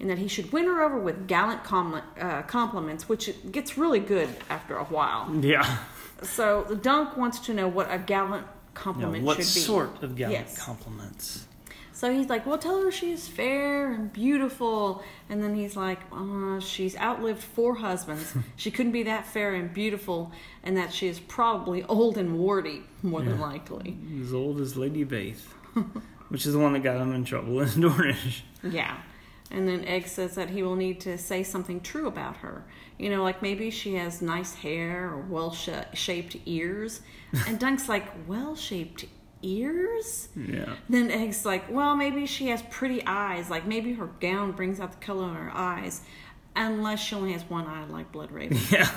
And 0.00 0.08
that 0.08 0.18
he 0.18 0.28
should 0.28 0.50
win 0.50 0.64
her 0.64 0.82
over 0.82 0.98
with 0.98 1.26
gallant 1.28 1.62
com- 1.62 2.00
uh, 2.18 2.42
compliments, 2.42 3.06
which 3.08 3.28
it 3.28 3.52
gets 3.52 3.76
really 3.76 4.00
good 4.00 4.28
after 4.48 4.76
a 4.76 4.84
while. 4.84 5.30
Yeah. 5.40 5.78
So 6.22 6.64
the 6.68 6.74
Dunk 6.76 7.16
wants 7.18 7.38
to 7.40 7.54
know 7.54 7.68
what 7.68 7.86
a 7.92 7.98
gallant 7.98 8.46
compliment 8.74 9.24
what 9.24 9.36
should 9.36 9.54
be. 9.54 9.60
What 9.60 9.66
sort 9.66 10.02
of 10.02 10.16
gallant 10.16 10.48
Yes. 10.48 10.58
compliments? 10.58 11.46
So 11.92 12.10
he's 12.14 12.30
like, 12.30 12.46
well, 12.46 12.56
tell 12.56 12.80
her 12.82 12.90
she's 12.90 13.28
fair 13.28 13.92
and 13.92 14.10
beautiful. 14.10 15.02
And 15.28 15.42
then 15.42 15.54
he's 15.54 15.76
like, 15.76 16.00
uh, 16.10 16.58
she's 16.60 16.96
outlived 16.96 17.42
four 17.42 17.74
husbands. 17.74 18.32
she 18.56 18.70
couldn't 18.70 18.92
be 18.92 19.02
that 19.02 19.26
fair 19.26 19.54
and 19.54 19.70
beautiful, 19.70 20.32
and 20.62 20.78
that 20.78 20.94
she 20.94 21.08
is 21.08 21.20
probably 21.20 21.82
old 21.84 22.16
and 22.16 22.38
warty, 22.38 22.84
more 23.02 23.20
than 23.20 23.38
likely. 23.38 23.98
As 24.22 24.32
old 24.32 24.62
as 24.62 24.76
Lady 24.78 25.04
Vaith, 25.04 25.42
which 26.30 26.46
is 26.46 26.54
the 26.54 26.58
one 26.58 26.72
that 26.72 26.82
got 26.82 26.96
him 26.96 27.12
in 27.14 27.22
trouble 27.26 27.60
in 27.60 27.68
Dornish. 27.68 28.40
Yeah. 28.62 28.96
And 29.50 29.66
then 29.66 29.84
Egg 29.84 30.06
says 30.06 30.36
that 30.36 30.50
he 30.50 30.62
will 30.62 30.76
need 30.76 31.00
to 31.00 31.18
say 31.18 31.42
something 31.42 31.80
true 31.80 32.06
about 32.06 32.36
her. 32.38 32.64
You 32.98 33.10
know, 33.10 33.22
like 33.22 33.42
maybe 33.42 33.70
she 33.70 33.94
has 33.94 34.22
nice 34.22 34.54
hair 34.54 35.08
or 35.12 35.20
well 35.28 35.52
sh- 35.52 35.70
shaped 35.94 36.36
ears. 36.46 37.00
And 37.46 37.58
Dunk's 37.60 37.88
like, 37.88 38.06
well 38.28 38.54
shaped 38.56 39.04
ears? 39.42 40.28
Yeah. 40.36 40.74
Then 40.88 41.10
Egg's 41.10 41.44
like, 41.44 41.70
well, 41.70 41.94
maybe 41.96 42.26
she 42.26 42.48
has 42.48 42.62
pretty 42.62 43.02
eyes. 43.06 43.48
Like 43.50 43.66
maybe 43.66 43.92
her 43.94 44.06
gown 44.20 44.52
brings 44.52 44.80
out 44.80 44.92
the 44.92 45.04
color 45.04 45.28
in 45.28 45.34
her 45.34 45.50
eyes, 45.54 46.02
unless 46.56 47.00
she 47.00 47.14
only 47.14 47.32
has 47.32 47.42
one 47.44 47.66
eye, 47.66 47.84
like 47.86 48.10
Blood 48.12 48.30
Raven. 48.32 48.58
Yeah. 48.70 48.88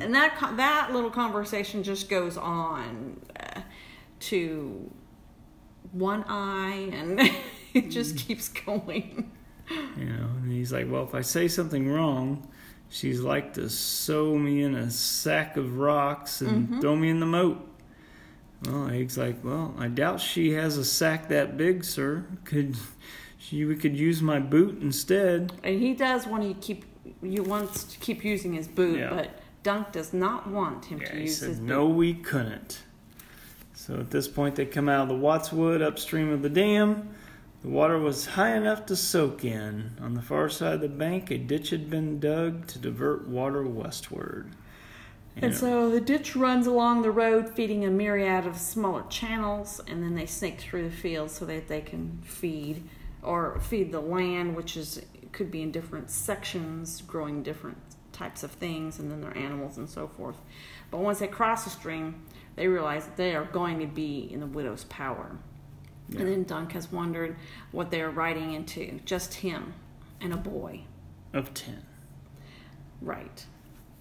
and 0.00 0.14
that 0.14 0.36
that 0.56 0.92
little 0.92 1.10
conversation 1.10 1.82
just 1.82 2.08
goes 2.08 2.36
on 2.36 3.20
uh, 3.38 3.60
to 4.20 4.90
one 5.92 6.24
eye, 6.28 6.90
and 6.92 7.20
it 7.74 7.90
just 7.90 8.16
keeps 8.18 8.48
going. 8.48 9.30
You 9.96 10.04
know, 10.04 10.28
and 10.42 10.52
he's 10.52 10.72
like, 10.72 10.90
well, 10.90 11.04
if 11.04 11.14
I 11.14 11.22
say 11.22 11.48
something 11.48 11.88
wrong, 11.88 12.46
she's 12.90 13.20
like 13.20 13.54
to 13.54 13.68
sew 13.70 14.36
me 14.38 14.62
in 14.62 14.74
a 14.74 14.90
sack 14.90 15.56
of 15.56 15.78
rocks 15.78 16.40
and 16.42 16.68
Mm-hmm. 16.68 16.80
throw 16.80 16.94
me 16.96 17.08
in 17.10 17.18
the 17.20 17.26
moat. 17.26 17.66
Well, 18.64 18.88
Egg's 18.90 19.16
like, 19.18 19.42
well, 19.44 19.74
I 19.78 19.88
doubt 19.88 20.20
she 20.20 20.52
has 20.52 20.76
a 20.78 20.84
sack 20.84 21.28
that 21.28 21.56
big, 21.56 21.84
sir. 21.84 22.26
Could 22.44 22.76
she? 23.38 23.64
We 23.64 23.76
could 23.76 23.96
use 23.96 24.20
my 24.22 24.38
boot 24.38 24.80
instead. 24.82 25.52
And 25.64 25.80
he 25.80 25.94
does 25.94 26.26
want 26.26 26.42
to 26.42 26.54
keep 26.66 26.84
you 27.22 27.42
wants 27.42 27.84
to 27.84 27.98
keep 27.98 28.24
using 28.24 28.52
his 28.54 28.66
boot, 28.68 28.98
Yeah. 28.98 29.10
but 29.10 29.30
Dunk 29.62 29.92
does 29.92 30.12
not 30.12 30.46
want 30.48 30.84
him 30.86 30.98
Yeah, 31.00 31.08
to 31.08 31.14
he 31.16 31.22
use 31.22 31.38
said, 31.38 31.48
his 31.50 31.60
no, 31.60 31.86
we 31.86 32.14
couldn't. 32.14 32.82
So 33.74 33.94
at 34.00 34.10
this 34.10 34.26
point, 34.28 34.56
they 34.56 34.66
come 34.66 34.88
out 34.88 35.02
of 35.04 35.08
the 35.08 35.16
Wat's 35.16 35.52
Wood 35.52 35.80
upstream 35.82 36.30
of 36.30 36.42
the 36.42 36.48
dam. 36.50 37.10
The 37.66 37.72
water 37.72 37.98
was 37.98 38.26
high 38.26 38.54
enough 38.54 38.86
to 38.86 38.94
soak 38.94 39.44
in. 39.44 39.96
On 40.00 40.14
the 40.14 40.22
far 40.22 40.48
side 40.48 40.74
of 40.74 40.80
the 40.82 40.88
bank, 40.88 41.32
a 41.32 41.36
ditch 41.36 41.70
had 41.70 41.90
been 41.90 42.20
dug 42.20 42.68
to 42.68 42.78
divert 42.78 43.26
water 43.26 43.64
westward. 43.64 44.52
And 45.34 45.50
Yeah. 45.50 45.58
so 45.58 45.90
the 45.90 46.00
ditch 46.00 46.36
runs 46.36 46.68
along 46.68 47.02
the 47.02 47.10
road, 47.10 47.48
feeding 47.48 47.84
a 47.84 47.90
myriad 47.90 48.46
of 48.46 48.56
smaller 48.56 49.02
channels, 49.08 49.80
and 49.88 50.00
then 50.00 50.14
they 50.14 50.26
snake 50.26 50.60
through 50.60 50.84
the 50.84 50.94
fields 50.94 51.32
so 51.32 51.44
that 51.46 51.66
they 51.66 51.80
can 51.80 52.20
feed 52.22 52.84
or 53.20 53.58
feed 53.58 53.90
the 53.90 54.00
land, 54.00 54.54
which 54.54 54.76
is 54.76 55.02
could 55.32 55.50
be 55.50 55.60
in 55.60 55.72
different 55.72 56.08
sections, 56.08 57.02
growing 57.02 57.42
different 57.42 57.78
types 58.12 58.44
of 58.44 58.52
things, 58.52 59.00
and 59.00 59.10
then 59.10 59.20
their 59.20 59.36
animals 59.36 59.76
and 59.76 59.88
so 59.88 60.06
forth. 60.06 60.36
But 60.92 60.98
once 60.98 61.18
they 61.18 61.26
cross 61.26 61.64
the 61.64 61.70
stream, 61.70 62.26
they 62.54 62.68
realize 62.68 63.06
that 63.06 63.16
they 63.16 63.34
are 63.34 63.44
going 63.44 63.80
to 63.80 63.86
be 63.86 64.20
in 64.32 64.38
the 64.38 64.46
widow's 64.46 64.84
power. 64.84 65.38
Yeah. 66.08 66.20
And 66.20 66.28
then 66.28 66.42
Dunk 66.44 66.72
has 66.72 66.92
wondered 66.92 67.36
what 67.72 67.90
they 67.90 68.00
are 68.00 68.10
riding 68.10 68.52
into. 68.52 69.00
Just 69.04 69.34
him 69.34 69.74
and 70.20 70.32
a 70.32 70.36
boy. 70.36 70.82
Of 71.32 71.52
ten. 71.54 71.82
Right. 73.00 73.44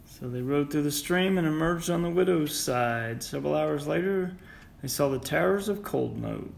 So 0.06 0.30
they 0.30 0.42
rode 0.42 0.72
through 0.72 0.84
the 0.84 0.92
stream 0.92 1.38
and 1.38 1.48
emerged 1.48 1.90
on 1.90 2.02
the 2.02 2.10
widow's 2.10 2.58
side. 2.58 3.22
Several 3.24 3.56
hours 3.56 3.88
later, 3.88 4.36
they 4.82 4.88
saw 4.88 5.10
the 5.10 5.20
towers 5.20 5.68
of 5.68 5.82
Coldmoat. 5.82 6.50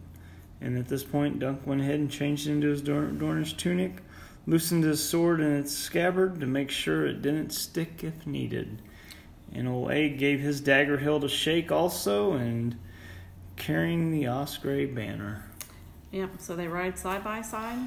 And 0.62 0.78
at 0.78 0.88
this 0.88 1.04
point, 1.04 1.40
Dunk 1.40 1.66
went 1.66 1.82
ahead 1.82 2.00
and 2.00 2.12
changed 2.12 2.48
into 2.48 2.68
his 2.68 2.82
Dor- 2.82 3.12
Dornish 3.14 3.58
tunic, 3.58 4.02
loosened 4.46 4.84
his 4.84 5.04
sword 5.04 5.40
in 5.40 5.56
its 5.56 5.74
scabbard 5.74 6.40
to 6.40 6.46
make 6.46 6.72
sure 6.72 7.06
it 7.06 7.22
didn't 7.22 7.52
stick 7.52 8.04
if 8.04 8.26
needed. 8.26 8.82
And 9.54 9.68
old 9.68 9.92
Egg 9.92 10.18
gave 10.18 10.40
his 10.40 10.62
dagger 10.62 10.98
hilt 10.98 11.24
a 11.24 11.30
shake 11.30 11.72
also, 11.72 12.34
and 12.34 12.78
carrying 13.58 14.12
the 14.12 14.24
Osgrey 14.28 14.86
banner. 14.94 15.44
Yep. 16.12 16.30
So 16.40 16.56
they 16.56 16.68
ride 16.68 16.98
side 16.98 17.24
by 17.24 17.42
side. 17.42 17.80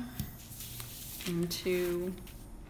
into 1.27 2.12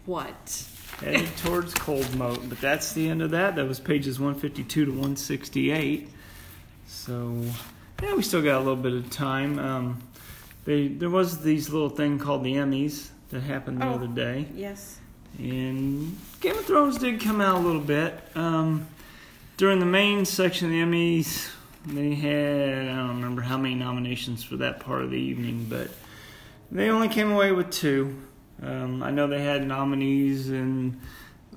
what? 0.05 0.67
headed 0.99 1.27
towards 1.37 1.73
Cold 1.73 2.13
Moat. 2.15 2.47
But 2.49 2.59
that's 2.61 2.93
the 2.93 3.09
end 3.09 3.21
of 3.21 3.31
that. 3.31 3.55
That 3.55 3.67
was 3.67 3.79
pages 3.79 4.19
152 4.19 4.85
to 4.85 4.91
168. 4.91 6.09
So, 6.87 7.41
yeah, 8.03 8.13
we 8.15 8.21
still 8.21 8.41
got 8.41 8.57
a 8.57 8.59
little 8.59 8.75
bit 8.75 8.93
of 8.93 9.09
time. 9.09 9.57
Um, 9.57 10.01
they, 10.65 10.87
there 10.89 11.09
was 11.09 11.41
these 11.41 11.69
little 11.69 11.89
thing 11.89 12.19
called 12.19 12.43
the 12.43 12.53
Emmys 12.55 13.09
that 13.29 13.41
happened 13.41 13.81
the 13.81 13.85
Oh. 13.87 13.93
other 13.93 14.07
day. 14.07 14.45
Yes. 14.53 14.99
And 15.39 16.17
Game 16.41 16.57
of 16.57 16.65
Thrones 16.65 16.97
did 16.97 17.21
come 17.21 17.39
out 17.41 17.55
a 17.55 17.59
little 17.65 17.81
bit. 17.81 18.13
Um, 18.35 18.87
during 19.57 19.79
the 19.79 19.85
main 19.85 20.25
section 20.25 20.67
of 20.67 20.71
the 20.71 20.81
Emmys, 20.81 21.49
they 21.85 22.13
had, 22.15 22.89
I 22.89 22.95
don't 22.95 23.15
remember 23.15 23.41
how 23.41 23.57
many 23.57 23.75
nominations 23.75 24.43
for 24.43 24.57
that 24.57 24.79
part 24.79 25.01
of 25.01 25.11
the 25.11 25.17
evening, 25.17 25.65
but 25.69 25.89
they 26.71 26.89
only 26.89 27.09
came 27.09 27.31
away 27.31 27.51
with 27.51 27.69
two. 27.71 28.21
Um, 28.61 29.01
I 29.01 29.11
know 29.11 29.27
they 29.27 29.43
had 29.43 29.67
nominees 29.67 30.49
in 30.49 31.01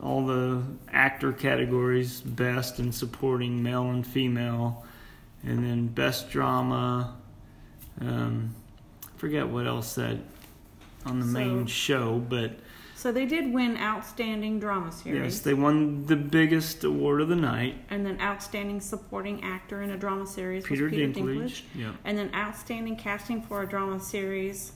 all 0.03 0.27
the 0.27 0.63
actor 0.91 1.33
categories 1.33 2.21
best 2.21 2.79
and 2.79 2.95
supporting 2.95 3.63
male 3.63 3.91
and 3.91 4.07
female, 4.07 4.85
and 5.43 5.65
then 5.65 5.87
best 5.89 6.31
drama. 6.31 7.17
Um, 8.01 8.55
I 9.05 9.19
forget 9.19 9.49
what 9.49 9.67
else 9.67 9.95
that 9.97 10.19
on 11.05 11.21
the 11.21 11.27
main 11.27 11.67
show, 11.67 12.19
but 12.19 12.59
So 13.05 13.13
they 13.13 13.27
did 13.27 13.53
win 13.53 13.77
Outstanding 13.77 14.59
Drama 14.61 14.91
Series. 14.91 15.35
Yes, 15.35 15.41
they 15.43 15.53
won 15.53 16.07
the 16.07 16.17
biggest 16.17 16.85
award 16.85 17.21
of 17.21 17.29
the 17.29 17.37
night. 17.37 17.75
and 17.91 18.07
then 18.07 18.19
Outstanding 18.19 18.81
Supporting 18.81 19.45
Actor 19.45 19.83
in 19.83 19.91
a 19.91 19.97
Drama 19.99 20.27
Series 20.27 20.65
Peter, 20.65 20.85
was 20.85 20.93
Peter 20.95 21.13
Dinklage. 21.13 21.37
Dinklage. 21.37 21.63
Yeah. 21.75 21.93
And 22.07 22.17
then 22.17 22.35
Outstanding 22.35 22.97
Casting 22.97 23.43
for 23.43 23.61
a 23.61 23.69
Drama 23.69 24.01
Series. 24.01 24.73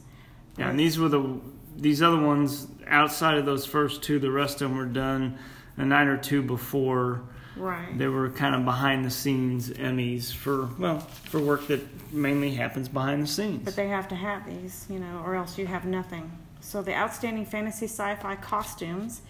Yeah, 0.59 0.69
and 0.69 0.79
these 0.79 0.99
were 0.99 1.09
the 1.09 1.41
these 1.75 2.03
other 2.03 2.21
ones 2.21 2.67
outside 2.87 3.39
of 3.39 3.47
those 3.47 3.65
first 3.65 4.03
two. 4.03 4.19
The 4.19 4.31
rest 4.31 4.61
of 4.61 4.69
them 4.69 4.77
were 4.77 4.85
done 4.85 5.39
a 5.79 5.87
night 5.87 6.07
or 6.07 6.19
two 6.19 6.43
before. 6.43 7.23
Right. 7.57 7.97
They 7.97 8.09
were 8.09 8.29
kind 8.29 8.55
of 8.55 8.63
behind 8.67 9.07
the 9.07 9.11
scenes 9.11 9.71
Emmys 9.71 10.35
for 10.35 10.69
well 10.79 10.99
for 11.01 11.41
work 11.41 11.67
that 11.69 12.13
mainly 12.13 12.51
happens 12.51 12.91
behind 12.91 13.23
the 13.23 13.27
scenes. 13.27 13.65
But 13.65 13.75
they 13.75 13.89
have 13.89 14.07
to 14.09 14.15
have 14.15 14.45
these, 14.45 14.87
you 14.91 14.99
know, 14.99 15.23
or 15.25 15.35
else 15.35 15.57
you 15.57 15.67
have 15.67 15.87
nothing. 15.87 16.31
So 16.69 16.83
the 16.83 16.95
outstanding 16.95 17.47
fantasy 17.47 17.87
sci-fi 17.87 18.37
costumes, 18.37 19.23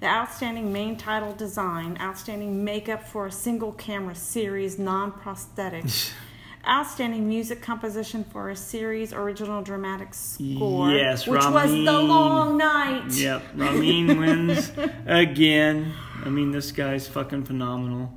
the 0.00 0.06
outstanding 0.06 0.72
main 0.72 0.96
title 0.96 1.34
design, 1.34 1.98
outstanding 2.00 2.64
makeup 2.64 3.06
for 3.06 3.26
a 3.26 3.30
single 3.30 3.72
camera 3.72 4.14
series 4.14 4.78
non-prosthetic, 4.78 5.84
outstanding 6.66 7.28
music 7.28 7.60
composition 7.60 8.24
for 8.24 8.48
a 8.48 8.56
series 8.56 9.12
original 9.12 9.60
dramatic 9.60 10.14
score, 10.14 10.88
Yes, 10.90 11.26
which 11.26 11.44
was 11.44 11.70
the 11.70 12.00
long 12.00 12.56
night. 12.56 13.08
Yep, 13.10 13.42
Ramin 13.56 14.18
wins 14.18 14.72
again. 15.06 15.92
I 16.24 16.30
mean, 16.30 16.50
this 16.50 16.72
guy's 16.72 17.06
fucking 17.06 17.44
phenomenal. 17.44 18.10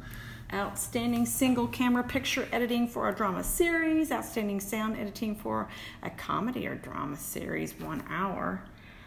Outstanding 0.51 1.27
single 1.27 1.67
camera 1.67 2.03
picture 2.03 2.47
editing 2.51 2.87
for 2.87 3.07
a 3.07 3.13
drama 3.13 3.43
series. 3.43 4.11
Outstanding 4.11 4.59
sound 4.59 4.97
editing 4.97 5.35
for 5.35 5.67
a 6.01 6.09
comedy 6.09 6.65
or 6.65 6.73
drama 6.73 7.17
series, 7.17 7.79
one 7.79 8.03
hour. 8.09 8.63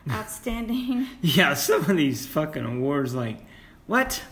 Outstanding, 0.08 1.08
Yeah, 1.20 1.54
some 1.54 1.80
of 1.80 1.96
these 1.96 2.26
fucking 2.26 2.64
awards, 2.64 3.14
like 3.14 3.38
what? 3.86 4.22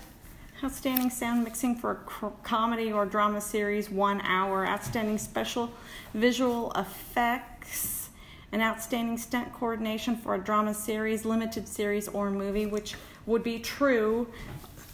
outstanding 0.62 1.08
sound 1.08 1.42
mixing 1.42 1.74
for 1.74 1.92
a 2.22 2.30
comedy 2.44 2.92
or 2.92 3.06
drama 3.06 3.40
series, 3.40 3.90
one 3.90 4.20
hour. 4.20 4.64
Outstanding 4.66 5.18
special 5.18 5.72
visual 6.14 6.70
effects. 6.76 8.10
An 8.52 8.60
outstanding 8.60 9.16
stunt 9.16 9.52
coordination 9.52 10.16
for 10.16 10.34
a 10.34 10.38
drama 10.38 10.74
series, 10.74 11.24
limited 11.24 11.66
series, 11.66 12.08
or 12.08 12.30
movie, 12.30 12.66
which 12.66 12.94
would 13.26 13.42
be 13.42 13.58
true 13.58 14.26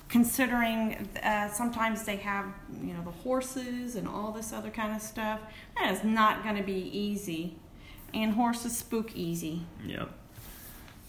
considering 0.09 1.09
uh, 1.23 1.49
sometimes 1.49 2.05
they 2.05 2.17
have 2.17 2.47
you 2.83 2.95
know 2.95 3.03
the 3.05 3.11
horses 3.11 3.97
and 3.97 4.07
all 4.07 4.31
this 4.33 4.53
other 4.53 4.71
kind 4.71 4.95
of 4.95 5.03
stuff 5.03 5.41
that 5.77 5.93
is 5.93 6.05
not 6.05 6.43
going 6.45 6.57
to 6.57 6.63
be 6.63 6.91
easy 6.97 7.57
and 8.15 8.33
horses 8.35 8.77
spook 8.77 9.15
easy 9.17 9.63
Yep. 9.87 10.11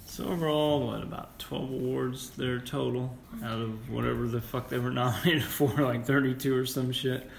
So 0.07 0.23
overall, 0.25 0.87
what 0.87 1.03
about 1.03 1.37
twelve 1.37 1.69
awards 1.69 2.31
there 2.31 2.59
total 2.59 3.15
out 3.43 3.59
of 3.61 3.89
whatever 3.91 4.25
the 4.27 4.41
fuck 4.41 4.67
they 4.69 4.79
were 4.79 4.89
nominated 5.03 5.43
for, 5.43 5.67
like 5.73 6.05
thirty-two 6.05 6.55
or 6.55 6.65
some 6.65 6.91
shit, 6.91 7.29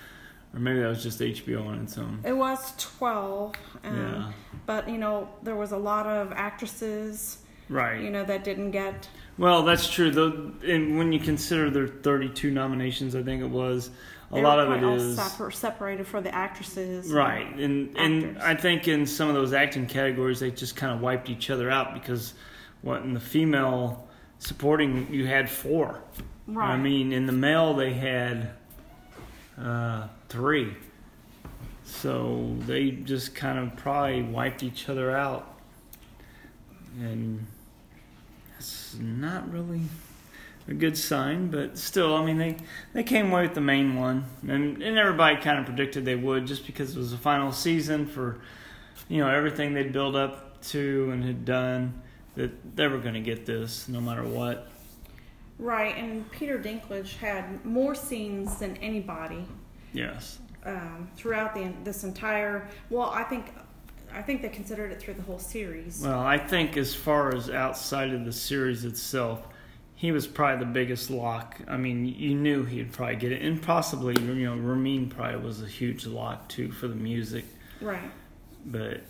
or 0.55 0.61
maybe 0.61 0.79
that 0.81 0.87
was 0.89 1.03
just 1.03 1.19
HBO 1.19 1.67
on 1.67 1.81
its 1.83 1.99
own. 1.99 2.21
it 2.25 2.35
was 2.37 2.75
12 2.79 3.55
um, 3.85 3.97
Yeah. 3.97 4.33
but 4.67 4.89
you 4.89 4.99
know 4.99 5.29
there 5.43 5.57
was 5.57 5.73
a 5.73 5.77
lot 5.77 6.07
of 6.07 6.31
actresses 6.33 7.39
Right. 7.69 8.01
you 8.01 8.11
know 8.11 8.25
that 8.25 8.45
didn't 8.45 8.71
get 8.71 9.09
Well, 9.37 9.63
that's 9.63 9.89
true. 9.89 10.11
Though, 10.11 10.53
and 10.67 10.99
when 10.99 11.13
you 11.13 11.21
consider 11.21 11.71
their 11.71 11.87
thirty-two 11.89 12.51
nominations, 12.51 13.15
I 13.15 13.23
think 13.23 13.43
it 13.43 13.51
was 13.51 13.91
a 14.31 14.35
they 14.35 14.43
lot 14.43 14.59
of 14.59 14.71
it 14.71 14.83
is 14.83 15.17
separ- 15.17 15.51
separated 15.51 16.07
for 16.07 16.21
the 16.21 16.35
actresses 16.35 17.11
right, 17.13 17.47
and 17.57 17.97
and 17.97 18.25
actors. 18.25 18.43
I 18.43 18.55
think 18.55 18.89
in 18.89 19.07
some 19.07 19.29
of 19.29 19.35
those 19.35 19.53
acting 19.53 19.87
categories, 19.87 20.41
they 20.41 20.51
just 20.51 20.77
kind 20.77 20.93
of 20.93 21.01
wiped 21.01 21.31
each 21.31 21.51
other 21.51 21.71
out 21.71 21.95
because 21.95 22.35
what 22.83 23.03
in 23.03 23.15
the 23.15 23.21
female 23.21 24.09
supporting 24.39 25.13
you 25.13 25.27
had 25.27 25.49
four. 25.51 26.03
right 26.47 26.73
I 26.73 26.77
mean, 26.77 27.13
in 27.13 27.27
the 27.27 27.33
male 27.33 27.75
they 27.75 27.93
had 27.93 28.51
uh, 29.61 30.09
three, 30.29 30.75
so 31.85 32.55
they 32.67 32.91
just 32.91 33.35
kind 33.35 33.59
of 33.59 33.77
probably 33.77 34.23
wiped 34.23 34.63
each 34.63 34.89
other 34.89 35.17
out, 35.17 35.59
and 37.01 37.47
that's 38.59 38.97
not 39.01 39.51
really 39.53 39.83
a 40.67 40.75
good 40.75 40.97
sign. 40.99 41.49
But 41.49 41.79
still, 41.79 42.15
I 42.15 42.25
mean, 42.25 42.39
they 42.39 42.57
they 42.93 43.03
came 43.05 43.31
away 43.31 43.43
with 43.43 43.55
the 43.55 43.61
main 43.61 43.95
one, 43.97 44.25
and 44.43 44.83
and 44.83 44.99
everybody 44.99 45.37
kind 45.41 45.59
of 45.59 45.65
predicted 45.67 46.05
they 46.05 46.17
would, 46.17 46.47
just 46.47 46.67
because 46.67 46.95
it 46.97 46.99
was 46.99 47.13
the 47.13 47.19
final 47.19 47.53
season 47.53 48.07
for 48.07 48.41
you 49.09 49.19
know 49.19 49.29
everything 49.31 49.75
they'd 49.75 49.93
built 49.93 50.15
up 50.17 50.61
to 50.61 51.09
and 51.13 51.25
had 51.25 51.45
done 51.45 52.03
that 52.35 52.77
they 52.77 52.87
were 52.89 52.99
going 52.99 53.15
to 53.15 53.21
get 53.21 53.47
this 53.47 53.89
no 53.89 54.01
matter 54.01 54.25
what. 54.25 54.69
right 55.59 55.97
and 55.97 56.29
peter 56.33 56.59
dinklage 56.59 57.17
had 57.17 57.65
more 57.65 57.95
scenes 57.95 58.59
than 58.59 58.77
anybody 58.79 59.45
Yes. 59.93 60.41
um, 60.67 61.09
throughout 61.17 61.55
the 61.55 61.73
this 61.85 62.03
entire 62.05 62.69
well 62.91 63.11
i 63.15 63.23
think 63.23 63.47
i 64.15 64.23
think 64.23 64.43
they 64.43 64.49
considered 64.49 64.93
it 64.93 65.01
through 65.01 65.15
the 65.15 65.23
whole 65.23 65.39
series 65.39 66.03
Well, 66.03 66.21
I 66.21 66.39
think 66.39 66.77
as 66.77 66.95
far 66.95 67.35
as 67.35 67.51
outside 67.51 68.13
of 68.13 68.25
the 68.25 68.33
series 68.33 68.85
itself, 68.85 69.47
he 69.95 70.13
was 70.13 70.27
probably 70.29 70.65
the 70.65 70.71
biggest 70.71 71.11
lock. 71.11 71.57
I 71.67 71.77
mean, 71.77 72.05
you 72.07 72.35
knew 72.35 72.65
he'd 72.65 72.93
probably 72.93 73.17
get 73.17 73.33
it, 73.33 73.43
and 73.43 73.61
possibly 73.61 74.15
you 74.23 74.45
know 74.45 74.57
Ramin 74.57 75.09
probably 75.09 75.41
was 75.41 75.61
a 75.63 75.67
huge 75.67 76.07
lock 76.07 76.49
too 76.49 76.71
for 76.71 76.87
the 76.87 76.95
music. 76.95 77.45
right 77.81 78.11
But 78.65 79.01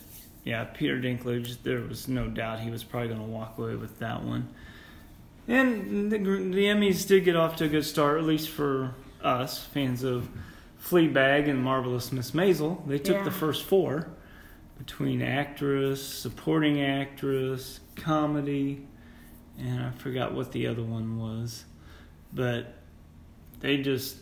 yeah, 0.45 0.65
Peter 0.65 0.99
Dinklage, 0.99 1.59
there 1.63 1.81
was 1.81 2.09
no 2.09 2.29
doubt 2.29 2.61
he 2.61 2.71
was 2.71 2.83
probably 2.85 3.09
going 3.09 3.21
to 3.21 3.27
walk 3.27 3.59
away 3.59 3.75
with 3.75 3.99
that 3.99 4.23
one. 4.23 4.49
And 5.47 6.11
the, 6.11 6.19
the 6.19 6.65
Emmys 6.65 7.07
did 7.07 7.25
get 7.25 7.37
off 7.37 7.57
to 7.57 7.65
a 7.65 7.69
good 7.69 7.85
start, 7.85 8.19
at 8.19 8.25
least 8.25 8.49
for 8.49 8.95
us 9.23 9.59
fans 9.65 10.03
of 10.05 10.29
Fleabag 10.83 11.49
and 11.51 11.63
Marvelous 11.63 12.13
Miss 12.13 12.31
Maisel. 12.31 12.87
They 12.87 12.99
took 12.99 13.25
the 13.25 13.31
first 13.31 13.65
four 13.65 14.09
between 14.79 15.23
actress, 15.23 16.03
supporting 16.07 16.81
actress, 16.83 17.81
comedy, 17.97 18.87
and 19.59 19.83
I 19.83 19.91
forgot 19.91 20.33
what 20.33 20.53
the 20.53 20.67
other 20.69 20.83
one 20.83 21.19
was. 21.19 21.65
But 22.33 22.75
they 23.61 23.79
just 23.79 24.17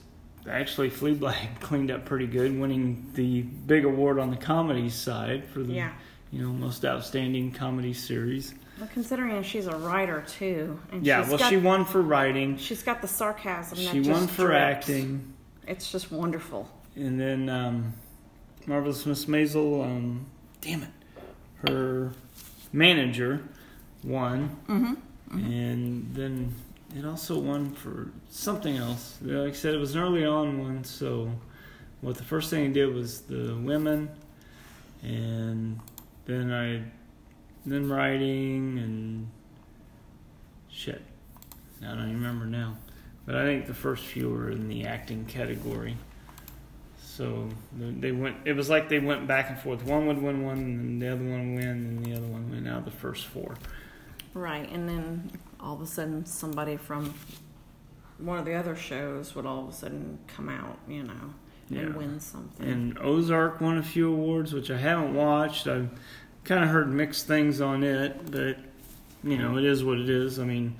actually 0.49 0.91
Fleabag 0.91 1.61
cleaned 1.61 1.91
up 1.91 2.05
pretty 2.05 2.27
good, 2.27 2.59
winning 2.59 3.11
the 3.15 3.43
big 3.43 3.85
award 3.85 4.19
on 4.19 4.31
the 4.31 4.37
comedy 4.37 4.89
side 4.89 5.45
for 5.47 5.63
the 5.63 5.75
yeah 5.75 5.93
you 6.33 6.43
know 6.43 6.53
most 6.53 6.85
outstanding 6.85 7.53
comedy 7.53 7.93
series. 7.93 8.53
well, 8.81 8.89
considering 8.93 9.41
she's 9.45 9.69
a 9.69 9.77
writer 9.77 10.25
too 10.27 10.79
and 10.91 11.07
Yeah, 11.07 11.21
well, 11.29 11.39
got, 11.39 11.49
she 11.51 11.57
won 11.57 11.85
for 11.85 12.03
writing. 12.03 12.57
she's 12.57 12.83
got 12.83 13.01
the 13.01 13.07
sarcasm 13.09 13.79
that 13.79 13.93
She 13.93 14.01
won 14.01 14.27
for 14.27 14.47
drips. 14.49 14.89
acting, 14.89 15.35
it's 15.69 15.93
just 15.93 16.11
wonderful 16.11 16.69
and 16.97 17.21
then 17.21 17.49
um, 17.49 17.93
Marvelous 18.67 19.07
Miss 19.07 19.27
Maisel. 19.27 19.85
Um, 19.85 20.27
damn 20.67 20.83
it, 20.83 20.89
her 21.69 22.12
manager 22.73 23.41
won, 24.03 24.57
mm-hmm. 24.69 24.95
and 25.39 26.12
then 26.12 26.53
it 26.97 27.05
also 27.05 27.39
won 27.39 27.71
for 27.71 28.11
something 28.31 28.77
else. 28.77 29.17
Like 29.23 29.53
I 29.53 29.55
said, 29.55 29.75
it 29.75 29.79
was 29.79 29.95
an 29.95 30.03
early 30.03 30.25
on 30.25 30.59
one, 30.61 30.83
so 30.83 31.31
what 32.01 32.17
the 32.17 32.25
first 32.25 32.51
thing 32.51 32.64
they 32.64 32.81
did 32.81 32.93
was 32.93 33.21
the 33.23 33.57
women, 33.62 34.11
and 35.03 35.79
then 36.25 36.53
I, 36.53 36.83
then 37.64 37.89
writing 37.89 38.79
and 38.79 39.31
shit. 40.69 41.03
I 41.81 41.87
don't 41.87 42.01
even 42.01 42.14
remember 42.14 42.47
now, 42.47 42.77
but 43.25 43.37
I 43.37 43.45
think 43.45 43.67
the 43.67 43.75
first 43.75 44.05
few 44.05 44.31
were 44.31 44.51
in 44.51 44.67
the 44.67 44.87
acting 44.87 45.27
category. 45.27 45.97
So 47.17 47.49
they 47.73 48.12
went. 48.12 48.37
It 48.45 48.53
was 48.53 48.69
like 48.69 48.91
they 48.91 48.99
went 48.99 49.27
back 49.27 49.49
and 49.49 49.59
forth. 49.59 49.83
One 49.85 50.07
would 50.07 50.21
win 50.21 50.45
one, 50.45 50.59
and 50.59 51.01
the 51.01 51.09
other 51.12 51.25
one 51.25 51.55
win, 51.55 51.67
and 51.69 52.05
the 52.05 52.12
other 52.14 52.27
one 52.27 52.51
win 52.51 52.67
out 52.67 52.81
of 52.81 52.85
the 52.85 52.91
first 52.91 53.27
four. 53.27 53.55
Right, 54.35 54.71
and 54.71 54.87
then 54.87 55.31
all 55.59 55.75
of 55.75 55.81
a 55.81 55.87
sudden 55.87 56.27
somebody 56.27 56.77
from 56.77 57.14
one 58.19 58.39
of 58.39 58.45
the 58.45 58.53
other 58.55 58.77
shows 58.77 59.35
would 59.35 59.47
all 59.47 59.62
of 59.62 59.69
a 59.71 59.73
sudden 59.73 60.19
come 60.27 60.51
out, 60.51 60.79
you 60.87 61.05
know, 61.05 61.33
Yeah. 61.71 61.81
and 61.81 61.97
win 61.97 62.21
something. 62.21 62.67
And 62.69 62.99
Ozark 62.99 63.62
won 63.62 63.79
a 63.79 63.83
few 63.83 64.12
awards, 64.12 64.53
which 64.53 64.71
I 64.71 64.77
haven't 64.77 65.14
watched. 65.14 65.67
I've 65.67 65.89
kind 66.45 66.62
of 66.62 66.69
heard 66.69 66.93
mixed 66.93 67.27
things 67.27 67.62
on 67.62 67.83
it, 67.83 68.31
but 68.31 68.59
you 69.25 69.39
know, 69.39 69.57
it 69.57 69.64
is 69.64 69.83
what 69.83 69.99
it 69.99 70.11
is. 70.11 70.39
I 70.39 70.45
mean, 70.45 70.77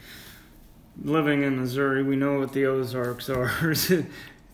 living 1.03 1.43
in 1.43 1.59
Missouri, 1.59 2.03
we 2.03 2.14
know 2.16 2.39
what 2.39 2.53
the 2.53 2.66
Ozarks 2.66 3.30
are. 3.30 3.74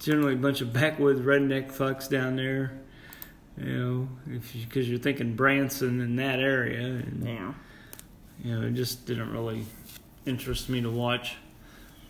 Generally, 0.02 0.34
a 0.34 0.38
bunch 0.38 0.60
of 0.60 0.72
backwoods 0.72 1.20
redneck 1.20 1.72
fucks 1.72 2.08
down 2.08 2.36
there. 2.36 2.72
You 3.56 3.64
know, 3.66 4.08
because 4.26 4.88
you, 4.88 4.96
are 4.96 4.98
thinking 4.98 5.36
Branson 5.36 6.00
in 6.00 6.16
that 6.16 6.40
area, 6.40 6.80
and 6.80 7.22
yeah. 7.24 7.52
you 8.42 8.58
know, 8.58 8.66
it 8.66 8.74
just 8.74 9.04
didn't 9.06 9.30
really 9.30 9.66
interest 10.24 10.68
me 10.68 10.80
to 10.80 10.90
watch 10.90 11.36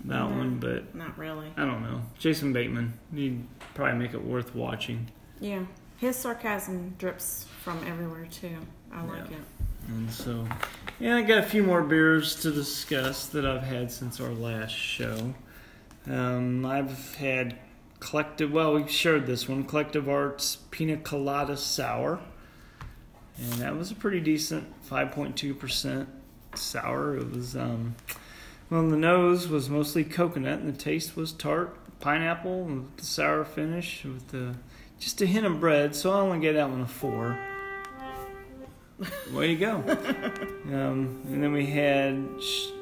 that 0.05 0.25
one. 0.25 0.59
But 0.59 0.95
Not 0.95 1.19
really. 1.19 1.49
I 1.57 1.65
don't 1.65 1.83
know, 1.83 2.03
Jason 2.19 2.53
Bateman, 2.53 2.93
he'd 3.15 3.45
probably 3.75 3.99
make 3.99 4.15
it 4.15 4.23
worth 4.23 4.55
watching. 4.55 5.11
Yeah. 5.41 5.65
His 5.99 6.17
sarcasm 6.17 6.95
drips 6.99 7.47
from 7.63 7.85
everywhere 7.87 8.27
too. 8.27 8.57
I 8.93 9.03
like 9.05 9.31
Yeah. 9.31 9.37
it. 9.37 9.43
And 9.89 10.11
so, 10.11 10.47
yeah, 11.01 11.17
I 11.17 11.23
got 11.23 11.39
a 11.39 11.43
few 11.43 11.65
more 11.65 11.83
beers 11.83 12.41
to 12.43 12.53
discuss 12.53 13.27
that 13.29 13.45
I've 13.45 13.65
had 13.65 13.91
since 13.91 14.21
our 14.21 14.31
last 14.31 14.75
show. 14.75 15.35
Um, 16.09 16.65
I've 16.65 17.17
had 17.17 17.57
Collective, 18.03 18.51
well, 18.51 18.75
we 18.75 18.89
shared 18.89 19.27
this 19.27 19.49
one 19.49 19.63
Collective 19.63 20.09
Arts 20.09 20.57
Pina 20.73 20.97
Colada 20.97 21.57
Sour. 21.57 22.19
And 23.39 23.53
that 23.55 23.77
was 23.77 23.93
a 23.93 23.95
pretty 23.95 24.19
decent 24.19 24.75
5.2% 24.91 26.09
sour. 26.57 27.17
It 27.17 27.31
was, 27.31 27.55
um, 27.55 27.95
well, 28.69 28.89
the 28.89 28.97
nose 28.97 29.47
was 29.47 29.71
mostly 29.71 30.03
coconut 30.03 30.59
and 30.59 30.75
the 30.75 30.77
taste 30.77 31.17
was 31.17 31.31
tart, 31.31 31.79
pineapple, 32.01 32.65
with 32.65 32.97
the 32.97 33.05
sour 33.05 33.45
finish 33.45 34.05
with 34.05 34.29
the, 34.29 34.57
just 34.99 35.23
a 35.23 35.27
hint 35.27 35.47
of 35.47 35.61
bread. 35.61 35.95
So 35.95 36.11
I 36.11 36.17
only 36.17 36.41
gave 36.41 36.55
that 36.55 36.69
one 36.69 36.81
a 36.81 36.89
4. 36.89 37.39
Way 39.33 39.47
to 39.47 39.57
go. 39.57 39.75
um, 40.75 41.23
and 41.29 41.41
then 41.41 41.53
we 41.53 41.67
had 41.67 42.21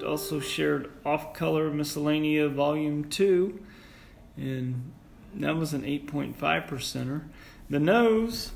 also 0.05 0.41
shared 0.41 0.91
Off 1.05 1.35
Color 1.35 1.71
Miscellanea 1.71 2.51
Volume 2.51 3.05
2, 3.05 3.61
and 4.39 4.93
that 5.35 5.57
was 5.57 5.73
an 5.73 5.83
8.5 5.83 6.35
percenter. 6.69 7.23
The 7.69 7.79
nose, 7.79 8.53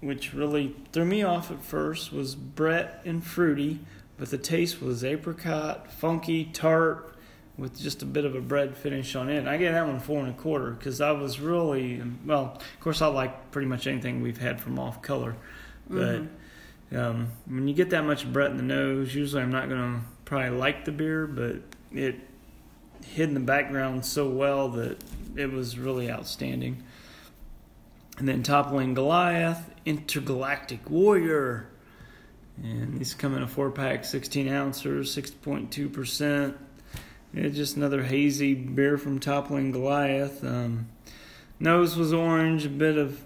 which 0.00 0.34
really 0.34 0.74
threw 0.92 1.04
me 1.04 1.22
off 1.22 1.50
at 1.50 1.62
first, 1.62 2.12
was 2.12 2.34
Brett 2.34 3.02
and 3.04 3.22
fruity, 3.24 3.80
but 4.16 4.30
the 4.30 4.38
taste 4.38 4.82
was 4.82 5.04
apricot, 5.04 5.90
funky, 5.92 6.44
tart, 6.46 7.14
with 7.56 7.78
just 7.78 8.02
a 8.02 8.06
bit 8.06 8.24
of 8.24 8.36
a 8.36 8.40
bread 8.40 8.76
finish 8.76 9.16
on 9.16 9.28
it. 9.28 9.46
I 9.48 9.56
gave 9.56 9.72
that 9.72 9.86
one 9.86 9.98
four 9.98 10.20
and 10.20 10.30
a 10.30 10.38
quarter 10.38 10.70
because 10.70 11.00
I 11.00 11.10
was 11.10 11.40
really 11.40 12.00
well. 12.24 12.56
Of 12.56 12.80
course, 12.80 13.02
I 13.02 13.08
like 13.08 13.50
pretty 13.50 13.66
much 13.66 13.86
anything 13.86 14.22
we've 14.22 14.38
had 14.38 14.60
from 14.60 14.78
Off 14.78 15.02
Color, 15.02 15.36
but. 15.88 16.22
Mhm. 16.22 16.28
Um, 16.90 17.28
when 17.46 17.68
you 17.68 17.74
get 17.74 17.90
that 17.90 18.04
much 18.04 18.30
Brett 18.32 18.50
in 18.50 18.56
the 18.56 18.62
nose, 18.62 19.14
usually 19.14 19.42
I'm 19.42 19.52
not 19.52 19.68
going 19.68 19.80
to 19.80 20.00
probably 20.24 20.56
like 20.58 20.86
the 20.86 20.92
beer, 20.92 21.26
but 21.26 21.56
it 21.92 22.16
hid 23.08 23.28
in 23.28 23.34
the 23.34 23.40
background 23.40 24.04
so 24.04 24.28
well 24.28 24.68
that 24.70 25.02
it 25.36 25.52
was 25.52 25.78
really 25.78 26.10
outstanding. 26.10 26.82
And 28.18 28.28
then 28.28 28.42
toppling 28.42 28.94
Goliath, 28.94 29.70
Intergalactic 29.84 30.90
Warrior. 30.90 31.68
And 32.62 32.98
these 32.98 33.14
come 33.14 33.36
in 33.36 33.42
a 33.42 33.48
four 33.48 33.70
pack, 33.70 34.04
16 34.04 34.48
ounces, 34.48 35.16
6.2%. 35.16 36.54
It's 37.34 37.56
just 37.56 37.76
another 37.76 38.02
hazy 38.02 38.54
beer 38.54 38.98
from 38.98 39.20
Toppling 39.20 39.70
Goliath. 39.70 40.42
Um, 40.42 40.88
nose 41.60 41.96
was 41.96 42.12
orange, 42.12 42.66
a 42.66 42.70
bit 42.70 42.96
of 42.96 43.22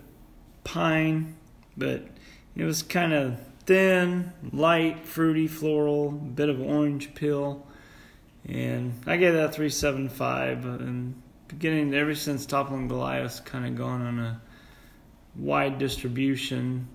pine, 0.64 1.36
but 1.76 2.06
it 2.56 2.64
was 2.64 2.82
kind 2.82 3.12
of 3.12 3.38
thin, 3.64 4.32
light, 4.52 5.06
fruity, 5.06 5.46
floral, 5.46 6.10
bit 6.10 6.48
of 6.48 6.60
orange 6.60 7.14
peel, 7.14 7.66
and 8.48 8.92
I 9.06 9.16
gave 9.16 9.34
that 9.34 9.54
three 9.54 9.70
seven 9.70 10.08
five. 10.08 10.64
And 10.64 11.20
beginning 11.48 11.94
ever 11.94 12.14
since 12.14 12.46
Toppling 12.46 12.88
Goliath's 12.88 13.40
kind 13.40 13.66
of 13.66 13.76
gone 13.76 14.02
on 14.02 14.18
a 14.18 14.40
wide 15.36 15.78
distribution. 15.78 16.88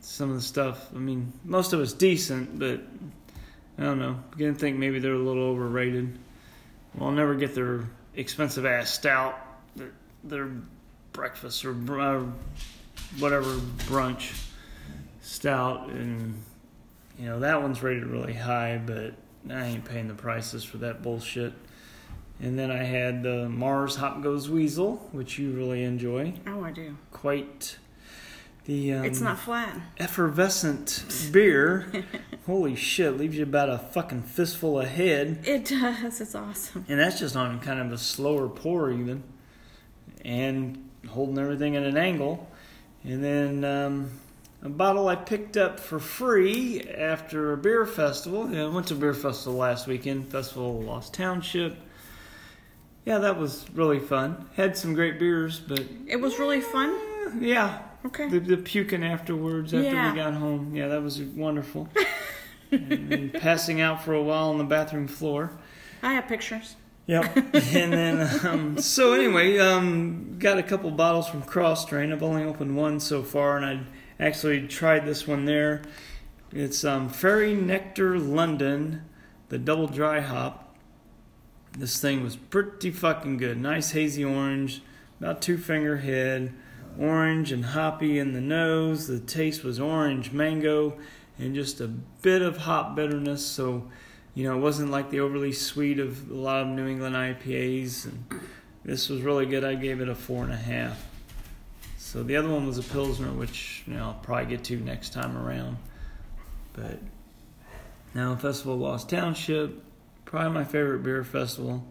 Some 0.00 0.30
of 0.30 0.36
the 0.36 0.42
stuff, 0.42 0.88
I 0.94 0.98
mean, 0.98 1.32
most 1.44 1.72
of 1.72 1.80
it's 1.80 1.92
decent, 1.92 2.58
but 2.58 2.80
I 3.78 3.84
don't 3.84 4.00
know. 4.00 4.18
Beginning 4.32 4.54
to 4.54 4.60
think 4.60 4.76
maybe 4.76 4.98
they're 4.98 5.14
a 5.14 5.18
little 5.18 5.44
overrated. 5.44 6.18
Well, 6.94 7.08
I'll 7.08 7.14
never 7.14 7.34
get 7.36 7.54
their 7.54 7.84
expensive 8.14 8.66
ass 8.66 8.90
stout, 8.90 9.38
their, 9.76 9.92
their 10.24 10.50
breakfast 11.12 11.64
or 11.64 12.00
uh, 12.00 12.24
whatever 13.18 13.54
brunch 13.86 14.48
stout, 15.20 15.88
and 15.88 16.42
you 17.18 17.26
know 17.26 17.40
that 17.40 17.62
one's 17.62 17.82
rated 17.82 18.04
really 18.04 18.34
high, 18.34 18.80
but 18.84 19.14
I 19.50 19.66
ain't 19.66 19.84
paying 19.84 20.08
the 20.08 20.14
prices 20.14 20.64
for 20.64 20.78
that 20.78 21.02
bullshit. 21.02 21.52
And 22.40 22.58
then 22.58 22.70
I 22.70 22.82
had 22.82 23.22
the 23.22 23.48
Mars 23.48 23.96
Hop 23.96 24.22
Goes 24.22 24.50
Weasel, 24.50 25.08
which 25.12 25.38
you 25.38 25.52
really 25.52 25.84
enjoy. 25.84 26.34
Oh, 26.46 26.64
I 26.64 26.72
do. 26.72 26.96
Quite 27.12 27.78
the 28.64 28.94
um, 28.94 29.04
it's 29.04 29.20
not 29.20 29.38
flat. 29.40 29.76
effervescent 29.98 31.04
beer. 31.32 31.86
Holy 32.46 32.76
shit, 32.76 33.16
leaves 33.16 33.36
you 33.36 33.42
about 33.42 33.68
a 33.68 33.78
fucking 33.78 34.22
fistful 34.22 34.80
of 34.80 34.88
head. 34.88 35.40
It 35.44 35.64
does. 35.64 36.20
It's 36.20 36.34
awesome. 36.34 36.84
And 36.88 36.98
that's 36.98 37.18
just 37.18 37.36
on 37.36 37.58
kind 37.60 37.80
of 37.80 37.92
a 37.92 37.98
slower 37.98 38.48
pour, 38.48 38.90
even. 38.90 39.24
And 40.24 40.88
holding 41.08 41.38
everything 41.38 41.76
at 41.76 41.82
an 41.82 41.96
angle. 41.96 42.48
And 43.04 43.22
then 43.22 43.64
um, 43.64 44.10
a 44.62 44.68
bottle 44.68 45.08
I 45.08 45.16
picked 45.16 45.56
up 45.56 45.80
for 45.80 45.98
free 45.98 46.82
after 46.82 47.52
a 47.52 47.56
beer 47.56 47.84
festival. 47.86 48.48
Yeah, 48.50 48.64
I 48.64 48.68
went 48.68 48.86
to 48.88 48.94
a 48.94 48.96
beer 48.96 49.14
festival 49.14 49.58
last 49.58 49.86
weekend, 49.86 50.28
Festival 50.28 50.78
of 50.80 50.84
Lost 50.86 51.12
Township. 51.14 51.76
Yeah, 53.04 53.18
that 53.18 53.38
was 53.38 53.66
really 53.74 53.98
fun. 53.98 54.46
Had 54.54 54.76
some 54.76 54.94
great 54.94 55.18
beers, 55.18 55.58
but 55.58 55.82
It 56.06 56.20
was 56.20 56.38
really 56.38 56.60
fun. 56.60 56.96
yeah, 57.40 57.80
Okay. 58.06 58.28
the, 58.28 58.38
the 58.38 58.56
puking 58.56 59.02
afterwards 59.04 59.74
after 59.74 59.84
Yeah. 59.84 60.12
we 60.12 60.16
got 60.18 60.34
home. 60.34 60.74
Yeah, 60.74 60.88
that 60.88 61.02
was 61.02 61.20
wonderful. 61.20 61.88
and 62.70 63.32
passing 63.34 63.80
out 63.80 64.02
for 64.04 64.14
a 64.14 64.22
while 64.22 64.50
on 64.50 64.58
the 64.58 64.64
bathroom 64.64 65.08
floor. 65.08 65.50
I 66.02 66.14
have 66.14 66.28
pictures. 66.28 66.76
Yep. 67.06 67.36
and 67.54 67.92
then, 67.92 68.46
um, 68.46 68.78
so 68.78 69.12
anyway, 69.14 69.58
um, 69.58 70.36
got 70.38 70.58
a 70.58 70.62
couple 70.62 70.88
bottles 70.92 71.28
from 71.28 71.42
Cross 71.42 71.86
Train. 71.86 72.12
I've 72.12 72.22
only 72.22 72.44
opened 72.44 72.76
one 72.76 73.00
so 73.00 73.24
far, 73.24 73.56
and 73.56 73.66
I 73.66 73.80
actually 74.22 74.66
tried 74.68 75.04
this 75.04 75.26
one 75.26 75.44
there. 75.44 75.82
It's 76.52 76.84
um, 76.84 77.08
Fairy 77.08 77.54
Nectar 77.54 78.18
London, 78.18 79.02
the 79.48 79.58
double 79.58 79.86
dry 79.86 80.20
hop. 80.20 80.76
This 81.76 82.00
thing 82.00 82.22
was 82.22 82.36
pretty 82.36 82.90
fucking 82.90 83.38
good. 83.38 83.58
Nice 83.58 83.92
hazy 83.92 84.24
orange, 84.24 84.82
about 85.18 85.42
two 85.42 85.56
finger 85.56 85.96
head, 85.98 86.52
orange 86.98 87.50
and 87.50 87.64
hoppy 87.64 88.18
in 88.18 88.32
the 88.32 88.40
nose. 88.40 89.06
The 89.06 89.18
taste 89.18 89.64
was 89.64 89.80
orange 89.80 90.32
mango 90.32 90.98
and 91.38 91.54
just 91.54 91.80
a 91.80 91.88
bit 91.88 92.42
of 92.42 92.58
hop 92.58 92.94
bitterness. 92.94 93.44
So, 93.44 93.88
you 94.34 94.44
know, 94.44 94.56
it 94.56 94.60
wasn't 94.60 94.90
like 94.90 95.10
the 95.10 95.20
overly 95.20 95.52
sweet 95.52 95.98
of 95.98 96.30
a 96.30 96.34
lot 96.34 96.62
of 96.62 96.68
New 96.68 96.86
England 96.86 97.16
IPAs. 97.16 98.04
And 98.04 98.40
this 98.84 99.08
was 99.08 99.22
really 99.22 99.46
good. 99.46 99.64
I 99.64 99.74
gave 99.74 100.00
it 100.00 100.08
a 100.08 100.14
four 100.14 100.44
and 100.44 100.52
a 100.52 100.56
half. 100.56 101.11
So 102.12 102.22
the 102.22 102.36
other 102.36 102.50
one 102.50 102.66
was 102.66 102.76
a 102.76 102.82
Pilsner, 102.82 103.32
which, 103.32 103.84
you 103.86 103.94
know, 103.94 104.08
I'll 104.08 104.20
probably 104.22 104.44
get 104.44 104.64
to 104.64 104.76
next 104.76 105.14
time 105.14 105.34
around. 105.34 105.78
But 106.74 106.98
now, 108.12 108.36
Festival 108.36 108.74
of 108.74 108.80
Lost 108.80 109.08
Township, 109.08 109.82
probably 110.26 110.50
my 110.50 110.64
favorite 110.64 111.02
beer 111.02 111.24
festival. 111.24 111.82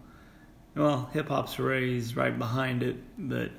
Well, 0.76 1.10
Hip 1.14 1.30
Hop's 1.30 1.58
Raised 1.58 2.16
right 2.16 2.38
behind 2.38 2.84
it, 2.84 2.98
but 3.18 3.50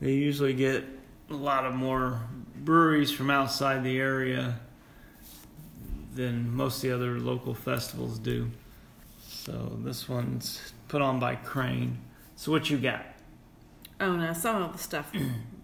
they 0.00 0.12
usually 0.12 0.54
get 0.54 0.84
a 1.28 1.34
lot 1.34 1.66
of 1.66 1.74
more 1.74 2.18
breweries 2.56 3.10
from 3.10 3.28
outside 3.28 3.84
the 3.84 3.98
area 3.98 4.58
than 6.14 6.50
most 6.50 6.76
of 6.76 6.88
the 6.88 6.94
other 6.94 7.20
local 7.20 7.52
festivals 7.52 8.18
do. 8.18 8.50
So 9.26 9.76
this 9.84 10.08
one's 10.08 10.72
put 10.88 11.02
on 11.02 11.20
by 11.20 11.34
Crane. 11.34 11.98
So 12.36 12.52
what 12.52 12.70
you 12.70 12.78
got? 12.78 13.04
Oh 14.00 14.16
no, 14.16 14.32
some 14.32 14.62
of 14.62 14.72
the 14.72 14.78
stuff 14.78 15.12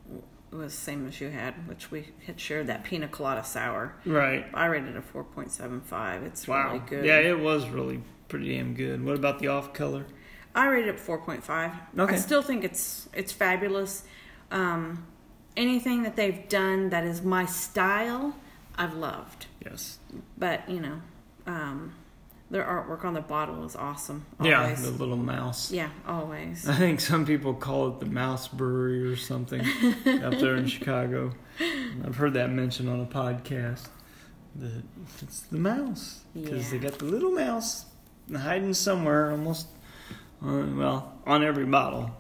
was 0.57 0.73
the 0.75 0.81
same 0.81 1.07
as 1.09 1.21
you 1.21 1.29
had, 1.31 1.67
which 1.69 1.91
we 1.91 2.09
had 2.27 2.39
shared 2.41 2.67
that 2.69 2.85
pina 2.85 3.09
colada 3.09 3.45
sour. 3.45 3.95
Right. 4.07 4.47
I 4.55 4.67
rated 4.67 4.91
it 4.91 4.97
a 4.97 5.03
four 5.03 5.25
point 5.25 5.51
seven 5.51 5.81
five. 5.81 6.23
It's 6.23 6.47
Wow. 6.49 6.69
really 6.73 6.79
good. 6.87 7.05
Yeah, 7.05 7.19
it 7.19 7.39
was 7.41 7.69
really 7.69 8.03
pretty 8.29 8.57
damn 8.57 8.75
good. 8.75 9.05
What 9.05 9.17
about 9.17 9.39
the 9.39 9.49
off 9.49 9.73
color? 9.73 10.07
I 10.55 10.67
rated 10.69 10.95
it 10.95 11.01
four 11.01 11.19
point 11.19 11.43
five. 11.45 11.73
Okay. 11.99 12.15
I 12.15 12.19
still 12.19 12.43
think 12.43 12.65
it's 12.65 13.09
it's 13.13 13.33
fabulous. 13.33 14.05
Um, 14.51 15.07
anything 15.57 16.03
that 16.05 16.15
they've 16.17 16.49
done 16.49 16.91
that 16.91 17.05
is 17.05 17.23
my 17.23 17.47
style, 17.47 18.37
I've 18.77 18.95
loved. 18.95 19.47
Yes. 19.65 19.99
But 20.39 20.69
you 20.69 20.81
know, 20.81 21.01
um, 21.47 21.95
their 22.51 22.63
artwork 22.65 23.05
on 23.05 23.15
the 23.15 23.21
bottle 23.21 23.65
is 23.65 23.75
awesome. 23.75 24.25
Yeah, 24.41 24.73
the 24.75 24.91
little 24.91 25.17
mouse. 25.17 25.71
yeah, 25.73 25.89
always. 26.07 26.69
I 26.69 26.75
think 26.75 27.01
some 27.01 27.25
people 27.27 27.55
call 27.55 27.89
it 27.89 28.01
the 28.01 28.07
Mouse 28.07 28.49
Brewery 28.49 29.03
or 29.05 29.17
something 29.17 29.61
up 30.23 30.35
there 30.39 30.57
in 30.57 30.67
Chicago. 30.67 31.33
I've 32.05 32.17
heard 32.17 32.35
that 32.35 32.51
mentioned 32.51 32.89
on 32.89 33.01
a 33.01 33.07
podcast. 33.07 33.89
That 34.57 34.83
it's 35.21 35.41
the 35.41 35.59
mouse 35.59 36.21
because 36.33 36.71
they 36.71 36.79
got 36.79 36.99
the 36.99 37.07
little 37.07 37.33
mouse 37.33 37.87
hiding 38.37 38.75
somewhere, 38.75 39.31
almost 39.33 39.67
on, 40.41 40.77
well 40.77 41.13
on 41.27 41.43
every 41.43 41.65
bottle. 41.65 42.11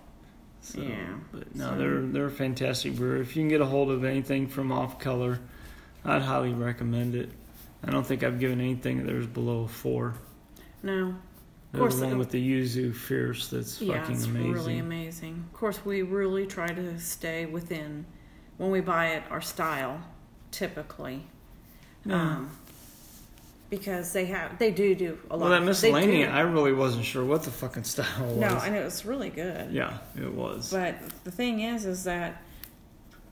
So, 0.62 0.80
Yeah. 0.80 1.14
but 1.30 1.54
no, 1.54 1.68
So- 1.70 1.76
they're 1.78 2.00
they're 2.00 2.26
a 2.26 2.30
fantastic 2.32 2.96
brewer. 2.96 3.18
If 3.18 3.36
you 3.36 3.42
can 3.42 3.48
get 3.50 3.60
a 3.60 3.66
hold 3.66 3.90
of 3.90 4.02
anything 4.04 4.48
from 4.48 4.72
Off 4.72 4.98
Color, 4.98 5.38
I'd 6.04 6.22
highly 6.22 6.52
recommend 6.54 7.14
it. 7.14 7.30
I 7.86 7.90
don't 7.90 8.06
think 8.06 8.22
I've 8.22 8.40
given 8.40 8.60
anything 8.60 9.06
that 9.06 9.14
was 9.14 9.26
below 9.26 9.62
a 9.64 9.68
four. 9.68 10.14
No, 10.82 11.14
There's 11.72 11.80
course, 11.80 11.96
the 11.96 12.06
one 12.06 12.18
with 12.18 12.30
the 12.30 12.42
yuzu 12.62 12.94
fierce 12.94 13.48
that's 13.48 13.80
yeah, 13.80 14.00
fucking 14.00 14.16
it's 14.16 14.26
amazing. 14.26 14.52
really 14.52 14.78
amazing. 14.78 15.44
Of 15.52 15.58
course, 15.58 15.84
we 15.84 16.02
really 16.02 16.46
try 16.46 16.68
to 16.68 16.98
stay 17.00 17.46
within 17.46 18.04
when 18.58 18.70
we 18.70 18.80
buy 18.80 19.08
it 19.08 19.22
our 19.30 19.40
style, 19.40 20.00
typically. 20.50 21.24
Yeah. 22.04 22.20
Um, 22.20 22.50
because 23.70 24.12
they 24.12 24.26
have, 24.26 24.58
they 24.58 24.70
do 24.70 24.94
do 24.94 25.18
a 25.30 25.36
lot. 25.36 25.40
Well, 25.40 25.50
that 25.50 25.62
of- 25.62 25.66
miscellany, 25.66 26.26
I 26.26 26.40
really 26.40 26.72
wasn't 26.72 27.04
sure 27.04 27.24
what 27.24 27.42
the 27.42 27.50
fucking 27.50 27.84
style 27.94 28.06
was. 28.26 28.36
no, 28.36 28.48
and 28.62 28.74
it 28.76 28.84
was 28.84 29.04
really 29.04 29.30
good. 29.30 29.72
yeah, 29.72 29.98
it 30.16 30.32
was. 30.32 30.70
But 30.70 30.96
the 31.24 31.30
thing 31.30 31.60
is, 31.60 31.86
is 31.86 32.04
that 32.04 32.42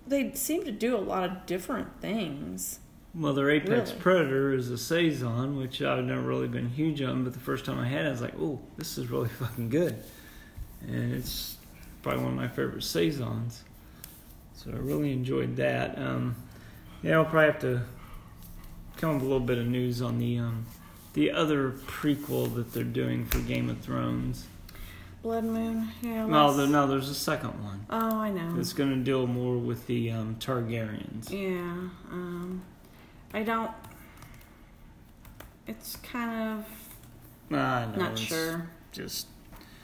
they 0.07 0.33
seem 0.35 0.65
to 0.65 0.73
do 0.73 0.97
a 0.97 0.99
lot 0.99 1.25
of 1.25 1.47
different 1.47 2.01
things. 2.01 2.81
Well, 3.15 3.35
their 3.35 3.51
Apex 3.51 3.91
Really? 3.91 4.01
Predator 4.03 4.55
is 4.55 4.71
a 4.71 4.79
saison, 4.79 5.59
which 5.59 5.83
I've 5.83 6.05
never 6.05 6.23
really 6.23 6.49
been 6.49 6.71
huge 6.71 7.03
on. 7.03 7.25
But 7.25 7.33
the 7.33 7.41
first 7.41 7.65
time 7.65 7.79
I 7.79 7.87
had 7.87 8.07
it, 8.07 8.09
I 8.09 8.11
was 8.13 8.21
like, 8.23 8.35
"Oh, 8.39 8.61
this 8.77 8.99
is 8.99 9.11
really 9.11 9.29
fucking 9.41 9.69
good," 9.69 10.03
and 10.87 11.13
it's 11.15 11.57
probably 12.03 12.23
one 12.23 12.33
of 12.33 12.39
my 12.39 12.49
favorite 12.49 12.83
saisons. 12.83 13.65
So 14.55 14.71
I 14.71 14.77
really 14.77 15.13
enjoyed 15.13 15.57
that. 15.57 15.99
Um, 15.99 16.37
yeah, 17.03 17.17
I'll 17.17 17.25
probably 17.25 17.47
have 17.47 17.61
to 17.63 17.83
come 18.97 19.15
with 19.15 19.23
a 19.23 19.27
little 19.27 19.41
bit 19.41 19.59
of 19.59 19.67
news 19.67 20.01
on 20.01 20.19
the 20.19 20.39
um, 20.39 20.67
the 21.15 21.31
other 21.33 21.73
prequel 21.87 22.55
that 22.55 22.73
they're 22.73 22.85
doing 22.85 23.27
for 23.27 23.39
Game 23.41 23.69
of 23.69 23.81
Thrones. 23.81 24.47
Blood 25.23 25.45
Moon, 25.45 25.89
yeah. 26.03 26.27
No, 26.27 26.53
there, 26.53 26.67
no, 26.67 26.89
there's 26.89 27.09
a 27.09 27.15
second 27.15 27.63
one. 27.63 27.87
Oh, 27.89 28.17
I 28.17 28.31
know. 28.31 28.59
It's 28.59 28.73
going 28.73 28.91
to 28.91 28.97
deal 29.05 29.29
more 29.29 29.57
with 29.57 29.87
the 29.87 30.11
um, 30.11 30.37
Targaryens. 30.41 31.31
Yeah, 31.31 31.89
um, 32.11 32.63
I 33.35 33.43
don't. 33.43 33.71
It's 35.67 35.97
kind 35.97 36.59
of 36.59 37.57
I 37.57 37.87
know, 37.87 37.97
not 37.97 38.19
sure. 38.19 38.69
Just 38.93 39.27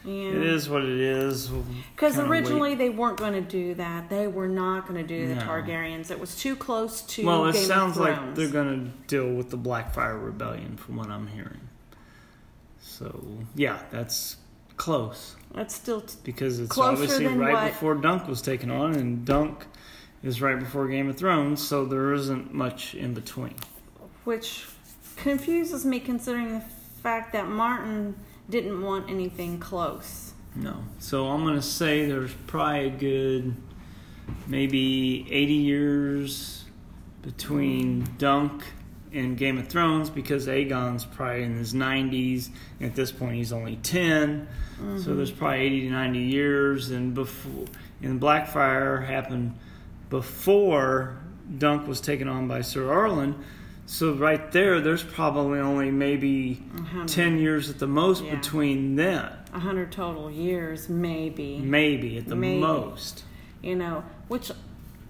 Yeah. 0.05 0.29
it 0.31 0.37
is 0.37 0.69
what 0.69 0.83
it 0.85 0.99
is. 0.99 1.51
We'll 1.51 1.65
Because 1.95 2.17
kinda 2.17 2.31
originally 2.31 2.75
they 2.75 2.91
weren't 2.91 3.17
going 3.19 3.33
to 3.35 3.41
do 3.41 3.75
that. 3.75 4.09
They 4.11 4.27
were 4.27 4.49
not 4.49 4.87
going 4.89 5.01
to 5.01 5.07
do 5.07 5.29
the 5.29 5.35
No. 5.37 5.43
Targaryens. 5.43 6.11
It 6.11 6.19
was 6.21 6.37
too 6.37 6.57
close 6.57 7.03
to 7.03 7.25
well, 7.27 7.47
it 7.47 7.53
Game 7.55 7.65
sounds 7.67 7.97
like 7.97 8.35
they're 8.35 8.49
going 8.49 8.85
to 8.87 8.91
deal 9.07 9.33
with 9.35 9.51
the 9.51 9.59
Blackfire 9.59 10.23
Rebellion, 10.23 10.77
from 10.77 10.97
what 10.97 11.09
I'm 11.09 11.29
hearing. 11.29 11.61
So 12.81 13.25
yeah, 13.55 13.79
that's 13.91 14.37
close 14.77 15.35
That's 15.55 15.75
still 15.75 16.03
t- 16.03 16.15
because 16.23 16.61
it's 16.61 16.77
obviously 16.79 17.27
right 17.27 17.53
what- 17.53 17.67
before 17.73 17.95
Dunk 17.97 18.29
was 18.29 18.41
taken 18.43 18.71
on, 18.71 18.95
and 18.95 19.25
Dunk 19.25 19.67
is 20.23 20.43
right 20.43 20.59
before 20.59 20.89
Game 20.89 21.09
of 21.09 21.17
Thrones, 21.17 21.67
so 21.67 21.85
there 21.85 22.13
isn't 22.13 22.53
much 22.53 22.95
in 22.95 23.15
between. 23.15 23.55
which 24.25 24.67
confuses 25.17 25.85
me 25.85 25.99
considering 26.01 26.55
the 26.55 26.65
fact 27.03 27.33
that 27.33 27.49
Martin 27.49 28.15
didn't 28.49 28.81
want 28.81 29.09
anything 29.11 29.59
close. 29.59 30.33
No. 30.55 30.85
So 30.99 31.29
I'm 31.29 31.43
going 31.43 31.55
to 31.55 31.63
say 31.63 32.07
there's 32.07 32.33
probably 32.47 32.87
a 32.87 32.91
good 32.91 33.57
maybe 34.47 35.27
80 35.31 35.53
years 35.53 36.65
between 37.23 38.09
Dunk 38.19 38.65
and 39.13 39.37
Game 39.37 39.59
of 39.59 39.69
Thrones 39.69 40.11
because 40.11 40.49
Aegon's 40.49 41.05
probably 41.05 41.43
in 41.43 41.57
his 41.57 41.75
90s. 41.75 42.51
And 42.81 42.91
at 42.91 42.97
this 42.97 43.13
point, 43.13 43.37
he's 43.37 43.53
only 43.53 43.77
10. 43.77 44.49
So 44.77 44.83
mm-hmm. 44.83 45.17
there's 45.17 45.31
probably 45.31 45.61
80 45.61 45.81
to 45.83 45.91
90 45.91 46.19
years. 46.19 46.91
And 46.91 47.15
before, 47.15 47.67
and 48.03 48.21
Blackfire 48.21 49.07
happened 49.07 49.57
before 50.11 51.17
Dunk 51.59 51.87
was 51.87 52.01
taken 52.01 52.29
on 52.29 52.49
by 52.49 52.61
Sir 52.63 52.83
Arlan. 52.87 53.35
So 53.87 54.13
right 54.13 54.53
there, 54.53 54.81
there's 54.81 55.03
probably 55.03 55.61
only 55.61 55.91
maybe 55.91 56.63
10 57.07 57.39
years 57.39 57.71
at 57.71 57.79
the 57.79 57.87
most 57.87 58.23
Yeah. 58.23 58.35
between 58.37 58.97
them. 58.97 59.33
A 59.55 59.59
hundred 59.61 59.91
total 59.93 60.31
years, 60.31 60.91
maybe. 60.91 61.59
Maybe 61.59 62.19
at 62.19 62.27
the 62.27 62.37
Maybe. 62.37 62.61
most. 62.61 63.25
you 63.63 63.75
know, 63.75 64.05
which 64.29 64.53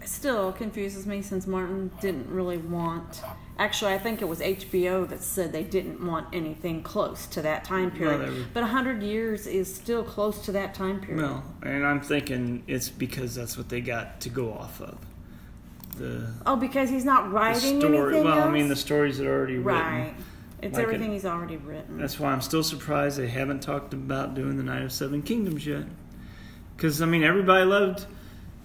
still 0.05 0.53
confuses 0.53 1.07
me 1.07 1.21
since 1.23 1.47
Martin 1.47 1.91
didn't 2.01 2.29
really 2.31 2.57
want. 2.57 3.21
Actually, 3.59 3.93
I 3.93 3.99
think 3.99 4.23
it 4.23 4.27
was 4.29 4.39
HBO 4.41 5.09
that 5.09 5.21
said 5.21 5.51
they 5.53 5.65
didn't 5.65 6.01
want 6.07 6.29
anything 6.33 6.81
close 6.83 7.27
to 7.27 7.43
that 7.43 7.65
time 7.65 7.91
period. 7.91 8.21
were- 8.33 8.45
but 8.55 8.63
a 8.63 8.67
hundred 8.67 9.03
years 9.03 9.49
is 9.49 9.73
still 9.75 10.05
close 10.05 10.45
to 10.45 10.53
that 10.53 10.75
time 10.75 11.01
period. 11.01 11.23
Well, 11.25 11.43
and 11.63 11.85
I'm 11.85 12.01
thinking 12.01 12.63
it's 12.69 12.89
because 12.89 13.35
that's 13.35 13.57
what 13.59 13.69
they 13.69 13.81
got 13.81 14.21
to 14.21 14.29
go 14.29 14.53
off 14.53 14.81
of. 14.81 14.97
The, 15.97 16.33
oh, 16.47 16.55
because 16.55 16.89
he's 16.91 17.05
not 17.05 17.25
the 17.25 17.31
writing 17.31 17.81
story. 17.81 17.99
anything 17.99 18.25
Well, 18.25 18.39
else. 18.39 18.47
I 18.47 18.51
mean 18.53 18.69
the 18.69 18.77
stories 18.77 19.19
that 19.19 19.27
are 19.27 19.37
already 19.37 19.57
written. 19.59 19.83
right. 19.83 19.99
written. 20.07 20.25
It's 20.63 20.75
Like 20.75 20.83
everything 20.85 21.13
he's 21.13 21.25
already 21.27 21.57
written. 21.57 21.99
That's 21.99 22.19
why 22.21 22.31
I'm 22.33 22.41
still 22.41 22.63
surprised 22.63 23.19
they 23.19 23.29
haven't 23.29 23.61
talked 23.61 23.93
about 23.93 24.35
doing 24.35 24.57
the 24.57 24.63
Knight 24.63 24.83
of 24.83 24.93
Seven 24.93 25.23
Kingdoms 25.23 25.67
yet. 25.67 25.85
Because 26.77 27.03
I 27.03 27.07
mean 27.07 27.25
everybody 27.25 27.65
loved, 27.65 28.07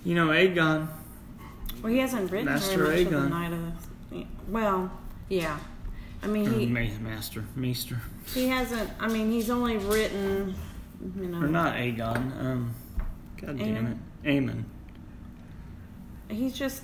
you 0.03 0.13
know, 0.13 0.27
Aegon. 0.27 0.87
well, 1.81 1.91
he 1.91 1.97
hasn't 1.99 2.31
written 2.31 2.45
Master 2.45 2.77
very 2.85 3.05
much 3.05 3.13
of 3.13 3.21
the 3.23 3.29
night 3.29 3.53
of 3.53 3.59
the. 3.59 3.71
Well, 4.47 4.91
yeah. 5.29 5.59
I 6.21 6.27
mean, 6.27 6.51
he 6.53 6.65
Master, 6.67 7.43
Maester, 7.55 8.01
he 8.33 8.47
hasn't. 8.47 8.89
I 8.99 9.07
mean, 9.07 9.29
he's 9.31 9.49
only 9.49 9.77
written. 9.77 10.55
You 11.17 11.27
know, 11.27 11.39
or 11.39 11.47
not 11.47 11.75
Aegon. 11.75 12.39
Um, 12.39 12.75
God 13.37 13.57
damn 13.57 13.87
it, 13.87 13.97
Aemon. 14.25 14.63
He's 16.29 16.53
just, 16.53 16.83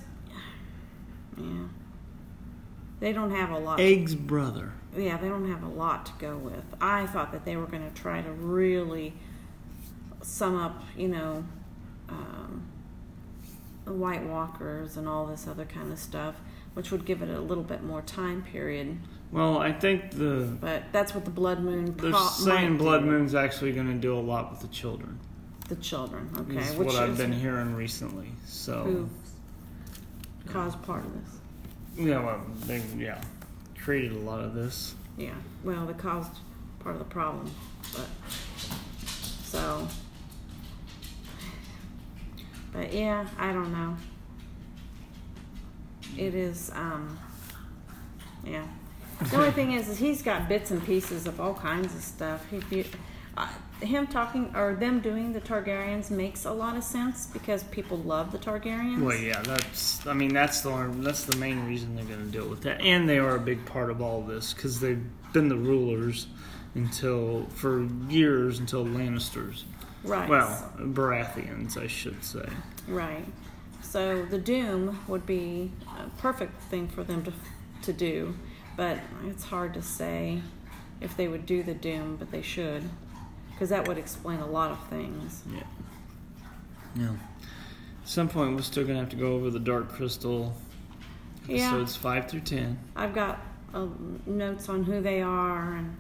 yeah. 1.37 1.63
They 2.99 3.13
don't 3.13 3.31
have 3.31 3.51
a 3.51 3.57
lot. 3.57 3.79
Aeg's 3.79 4.13
brother. 4.13 4.73
yeah, 4.95 5.17
they 5.17 5.29
don't 5.29 5.49
have 5.49 5.63
a 5.63 5.69
lot 5.69 6.05
to 6.07 6.11
go 6.19 6.35
with. 6.37 6.65
I 6.81 7.07
thought 7.07 7.31
that 7.31 7.45
they 7.45 7.55
were 7.55 7.65
going 7.65 7.89
to 7.89 7.95
try 8.01 8.21
to 8.21 8.31
really 8.31 9.13
sum 10.21 10.57
up, 10.57 10.83
you 10.97 11.07
know, 11.07 11.45
um, 12.09 12.67
the 13.85 13.93
White 13.93 14.23
Walkers 14.23 14.97
and 14.97 15.07
all 15.07 15.25
this 15.25 15.47
other 15.47 15.65
kind 15.65 15.93
of 15.93 15.99
stuff, 15.99 16.35
which 16.73 16.91
would 16.91 17.05
give 17.05 17.21
it 17.21 17.29
a 17.29 17.39
little 17.39 17.63
bit 17.63 17.83
more 17.83 18.01
time 18.01 18.43
period. 18.43 18.97
Well, 19.31 19.59
I 19.59 19.71
think 19.71 20.11
the 20.11 20.47
But 20.59 20.83
that's 20.91 21.13
what 21.13 21.23
the 21.25 21.31
Blood 21.31 21.59
Moon. 21.61 21.95
they're 21.97 22.11
pro- 22.11 22.27
saying 22.27 22.77
Blood 22.77 23.01
do. 23.01 23.07
Moon's 23.07 23.35
actually 23.35 23.71
going 23.73 23.87
to 23.87 23.93
do 23.99 24.15
a 24.15 24.19
lot 24.19 24.49
with 24.51 24.61
the 24.61 24.67
children. 24.69 25.19
The 25.67 25.75
children, 25.75 26.29
okay, 26.35 26.57
is 26.57 26.75
which 26.75 26.87
what 26.87 26.95
I've 26.95 27.15
been 27.17 27.31
hearing 27.31 27.75
recently. 27.75 28.29
So 28.47 28.83
who 28.83 29.09
caused 30.51 30.81
part 30.81 31.05
of 31.05 31.13
this. 31.13 31.35
yeah, 32.07 32.23
well, 32.25 32.41
they 32.65 32.81
yeah 32.97 33.21
created 33.83 34.13
a 34.13 34.19
lot 34.19 34.39
of 34.43 34.55
this. 34.55 34.95
Yeah, 35.15 35.35
well, 35.63 35.85
they 35.85 35.93
caused 35.93 36.31
part 36.79 36.95
of 36.95 36.99
the 36.99 37.05
problem, 37.05 37.51
but 37.93 38.07
so. 39.43 39.87
But 42.73 42.91
yeah, 42.91 43.27
I 43.37 43.51
don't 43.53 43.71
know. 43.71 43.95
It 46.17 46.35
is, 46.35 46.71
um, 46.75 47.17
yeah. 48.43 48.65
The 49.29 49.35
only 49.35 49.51
thing 49.51 49.73
is, 49.73 49.89
is 49.89 49.97
he's 49.97 50.21
got 50.21 50.47
bits 50.47 50.71
and 50.71 50.83
pieces 50.85 51.27
of 51.27 51.41
all 51.41 51.53
kinds 51.53 51.93
of 51.93 52.01
stuff. 52.01 52.45
He, 52.49 52.61
he, 52.69 52.85
uh, 53.35 53.47
him 53.81 54.07
talking 54.07 54.53
or 54.55 54.75
them 54.75 54.99
doing 54.99 55.33
the 55.33 55.41
Targaryens 55.41 56.09
makes 56.09 56.45
a 56.45 56.51
lot 56.51 56.75
of 56.75 56.83
sense 56.83 57.27
because 57.27 57.63
people 57.63 57.97
love 57.97 58.31
the 58.31 58.37
Targaryens. 58.37 59.01
Well, 59.01 59.17
yeah, 59.17 59.41
that's 59.41 60.05
I 60.07 60.13
mean 60.13 60.33
that's 60.33 60.61
the 60.61 60.69
only, 60.69 61.03
that's 61.03 61.23
the 61.23 61.37
main 61.37 61.65
reason 61.65 61.95
they're 61.95 62.05
going 62.05 62.25
to 62.25 62.31
deal 62.31 62.47
with 62.47 62.61
that, 62.63 62.81
and 62.81 63.07
they 63.07 63.17
are 63.17 63.35
a 63.35 63.39
big 63.39 63.65
part 63.65 63.89
of 63.89 64.01
all 64.01 64.21
this 64.21 64.53
because 64.53 64.79
they've 64.79 65.03
been 65.33 65.47
the 65.49 65.55
rulers 65.55 66.27
until 66.75 67.45
for 67.55 67.87
years 68.09 68.59
until 68.59 68.85
Lannisters. 68.85 69.63
right. 70.03 70.29
Well, 70.29 70.71
Baratheons, 70.77 71.77
I 71.77 71.87
should 71.87 72.23
say. 72.23 72.47
Right. 72.87 73.25
So 73.89 74.23
the 74.23 74.37
doom 74.37 74.99
would 75.07 75.25
be 75.25 75.71
a 75.99 76.07
perfect 76.21 76.61
thing 76.63 76.87
for 76.87 77.03
them 77.03 77.23
to 77.23 77.33
to 77.81 77.93
do, 77.93 78.35
but 78.77 78.99
it's 79.25 79.45
hard 79.45 79.73
to 79.73 79.81
say 79.81 80.41
if 81.01 81.15
they 81.17 81.27
would 81.27 81.45
do 81.45 81.63
the 81.63 81.73
doom, 81.73 82.17
but 82.17 82.29
they 82.29 82.41
should, 82.41 82.83
because 83.51 83.69
that 83.69 83.87
would 83.87 83.97
explain 83.97 84.41
a 84.41 84.45
lot 84.45 84.69
of 84.69 84.87
things. 84.89 85.41
Yeah. 85.51 85.63
Yeah. 86.95 87.11
At 88.03 88.07
some 88.09 88.27
point, 88.27 88.55
we're 88.55 88.61
still 88.61 88.83
going 88.83 88.95
to 88.95 88.99
have 88.99 89.09
to 89.09 89.15
go 89.15 89.33
over 89.33 89.49
the 89.49 89.59
Dark 89.59 89.89
Crystal 89.93 90.53
Yeah. 91.47 91.69
episodes 91.69 91.95
five 91.95 92.27
through 92.29 92.41
ten. 92.41 92.77
I've 92.95 93.15
got 93.15 93.39
uh, 93.73 93.87
notes 94.27 94.67
on 94.69 94.83
who 94.83 95.01
they 95.01 95.21
are 95.21 95.77
and 95.77 95.95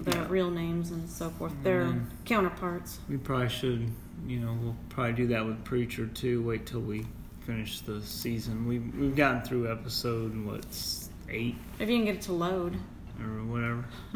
their 0.00 0.22
Yeah. 0.22 0.26
real 0.30 0.50
names 0.50 0.90
and 0.90 1.10
so 1.10 1.28
forth. 1.30 1.52
Their 1.62 1.84
then- 1.86 2.10
counterparts. 2.24 3.00
We 3.10 3.16
probably 3.18 3.48
should, 3.50 3.90
you 4.26 4.38
know, 4.40 4.56
we'll 4.62 4.76
probably 4.90 5.12
do 5.14 5.26
that 5.28 5.44
with 5.44 5.64
Preacher 5.64 6.06
too. 6.06 6.42
Wait 6.42 6.64
till 6.66 6.80
we 6.80 7.04
finish 7.46 7.80
the 7.80 8.00
season. 8.02 8.66
We've 8.66 8.94
we've 8.98 9.14
gotten 9.16 9.42
through 9.42 9.70
episode 9.70 10.36
what's 10.44 11.08
eight 11.30 11.54
If 11.78 11.88
you 11.88 11.96
can 11.96 12.04
get 12.04 12.16
it 12.16 12.22
to 12.22 12.32
load. 12.32 12.76
or 13.20 13.44
whatever. 13.44 13.84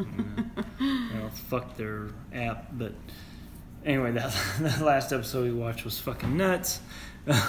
yeah. 0.81 1.09
well, 1.15 1.31
fuck 1.31 1.77
their 1.77 2.09
app, 2.35 2.67
but 2.73 2.93
anyway, 3.85 4.13
that 4.13 4.35
that 4.61 4.81
last 4.81 5.13
episode 5.13 5.45
we 5.45 5.53
watched 5.53 5.85
was 5.85 5.99
fucking 5.99 6.37
nuts. 6.37 6.81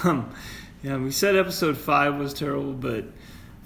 Um, 0.04 0.34
yeah, 0.84 0.98
we 0.98 1.12
said 1.12 1.36
episode 1.36 1.78
five 1.78 2.16
was 2.16 2.34
terrible, 2.34 2.74
but 2.74 3.06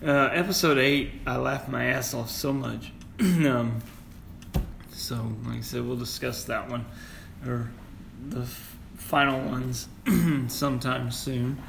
uh, 0.05 0.29
episode 0.31 0.77
eight, 0.77 1.11
I 1.25 1.37
laughed 1.37 1.67
my 1.67 1.85
ass 1.85 2.13
off 2.13 2.29
so 2.29 2.53
much. 2.53 2.91
um, 3.19 3.81
so, 4.91 5.15
like 5.45 5.57
I 5.57 5.61
said, 5.61 5.85
we'll 5.85 5.95
discuss 5.97 6.43
that 6.45 6.69
one 6.69 6.85
or 7.45 7.71
the 8.29 8.41
f- 8.41 8.77
final 8.97 9.39
ones 9.49 9.87
sometime 10.47 11.09
soon. 11.11 11.61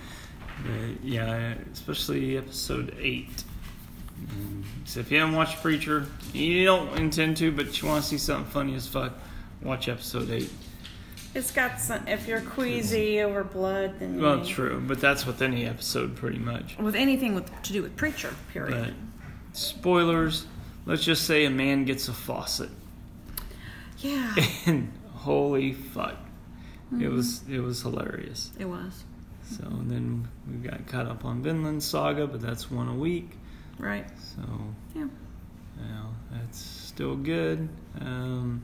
But 0.63 1.05
yeah, 1.05 1.55
especially 1.73 2.37
episode 2.39 2.95
eight. 3.01 3.45
Um, 4.31 4.65
so 4.85 5.01
if 5.01 5.11
you 5.13 5.19
haven't 5.19 5.35
watched 5.37 5.61
Preacher, 5.63 6.07
you 6.33 6.65
don't 6.65 6.97
intend 6.99 7.37
to, 7.39 7.53
but 7.53 7.81
you 7.81 7.89
want 7.89 8.03
to 8.03 8.09
see 8.09 8.19
something 8.19 8.51
funny 8.51 8.75
as 8.75 8.87
fuck, 8.87 9.13
watch 9.63 9.89
episode 9.89 10.31
eight. 10.31 10.51
It's 11.35 11.51
got 11.51 11.79
some. 11.81 12.09
If 12.09 12.27
you're 12.27 12.41
queasy 12.41 13.21
over 13.21 13.45
blood, 13.45 14.01
then 14.01 14.19
Well, 14.21 14.39
you- 14.39 14.55
true, 14.55 14.83
but 14.87 15.01
that's 15.01 15.27
with 15.27 15.43
any 15.43 15.67
episode 15.67 16.17
pretty 16.17 16.39
much. 16.39 16.79
with 16.79 16.95
anything 16.95 17.35
with 17.35 17.51
to 17.65 17.73
do 17.75 17.83
with 17.83 17.95
preacher. 17.97 18.33
Period. 18.53 18.95
But 19.53 19.57
spoilers. 19.57 20.47
Let's 20.87 21.05
just 21.05 21.25
say 21.27 21.45
a 21.45 21.51
man 21.51 21.85
gets 21.85 22.09
a 22.09 22.13
faucet, 22.15 22.71
yeah, 23.99 24.35
and 24.67 24.93
holy 25.15 25.73
fuck, 25.73 26.15
it 27.01 27.09
was 27.09 27.43
it 27.51 27.59
was 27.61 27.83
hilarious. 27.83 28.53
it 28.59 28.67
was 28.67 29.03
So 29.49 29.63
then 29.85 30.29
we 30.51 30.57
got 30.69 30.87
caught 30.87 31.07
up 31.07 31.25
on 31.25 31.43
Vinland 31.43 31.83
Saga, 31.83 32.27
but 32.27 32.41
that's 32.41 32.71
one 32.71 32.89
a 32.89 32.95
week. 32.95 33.31
right. 33.79 34.07
So 34.19 34.43
Yeah. 34.95 35.03
you 35.03 35.89
know, 35.89 36.09
that's 36.33 36.59
still 36.59 37.17
good. 37.17 37.69
Um, 38.01 38.63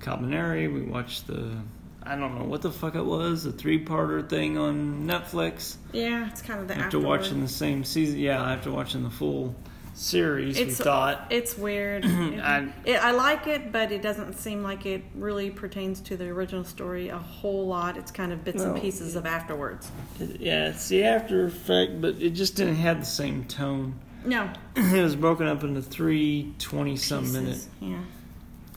Kabaneri, 0.00 0.72
we 0.72 0.82
watched 0.82 1.26
the 1.26 1.56
I 2.02 2.16
don't 2.16 2.38
know 2.38 2.44
what 2.46 2.62
the 2.62 2.72
fuck 2.72 2.94
it 2.94 3.04
was, 3.04 3.44
a 3.44 3.52
three 3.52 3.84
parter 3.84 4.26
thing 4.26 4.56
on 4.56 5.06
Netflix. 5.06 5.76
Yeah, 5.92 6.28
it's 6.30 6.40
kind 6.40 6.60
of 6.60 6.66
the 6.68 6.72
After 6.74 6.84
afterward. 6.86 7.06
watching 7.06 7.42
the 7.42 7.48
same 7.48 7.84
season, 7.84 8.18
yeah, 8.18 8.42
after 8.42 8.70
watching 8.70 9.02
the 9.02 9.10
full 9.10 9.54
series, 10.00 10.58
It's- 10.58 10.78
we 10.78 10.84
thought 10.84 11.26
It's 11.30 11.56
weird. 11.58 12.04
I- 12.06 12.68
it, 12.84 12.96
I 12.96 13.10
like 13.10 13.46
it, 13.46 13.70
but 13.70 13.92
it 13.92 14.00
doesn't 14.02 14.34
seem 14.38 14.62
like 14.62 14.86
it 14.86 15.02
really 15.14 15.50
pertains 15.50 16.00
to 16.02 16.16
the 16.16 16.28
original 16.28 16.64
story 16.64 17.08
a 17.10 17.18
whole 17.18 17.66
lot. 17.66 17.96
It's 17.98 18.10
kind 18.10 18.32
of 18.32 18.42
bits 18.42 18.62
and 18.62 18.72
Well, 18.72 18.80
pieces 18.82 19.14
of 19.14 19.26
afterwards. 19.26 19.90
yeah, 20.18 20.68
it's 20.68 20.88
the 20.88 21.04
after 21.04 21.44
effect, 21.44 22.00
but 22.00 22.14
it 22.20 22.30
just 22.30 22.56
didn't 22.56 22.76
have 22.76 23.00
the 23.00 23.06
same 23.06 23.44
tone. 23.44 23.94
No, 24.24 24.50
it 24.76 25.02
was 25.02 25.16
broken 25.16 25.46
up 25.46 25.62
into 25.64 25.82
three 25.82 26.54
20 26.58 26.96
some 26.96 27.30
minute. 27.32 27.64
Yeah. 27.80 28.00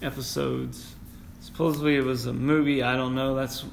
episodes. 0.02 0.96
Supposedly 1.42 1.96
it 1.96 2.04
was 2.04 2.26
a 2.26 2.34
movie. 2.34 2.84
I 2.84 2.96
don't 2.96 3.16
know. 3.16 3.36
That's 3.36 3.66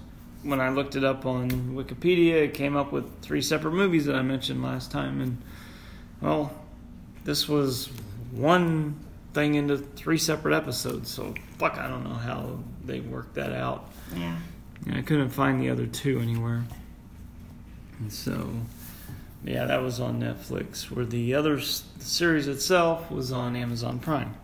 when 0.43 0.61
I 0.61 0.71
looked 0.71 0.97
it 0.97 1.05
up 1.05 1.27
on 1.27 1.51
Wikipedia. 1.75 2.45
It 2.45 2.55
came 2.55 2.77
up 2.77 2.93
with 2.93 3.05
three 3.23 3.43
separate 3.43 3.73
movies 3.75 4.07
that 4.07 4.15
I 4.17 4.23
mentioned 4.23 4.63
last 4.63 4.91
time, 4.91 5.21
and 5.21 5.39
well, 6.21 6.53
this 7.25 7.49
was 7.49 7.89
one 8.33 8.97
thing 9.35 9.55
into 9.55 9.77
three 9.79 10.19
separate 10.19 10.57
episodes. 10.57 11.11
So 11.11 11.35
fuck, 11.59 11.79
I 11.79 11.89
don't 11.89 12.05
know 12.05 12.15
how 12.15 12.59
they 12.85 13.01
worked 13.01 13.35
that 13.35 13.53
out. 13.53 13.91
Yeah. 14.17 14.37
And 14.87 14.97
I 14.97 15.03
couldn't 15.03 15.29
find 15.31 15.61
the 15.61 15.71
other 15.71 15.87
two 15.87 16.21
anywhere. 16.21 16.65
And 17.99 18.13
so, 18.13 18.51
yeah, 19.45 19.67
that 19.67 19.83
was 19.83 20.01
on 20.01 20.21
Netflix. 20.21 20.91
Where 20.91 21.05
the 21.05 21.35
other 21.35 21.59
s- 21.59 21.85
series 21.99 22.49
itself 22.49 23.11
was 23.11 23.31
on 23.33 23.57
Amazon 23.57 23.99
Prime. 23.99 24.35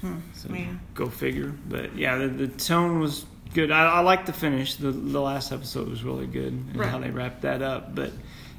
Hmm. 0.00 0.16
So 0.34 0.52
Yeah. 0.54 0.72
go 0.94 1.08
figure. 1.08 1.52
But 1.68 1.96
yeah, 1.96 2.16
the, 2.16 2.28
the 2.28 2.48
tone 2.48 3.00
was 3.00 3.26
good. 3.54 3.70
I, 3.70 3.86
I 3.96 4.00
like 4.00 4.26
the 4.26 4.32
finish. 4.32 4.76
The 4.76 4.90
the 4.90 5.20
last 5.20 5.52
episode 5.52 5.88
was 5.88 6.02
really 6.04 6.26
good 6.26 6.52
and 6.52 6.80
how 6.82 6.98
they 6.98 7.10
wrapped 7.10 7.42
that 7.42 7.62
up. 7.62 7.94
But 7.94 8.12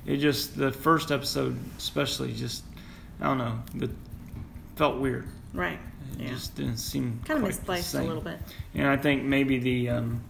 it 0.06 0.18
just 0.18 0.56
the 0.58 0.72
first 0.72 1.12
episode, 1.12 1.58
especially, 1.78 2.34
just 2.34 2.64
I 3.20 3.26
don't 3.26 3.38
know, 3.38 3.60
the 3.76 3.90
felt 4.76 5.00
weird. 5.00 5.28
Right. 5.54 5.80
It 6.18 6.22
Yeah. 6.24 6.30
just 6.30 6.56
didn't 6.56 6.78
seem 6.78 7.20
Kind 7.26 7.40
of 7.42 7.46
misplaced 7.48 7.94
a 7.96 8.02
little 8.04 8.22
bit. 8.22 8.40
And 8.74 8.88
I 8.88 8.98
think 8.98 9.24
maybe 9.24 9.60
the 9.60 9.90
um, 9.90 10.22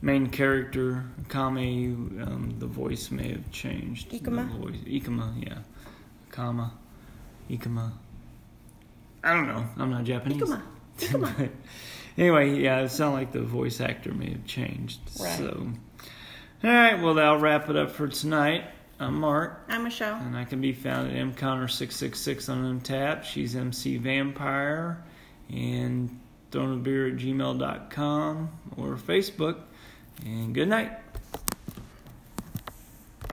main 0.00 0.28
character, 0.28 1.04
Kame, 1.28 2.22
um, 2.26 2.54
the 2.58 2.66
voice 2.66 3.10
may 3.10 3.28
have 3.30 3.50
changed. 3.52 4.10
Ikuma? 4.10 4.50
The 4.52 4.58
voice. 4.58 4.76
Ikuma, 4.86 5.32
yeah. 5.46 5.58
Kama. 6.30 6.72
Ikuma. 7.50 7.92
I 9.22 9.34
don't 9.34 9.46
know. 9.46 9.64
I'm 9.78 9.90
not 9.90 10.04
Japanese. 10.04 10.42
Ikuma. 10.42 10.62
Ikuma. 10.98 11.50
Anyway, 12.18 12.60
yeah, 12.60 12.80
it 12.80 12.90
sounded 12.90 13.16
like 13.16 13.32
the 13.32 13.40
voice 13.40 13.80
actor 13.80 14.12
may 14.12 14.28
have 14.32 14.44
changed. 14.44 15.00
Right. 15.18 15.38
So, 15.38 15.66
all 16.62 16.70
right, 16.70 17.00
well, 17.00 17.14
that'll 17.14 17.38
wrap 17.38 17.70
it 17.70 17.76
up 17.76 17.90
for 17.92 18.06
tonight. 18.06 18.64
I'm 19.02 19.18
Mark. 19.18 19.64
I'm 19.68 19.82
Michelle. 19.82 20.14
And 20.14 20.36
I 20.36 20.44
can 20.44 20.60
be 20.60 20.72
found 20.72 21.10
at 21.10 21.16
mconnor666 21.16 22.48
on 22.48 22.80
Untappd. 22.80 23.24
She's 23.24 23.56
MC 23.56 23.96
Vampire. 23.96 25.02
And 25.50 26.20
thrown 26.52 26.78
at 27.08 27.18
gmail.com 27.18 28.50
or 28.76 28.96
Facebook. 28.96 29.62
And 30.24 30.54
good 30.54 30.68
night. 30.68 31.01